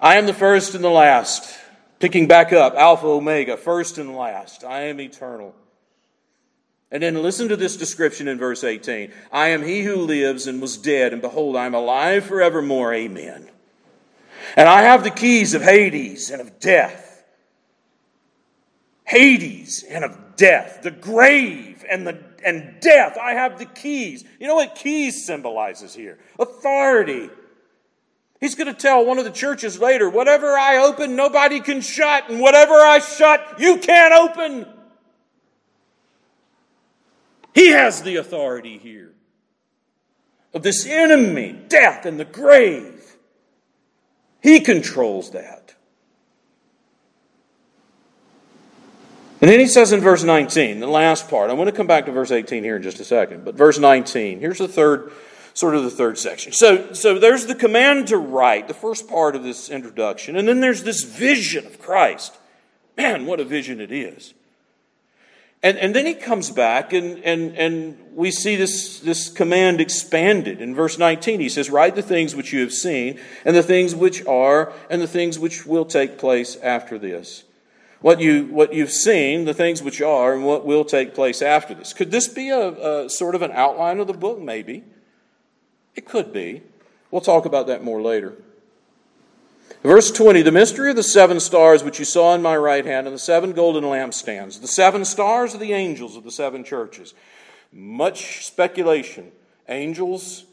I 0.00 0.16
am 0.16 0.26
the 0.26 0.34
first 0.34 0.74
and 0.74 0.84
the 0.84 0.90
last. 0.90 1.58
Picking 1.98 2.28
back 2.28 2.52
up, 2.52 2.74
Alpha, 2.74 3.06
Omega, 3.06 3.56
first 3.56 3.96
and 3.98 4.14
last. 4.14 4.64
I 4.64 4.82
am 4.82 5.00
eternal. 5.00 5.54
And 6.90 7.02
then 7.02 7.22
listen 7.22 7.48
to 7.48 7.56
this 7.56 7.76
description 7.76 8.28
in 8.28 8.38
verse 8.38 8.64
18 8.64 9.12
I 9.30 9.48
am 9.48 9.62
he 9.62 9.82
who 9.82 9.96
lives 9.96 10.46
and 10.46 10.60
was 10.60 10.76
dead, 10.76 11.12
and 11.12 11.20
behold, 11.20 11.56
I 11.56 11.66
am 11.66 11.74
alive 11.74 12.24
forevermore. 12.24 12.94
Amen. 12.94 13.50
And 14.56 14.68
I 14.68 14.82
have 14.82 15.04
the 15.04 15.10
keys 15.10 15.54
of 15.54 15.62
Hades 15.62 16.30
and 16.30 16.40
of 16.40 16.58
death. 16.58 17.24
Hades 19.04 19.82
and 19.82 20.04
of 20.04 20.36
death, 20.36 20.80
the 20.82 20.90
grave 20.90 21.84
and 21.90 22.06
the 22.06 22.22
and 22.44 22.80
death. 22.80 23.18
I 23.20 23.32
have 23.32 23.58
the 23.58 23.64
keys. 23.64 24.24
You 24.38 24.46
know 24.46 24.54
what 24.54 24.74
keys 24.74 25.24
symbolizes 25.24 25.94
here? 25.94 26.18
Authority. 26.38 27.30
He's 28.40 28.54
going 28.54 28.72
to 28.72 28.80
tell 28.80 29.04
one 29.04 29.18
of 29.18 29.24
the 29.24 29.32
churches 29.32 29.80
later, 29.80 30.08
whatever 30.08 30.56
I 30.56 30.76
open, 30.76 31.16
nobody 31.16 31.60
can 31.60 31.80
shut, 31.80 32.30
and 32.30 32.40
whatever 32.40 32.74
I 32.74 33.00
shut, 33.00 33.58
you 33.58 33.78
can't 33.78 34.14
open. 34.14 34.66
He 37.58 37.70
has 37.70 38.02
the 38.02 38.14
authority 38.14 38.78
here 38.78 39.10
of 40.54 40.62
this 40.62 40.86
enemy, 40.86 41.58
death, 41.66 42.06
and 42.06 42.18
the 42.18 42.24
grave. 42.24 43.16
He 44.40 44.60
controls 44.60 45.32
that. 45.32 45.74
And 49.40 49.50
then 49.50 49.58
he 49.58 49.66
says 49.66 49.92
in 49.92 50.00
verse 50.00 50.22
19, 50.22 50.78
the 50.78 50.86
last 50.86 51.28
part, 51.28 51.50
I'm 51.50 51.56
going 51.56 51.66
to 51.66 51.72
come 51.72 51.88
back 51.88 52.06
to 52.06 52.12
verse 52.12 52.30
18 52.30 52.62
here 52.62 52.76
in 52.76 52.82
just 52.82 53.00
a 53.00 53.04
second, 53.04 53.44
but 53.44 53.56
verse 53.56 53.80
19, 53.80 54.38
here's 54.38 54.58
the 54.58 54.68
third, 54.68 55.10
sort 55.52 55.74
of 55.74 55.82
the 55.82 55.90
third 55.90 56.16
section. 56.16 56.52
So, 56.52 56.92
so 56.92 57.18
there's 57.18 57.46
the 57.46 57.56
command 57.56 58.06
to 58.08 58.18
write, 58.18 58.68
the 58.68 58.74
first 58.74 59.08
part 59.08 59.34
of 59.34 59.42
this 59.42 59.68
introduction, 59.68 60.36
and 60.36 60.46
then 60.46 60.60
there's 60.60 60.84
this 60.84 61.02
vision 61.02 61.66
of 61.66 61.80
Christ. 61.80 62.36
Man, 62.96 63.26
what 63.26 63.40
a 63.40 63.44
vision 63.44 63.80
it 63.80 63.90
is. 63.90 64.32
And, 65.62 65.76
and 65.76 65.94
then 65.94 66.06
he 66.06 66.14
comes 66.14 66.50
back, 66.50 66.92
and, 66.92 67.18
and, 67.24 67.56
and 67.56 67.98
we 68.14 68.30
see 68.30 68.54
this, 68.54 69.00
this 69.00 69.28
command 69.28 69.80
expanded. 69.80 70.60
In 70.60 70.74
verse 70.74 70.98
19, 70.98 71.40
he 71.40 71.48
says, 71.48 71.68
Write 71.68 71.96
the 71.96 72.02
things 72.02 72.36
which 72.36 72.52
you 72.52 72.60
have 72.60 72.72
seen, 72.72 73.18
and 73.44 73.56
the 73.56 73.62
things 73.62 73.94
which 73.94 74.24
are, 74.26 74.72
and 74.88 75.02
the 75.02 75.08
things 75.08 75.36
which 75.38 75.66
will 75.66 75.84
take 75.84 76.16
place 76.16 76.56
after 76.62 76.96
this. 76.96 77.42
What, 78.00 78.20
you, 78.20 78.44
what 78.46 78.72
you've 78.72 78.92
seen, 78.92 79.46
the 79.46 79.54
things 79.54 79.82
which 79.82 80.00
are, 80.00 80.32
and 80.32 80.44
what 80.44 80.64
will 80.64 80.84
take 80.84 81.12
place 81.12 81.42
after 81.42 81.74
this. 81.74 81.92
Could 81.92 82.12
this 82.12 82.28
be 82.28 82.50
a, 82.50 83.04
a 83.06 83.10
sort 83.10 83.34
of 83.34 83.42
an 83.42 83.50
outline 83.50 83.98
of 83.98 84.06
the 84.06 84.12
book? 84.12 84.38
Maybe. 84.40 84.84
It 85.96 86.06
could 86.06 86.32
be. 86.32 86.62
We'll 87.10 87.20
talk 87.20 87.44
about 87.44 87.66
that 87.66 87.82
more 87.82 88.00
later. 88.00 88.36
Verse 89.82 90.10
20 90.10 90.42
The 90.42 90.52
mystery 90.52 90.90
of 90.90 90.96
the 90.96 91.02
seven 91.02 91.40
stars 91.40 91.82
which 91.82 91.98
you 91.98 92.04
saw 92.04 92.34
in 92.34 92.42
my 92.42 92.56
right 92.56 92.84
hand 92.84 93.06
and 93.06 93.14
the 93.14 93.20
seven 93.20 93.52
golden 93.52 93.84
lampstands. 93.84 94.60
The 94.60 94.68
seven 94.68 95.04
stars 95.04 95.54
are 95.54 95.58
the 95.58 95.72
angels 95.72 96.16
of 96.16 96.24
the 96.24 96.30
seven 96.30 96.64
churches. 96.64 97.14
Much 97.72 98.46
speculation. 98.46 99.30
Angels. 99.68 100.44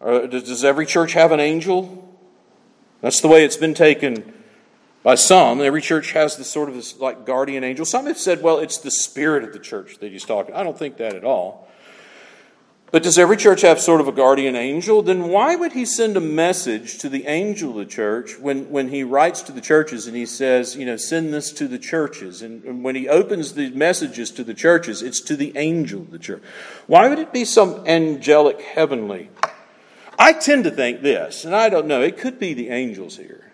Uh, 0.00 0.26
does 0.26 0.64
every 0.64 0.86
church 0.86 1.12
have 1.12 1.32
an 1.32 1.40
angel? 1.40 2.04
That's 3.00 3.20
the 3.20 3.28
way 3.28 3.44
it's 3.44 3.56
been 3.56 3.74
taken 3.74 4.34
by 5.02 5.14
some. 5.14 5.60
Every 5.60 5.80
church 5.80 6.12
has 6.12 6.36
this 6.36 6.50
sort 6.50 6.68
of 6.68 6.74
this 6.74 6.98
like 6.98 7.24
guardian 7.24 7.64
angel. 7.64 7.84
Some 7.84 8.06
have 8.06 8.18
said, 8.18 8.42
well, 8.42 8.58
it's 8.58 8.78
the 8.78 8.90
spirit 8.90 9.44
of 9.44 9.52
the 9.52 9.58
church 9.58 9.98
that 9.98 10.12
he's 10.12 10.24
talking. 10.24 10.54
I 10.54 10.62
don't 10.62 10.78
think 10.78 10.96
that 10.98 11.14
at 11.14 11.24
all. 11.24 11.68
But 12.90 13.02
does 13.02 13.18
every 13.18 13.36
church 13.36 13.60
have 13.62 13.80
sort 13.80 14.00
of 14.00 14.08
a 14.08 14.12
guardian 14.12 14.56
angel? 14.56 15.02
Then 15.02 15.28
why 15.28 15.56
would 15.56 15.72
he 15.72 15.84
send 15.84 16.16
a 16.16 16.20
message 16.20 16.96
to 16.98 17.10
the 17.10 17.26
angel 17.26 17.70
of 17.70 17.76
the 17.76 17.84
church 17.84 18.38
when, 18.38 18.70
when 18.70 18.88
he 18.88 19.04
writes 19.04 19.42
to 19.42 19.52
the 19.52 19.60
churches 19.60 20.06
and 20.06 20.16
he 20.16 20.24
says, 20.24 20.74
you 20.74 20.86
know, 20.86 20.96
send 20.96 21.34
this 21.34 21.52
to 21.52 21.68
the 21.68 21.78
churches? 21.78 22.40
And, 22.40 22.64
and 22.64 22.82
when 22.82 22.94
he 22.94 23.06
opens 23.06 23.52
the 23.52 23.68
messages 23.70 24.30
to 24.32 24.44
the 24.44 24.54
churches, 24.54 25.02
it's 25.02 25.20
to 25.22 25.36
the 25.36 25.52
angel 25.56 26.00
of 26.00 26.10
the 26.10 26.18
church. 26.18 26.42
Why 26.86 27.10
would 27.10 27.18
it 27.18 27.30
be 27.30 27.44
some 27.44 27.86
angelic 27.86 28.62
heavenly? 28.62 29.28
I 30.18 30.32
tend 30.32 30.64
to 30.64 30.70
think 30.70 31.02
this, 31.02 31.44
and 31.44 31.54
I 31.54 31.68
don't 31.68 31.86
know, 31.86 32.00
it 32.00 32.16
could 32.16 32.38
be 32.38 32.54
the 32.54 32.70
angels 32.70 33.18
here. 33.18 33.52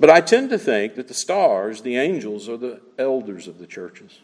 But 0.00 0.08
I 0.08 0.22
tend 0.22 0.48
to 0.48 0.58
think 0.58 0.94
that 0.94 1.08
the 1.08 1.14
stars, 1.14 1.82
the 1.82 1.96
angels, 1.96 2.48
are 2.48 2.56
the 2.56 2.80
elders 2.98 3.46
of 3.46 3.58
the 3.58 3.66
churches. 3.66 4.20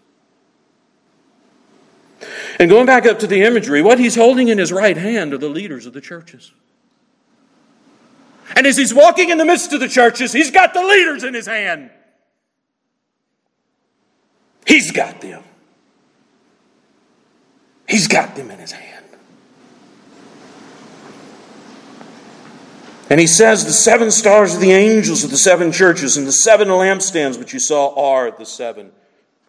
And 2.59 2.71
going 2.71 2.87
back 2.87 3.07
up 3.07 3.19
to 3.21 3.27
the 3.27 3.43
imagery, 3.43 3.83
what 3.83 3.99
he's 3.99 4.15
holding 4.15 4.49
in 4.49 4.59
his 4.59 4.73
right 4.73 4.97
hand 4.97 5.33
are 5.33 5.39
the 5.39 5.49
leaders 5.49 5.87
of 5.87 5.93
the 5.93 6.01
churches. 6.01 6.53
And 8.55 8.67
as 8.67 8.77
he's 8.77 8.95
walking 8.95 9.31
in 9.31 9.39
the 9.39 9.45
midst 9.45 9.73
of 9.73 9.81
the 9.81 9.89
churches, 9.89 10.33
he's 10.33 10.51
got 10.51 10.73
the 10.73 10.83
leaders 10.83 11.25
in 11.25 11.35
his 11.35 11.47
hand. 11.47 11.91
He's 14.67 14.91
got 14.91 15.21
them. 15.21 15.43
He's 17.89 18.09
got 18.09 18.35
them 18.35 18.51
in 18.51 18.59
his 18.59 18.73
hand. 18.73 19.05
And 23.09 23.21
he 23.21 23.27
says, 23.27 23.65
The 23.65 23.73
seven 23.73 24.11
stars 24.11 24.57
are 24.57 24.59
the 24.59 24.73
angels 24.73 25.23
of 25.23 25.31
the 25.31 25.37
seven 25.37 25.71
churches, 25.71 26.17
and 26.17 26.27
the 26.27 26.33
seven 26.33 26.69
lampstands 26.69 27.39
which 27.39 27.53
you 27.53 27.61
saw 27.61 27.95
are 27.95 28.31
the 28.31 28.47
seven 28.47 28.91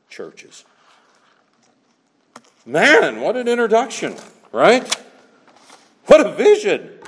churches. 0.10 0.64
Man, 2.68 3.22
what 3.22 3.38
an 3.38 3.48
introduction, 3.48 4.14
right? 4.52 4.94
What 6.08 6.20
a 6.20 6.34
vision. 6.34 7.00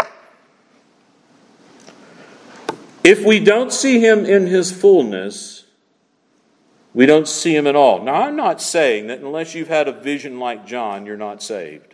If 3.04 3.26
we 3.26 3.42
don't 3.42 3.74
see 3.74 4.00
him 4.00 4.26
in 4.26 4.48
his 4.48 4.72
fullness, 4.72 5.66
we 6.94 7.06
don't 7.06 7.28
see 7.28 7.54
him 7.54 7.68
at 7.68 7.76
all. 7.76 8.02
Now, 8.02 8.24
I'm 8.24 8.38
not 8.38 8.62
saying 8.62 9.08
that 9.08 9.20
unless 9.20 9.54
you've 9.54 9.68
had 9.68 9.90
a 9.90 9.92
vision 9.92 10.40
like 10.40 10.66
John, 10.66 11.06
you're 11.06 11.18
not 11.18 11.44
saved. 11.44 11.94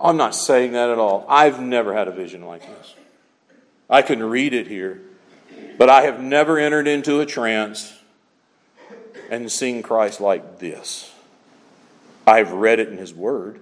I'm 0.00 0.16
not 0.16 0.34
saying 0.34 0.72
that 0.72 0.90
at 0.90 0.98
all. 0.98 1.24
I've 1.28 1.60
never 1.60 1.94
had 1.94 2.08
a 2.08 2.12
vision 2.12 2.44
like 2.44 2.62
this. 2.62 2.96
I 3.88 4.02
can 4.02 4.20
read 4.20 4.52
it 4.52 4.66
here, 4.66 5.00
but 5.78 5.88
I 5.88 6.02
have 6.02 6.20
never 6.20 6.58
entered 6.58 6.88
into 6.88 7.20
a 7.20 7.26
trance 7.26 7.96
and 9.30 9.50
seen 9.50 9.80
Christ 9.80 10.20
like 10.20 10.58
this. 10.58 11.13
I've 12.26 12.52
read 12.52 12.80
it 12.80 12.88
in 12.88 12.98
His 12.98 13.12
Word. 13.14 13.60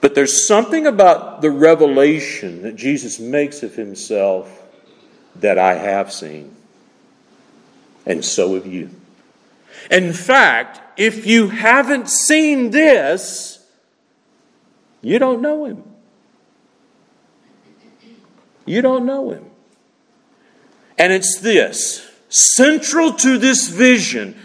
But 0.00 0.14
there's 0.14 0.46
something 0.46 0.86
about 0.86 1.42
the 1.42 1.50
revelation 1.50 2.62
that 2.62 2.76
Jesus 2.76 3.18
makes 3.18 3.62
of 3.62 3.74
Himself 3.74 4.62
that 5.36 5.58
I 5.58 5.74
have 5.74 6.12
seen. 6.12 6.54
And 8.04 8.24
so 8.24 8.54
have 8.54 8.66
you. 8.66 8.90
In 9.90 10.12
fact, 10.12 10.80
if 10.98 11.26
you 11.26 11.48
haven't 11.48 12.08
seen 12.08 12.70
this, 12.70 13.64
you 15.02 15.18
don't 15.18 15.42
know 15.42 15.64
Him. 15.64 15.84
You 18.64 18.82
don't 18.82 19.06
know 19.06 19.30
Him. 19.30 19.44
And 20.98 21.12
it's 21.12 21.40
this 21.40 22.08
central 22.28 23.12
to 23.12 23.38
this 23.38 23.68
vision 23.68 24.36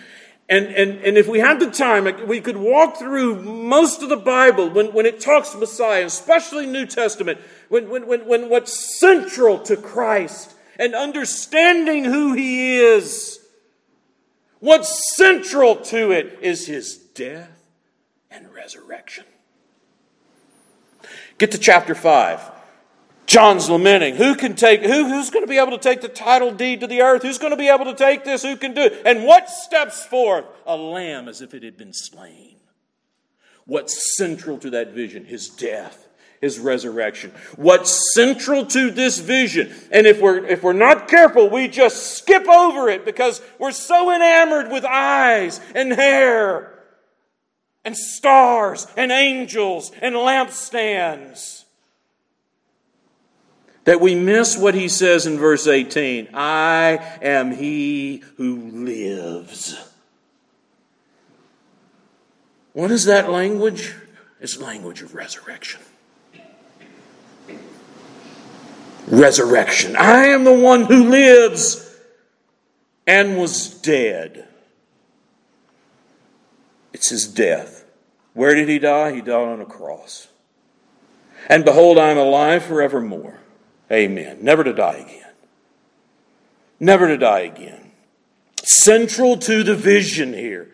and, 0.51 0.67
and, 0.67 0.99
and 0.99 1.17
if 1.17 1.29
we 1.29 1.39
had 1.39 1.61
the 1.61 1.71
time, 1.71 2.27
we 2.27 2.41
could 2.41 2.57
walk 2.57 2.97
through 2.97 3.41
most 3.41 4.03
of 4.03 4.09
the 4.09 4.17
Bible 4.17 4.69
when, 4.69 4.87
when 4.87 5.05
it 5.05 5.21
talks 5.21 5.55
Messiah, 5.55 6.05
especially 6.05 6.65
New 6.65 6.85
Testament, 6.85 7.39
when, 7.69 7.89
when, 7.89 8.05
when, 8.05 8.27
when 8.27 8.49
what's 8.49 8.99
central 8.99 9.59
to 9.59 9.77
Christ 9.77 10.53
and 10.77 10.93
understanding 10.93 12.03
who 12.03 12.33
He 12.33 12.79
is. 12.79 13.39
What's 14.59 15.15
central 15.15 15.77
to 15.77 16.11
it 16.11 16.39
is 16.41 16.67
His 16.67 16.97
death 16.97 17.63
and 18.29 18.53
resurrection. 18.53 19.23
Get 21.37 21.51
to 21.51 21.57
chapter 21.57 21.95
5. 21.95 22.60
John's 23.31 23.69
lamenting. 23.69 24.17
Who 24.17 24.35
can 24.35 24.55
take, 24.55 24.81
who, 24.81 25.07
who's 25.07 25.29
going 25.29 25.45
to 25.45 25.49
be 25.49 25.57
able 25.57 25.71
to 25.71 25.77
take 25.77 26.01
the 26.01 26.09
title 26.09 26.51
deed 26.51 26.81
to 26.81 26.87
the 26.87 27.01
earth? 27.01 27.21
Who's 27.21 27.37
going 27.37 27.51
to 27.51 27.57
be 27.57 27.69
able 27.69 27.85
to 27.85 27.95
take 27.95 28.25
this? 28.25 28.43
Who 28.43 28.57
can 28.57 28.73
do 28.73 28.81
it? 28.81 29.03
And 29.05 29.23
what 29.23 29.49
steps 29.49 30.05
forth? 30.05 30.43
A 30.65 30.75
lamb 30.75 31.29
as 31.29 31.41
if 31.41 31.53
it 31.53 31.63
had 31.63 31.77
been 31.77 31.93
slain. 31.93 32.57
What's 33.65 34.17
central 34.17 34.57
to 34.57 34.71
that 34.71 34.91
vision? 34.91 35.23
His 35.23 35.47
death, 35.47 36.09
his 36.41 36.59
resurrection. 36.59 37.31
What's 37.55 38.13
central 38.13 38.65
to 38.65 38.91
this 38.91 39.19
vision? 39.19 39.73
And 39.93 40.05
if 40.05 40.19
we're, 40.19 40.45
if 40.45 40.61
we're 40.61 40.73
not 40.73 41.07
careful, 41.07 41.49
we 41.49 41.69
just 41.69 42.17
skip 42.17 42.49
over 42.49 42.89
it 42.89 43.05
because 43.05 43.41
we're 43.57 43.71
so 43.71 44.13
enamored 44.13 44.69
with 44.69 44.83
eyes 44.83 45.61
and 45.73 45.93
hair 45.93 46.83
and 47.85 47.95
stars 47.95 48.87
and 48.97 49.09
angels 49.09 49.93
and 50.01 50.15
lampstands 50.15 51.60
that 53.83 53.99
we 53.99 54.15
miss 54.15 54.57
what 54.57 54.75
he 54.75 54.87
says 54.87 55.25
in 55.25 55.37
verse 55.37 55.67
18 55.67 56.29
I 56.33 57.17
am 57.21 57.51
he 57.51 58.23
who 58.37 58.55
lives. 58.71 59.75
What 62.73 62.91
is 62.91 63.05
that 63.05 63.29
language? 63.29 63.93
It's 64.39 64.59
language 64.59 65.01
of 65.01 65.13
resurrection. 65.13 65.81
resurrection. 69.11 69.95
I 69.95 70.27
am 70.27 70.43
the 70.45 70.53
one 70.53 70.85
who 70.85 71.09
lives 71.09 71.95
and 73.05 73.37
was 73.37 73.69
dead. 73.81 74.47
It's 76.93 77.09
his 77.09 77.27
death. 77.27 77.85
Where 78.33 78.55
did 78.55 78.69
he 78.69 78.79
die? 78.79 79.13
He 79.13 79.21
died 79.21 79.47
on 79.47 79.61
a 79.61 79.65
cross. 79.65 80.27
And 81.47 81.65
behold, 81.65 81.97
I 81.97 82.09
am 82.09 82.17
alive 82.17 82.63
forevermore. 82.63 83.40
Amen. 83.91 84.37
Never 84.41 84.63
to 84.63 84.73
die 84.73 84.97
again. 84.97 85.33
Never 86.79 87.07
to 87.07 87.17
die 87.17 87.41
again. 87.41 87.91
Central 88.63 89.37
to 89.37 89.63
the 89.63 89.75
vision 89.75 90.33
here 90.33 90.71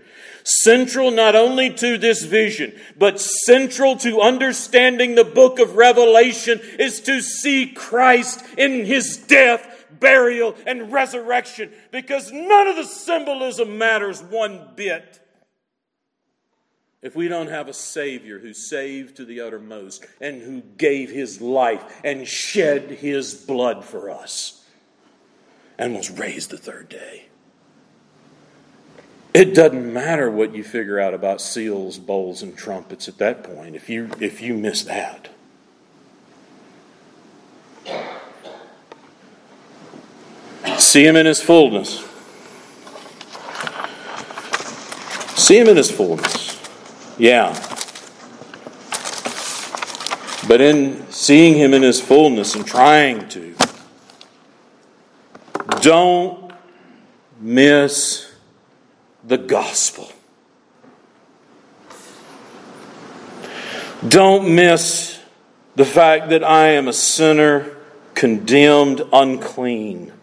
Central 0.48 1.12
not 1.12 1.36
only 1.36 1.74
to 1.74 1.98
this 1.98 2.24
vision, 2.24 2.74
but 2.98 3.20
central 3.20 3.98
to 3.98 4.22
understanding 4.22 5.14
the 5.14 5.26
book 5.26 5.60
of 5.60 5.76
Revelation 5.76 6.62
is 6.80 7.02
to 7.02 7.20
see 7.20 7.68
Christ 7.68 8.46
in 8.58 8.86
his 8.86 9.18
death, 9.18 9.86
burial, 10.00 10.56
and 10.66 10.90
resurrection 10.90 11.74
because 11.92 12.32
none 12.32 12.68
of 12.68 12.78
the 12.78 12.86
symbolism 12.86 13.78
matters 13.78 14.24
one 14.24 14.70
bit 14.78 15.20
if 17.02 17.16
we 17.16 17.28
don't 17.28 17.50
have 17.50 17.68
a 17.68 17.74
Savior 17.74 18.40
who 18.40 18.54
saved 18.54 19.18
to 19.18 19.26
the 19.26 19.42
uttermost 19.42 20.06
and 20.20 20.42
who 20.42 20.62
gave 20.62 21.12
his 21.12 21.42
life 21.42 22.02
and 22.04 22.28
shed 22.28 22.90
his 22.90 23.34
blood 23.34 23.86
for 23.86 24.10
us 24.10 24.66
and 25.78 25.96
was 25.96 26.10
raised 26.10 26.50
the 26.50 26.58
third 26.58 26.90
day. 26.90 27.28
It 29.34 29.54
doesn't 29.54 29.94
matter 29.94 30.32
what 30.32 30.56
you 30.56 30.64
figure 30.64 31.00
out 31.00 31.14
about 31.14 31.42
seals, 31.42 32.00
bowls, 32.00 32.42
and 32.42 32.58
trumpets 32.58 33.08
at 33.08 33.20
that 33.20 33.44
point 33.44 33.76
if 33.76 33.88
you, 33.88 34.10
if 34.20 34.42
you 34.42 34.56
miss 34.56 34.82
that. 34.84 35.30
See 40.80 41.06
him 41.06 41.16
in 41.16 41.28
his 41.28 41.42
fullness. 41.42 42.00
See 45.36 45.60
him 45.60 45.68
in 45.68 45.78
his 45.78 45.92
fullness. 45.92 46.47
Yeah. 47.18 47.54
But 50.48 50.62
in 50.62 51.06
seeing 51.12 51.56
him 51.56 51.74
in 51.74 51.82
his 51.82 52.00
fullness 52.00 52.56
and 52.56 52.66
trying 52.66 53.28
to, 53.30 53.56
don't 55.82 56.54
miss 57.40 58.32
the 59.24 59.38
gospel. 59.38 60.12
Don't 64.08 64.54
miss 64.56 65.20
the 65.76 65.86
fact 65.86 66.30
that 66.30 66.44
I 66.44 66.70
am 66.70 66.88
a 66.88 66.94
sinner, 66.94 67.76
condemned, 68.14 69.02
unclean. 69.12 70.14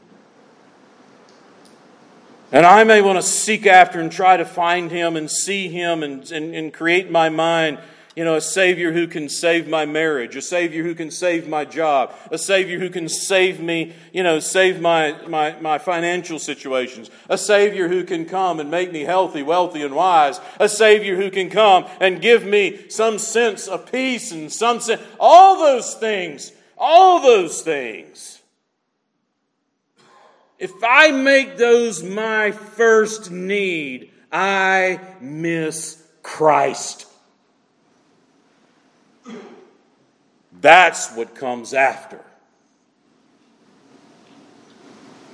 And 2.54 2.64
I 2.64 2.84
may 2.84 3.02
want 3.02 3.18
to 3.18 3.22
seek 3.22 3.66
after 3.66 3.98
and 3.98 4.12
try 4.12 4.36
to 4.36 4.44
find 4.44 4.88
him 4.88 5.16
and 5.16 5.28
see 5.28 5.68
him 5.68 6.04
and, 6.04 6.30
and, 6.30 6.54
and 6.54 6.72
create 6.72 7.10
my 7.10 7.28
mind 7.28 7.78
you 8.14 8.22
know, 8.22 8.36
a 8.36 8.40
Savior 8.40 8.92
who 8.92 9.08
can 9.08 9.28
save 9.28 9.66
my 9.66 9.86
marriage, 9.86 10.36
a 10.36 10.40
Savior 10.40 10.84
who 10.84 10.94
can 10.94 11.10
save 11.10 11.48
my 11.48 11.64
job, 11.64 12.14
a 12.30 12.38
Savior 12.38 12.78
who 12.78 12.88
can 12.88 13.08
save 13.08 13.58
me, 13.58 13.92
you 14.12 14.22
know, 14.22 14.38
save 14.38 14.80
my, 14.80 15.16
my, 15.26 15.58
my 15.58 15.78
financial 15.78 16.38
situations, 16.38 17.10
a 17.28 17.36
Savior 17.36 17.88
who 17.88 18.04
can 18.04 18.24
come 18.24 18.60
and 18.60 18.70
make 18.70 18.92
me 18.92 19.00
healthy, 19.00 19.42
wealthy, 19.42 19.82
and 19.82 19.96
wise, 19.96 20.40
a 20.60 20.68
Savior 20.68 21.16
who 21.16 21.28
can 21.28 21.50
come 21.50 21.86
and 22.00 22.22
give 22.22 22.44
me 22.44 22.88
some 22.88 23.18
sense 23.18 23.66
of 23.66 23.90
peace 23.90 24.30
and 24.30 24.52
some 24.52 24.78
sense, 24.78 25.02
all 25.18 25.58
those 25.58 25.94
things, 25.94 26.52
all 26.78 27.20
those 27.20 27.62
things. 27.62 28.33
If 30.58 30.72
I 30.82 31.10
make 31.10 31.56
those 31.56 32.02
my 32.02 32.52
first 32.52 33.30
need, 33.30 34.10
I 34.32 35.00
miss 35.20 36.02
Christ. 36.22 37.06
That's 40.60 41.12
what 41.12 41.34
comes 41.34 41.74
after. 41.74 42.20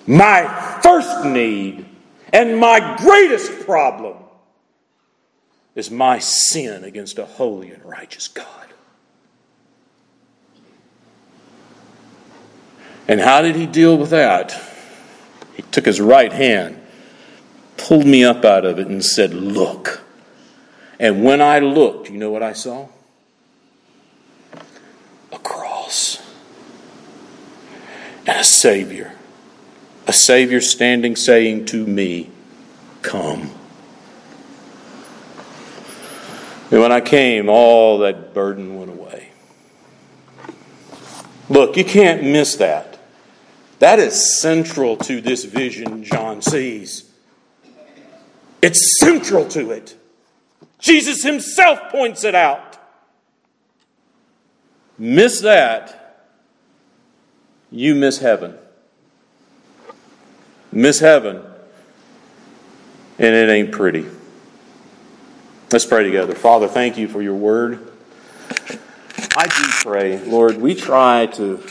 My 0.06 0.78
first 0.82 1.24
need 1.24 1.86
and 2.32 2.58
my 2.58 2.96
greatest 2.98 3.60
problem 3.60 4.16
is 5.74 5.90
my 5.90 6.18
sin 6.18 6.84
against 6.84 7.18
a 7.18 7.26
holy 7.26 7.70
and 7.70 7.84
righteous 7.84 8.28
God. 8.28 8.46
And 13.06 13.20
how 13.20 13.42
did 13.42 13.56
he 13.56 13.66
deal 13.66 13.96
with 13.96 14.10
that? 14.10 14.69
He 15.54 15.62
took 15.62 15.84
his 15.86 16.00
right 16.00 16.32
hand, 16.32 16.80
pulled 17.76 18.06
me 18.06 18.24
up 18.24 18.44
out 18.44 18.64
of 18.64 18.78
it, 18.78 18.86
and 18.86 19.04
said, 19.04 19.34
Look. 19.34 20.02
And 20.98 21.24
when 21.24 21.40
I 21.40 21.60
looked, 21.60 22.10
you 22.10 22.18
know 22.18 22.30
what 22.30 22.42
I 22.42 22.52
saw? 22.52 22.88
A 25.32 25.38
cross 25.38 26.22
and 28.26 28.38
a 28.38 28.44
Savior. 28.44 29.14
A 30.06 30.12
Savior 30.12 30.60
standing 30.60 31.16
saying 31.16 31.66
to 31.66 31.86
me, 31.86 32.30
Come. 33.02 33.50
And 36.70 36.80
when 36.80 36.92
I 36.92 37.00
came, 37.00 37.48
all 37.48 37.98
that 37.98 38.32
burden 38.32 38.78
went 38.78 38.90
away. 38.90 39.30
Look, 41.48 41.76
you 41.76 41.84
can't 41.84 42.22
miss 42.22 42.54
that. 42.56 42.89
That 43.80 43.98
is 43.98 44.40
central 44.40 44.96
to 44.98 45.20
this 45.20 45.44
vision 45.44 46.04
John 46.04 46.42
sees. 46.42 47.10
It's 48.62 49.00
central 49.00 49.48
to 49.48 49.70
it. 49.70 49.96
Jesus 50.78 51.22
himself 51.22 51.90
points 51.90 52.22
it 52.22 52.34
out. 52.34 52.76
Miss 54.98 55.40
that, 55.40 56.26
you 57.70 57.94
miss 57.94 58.18
heaven. 58.18 58.58
Miss 60.70 61.00
heaven, 61.00 61.42
and 63.18 63.34
it 63.34 63.48
ain't 63.48 63.72
pretty. 63.72 64.06
Let's 65.72 65.86
pray 65.86 66.04
together. 66.04 66.34
Father, 66.34 66.68
thank 66.68 66.98
you 66.98 67.08
for 67.08 67.22
your 67.22 67.34
word. 67.34 67.90
I 69.36 69.46
do 69.46 69.64
pray, 69.88 70.22
Lord, 70.24 70.60
we 70.60 70.74
try 70.74 71.26
to 71.26 71.62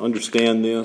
understand 0.00 0.64
this. 0.64 0.72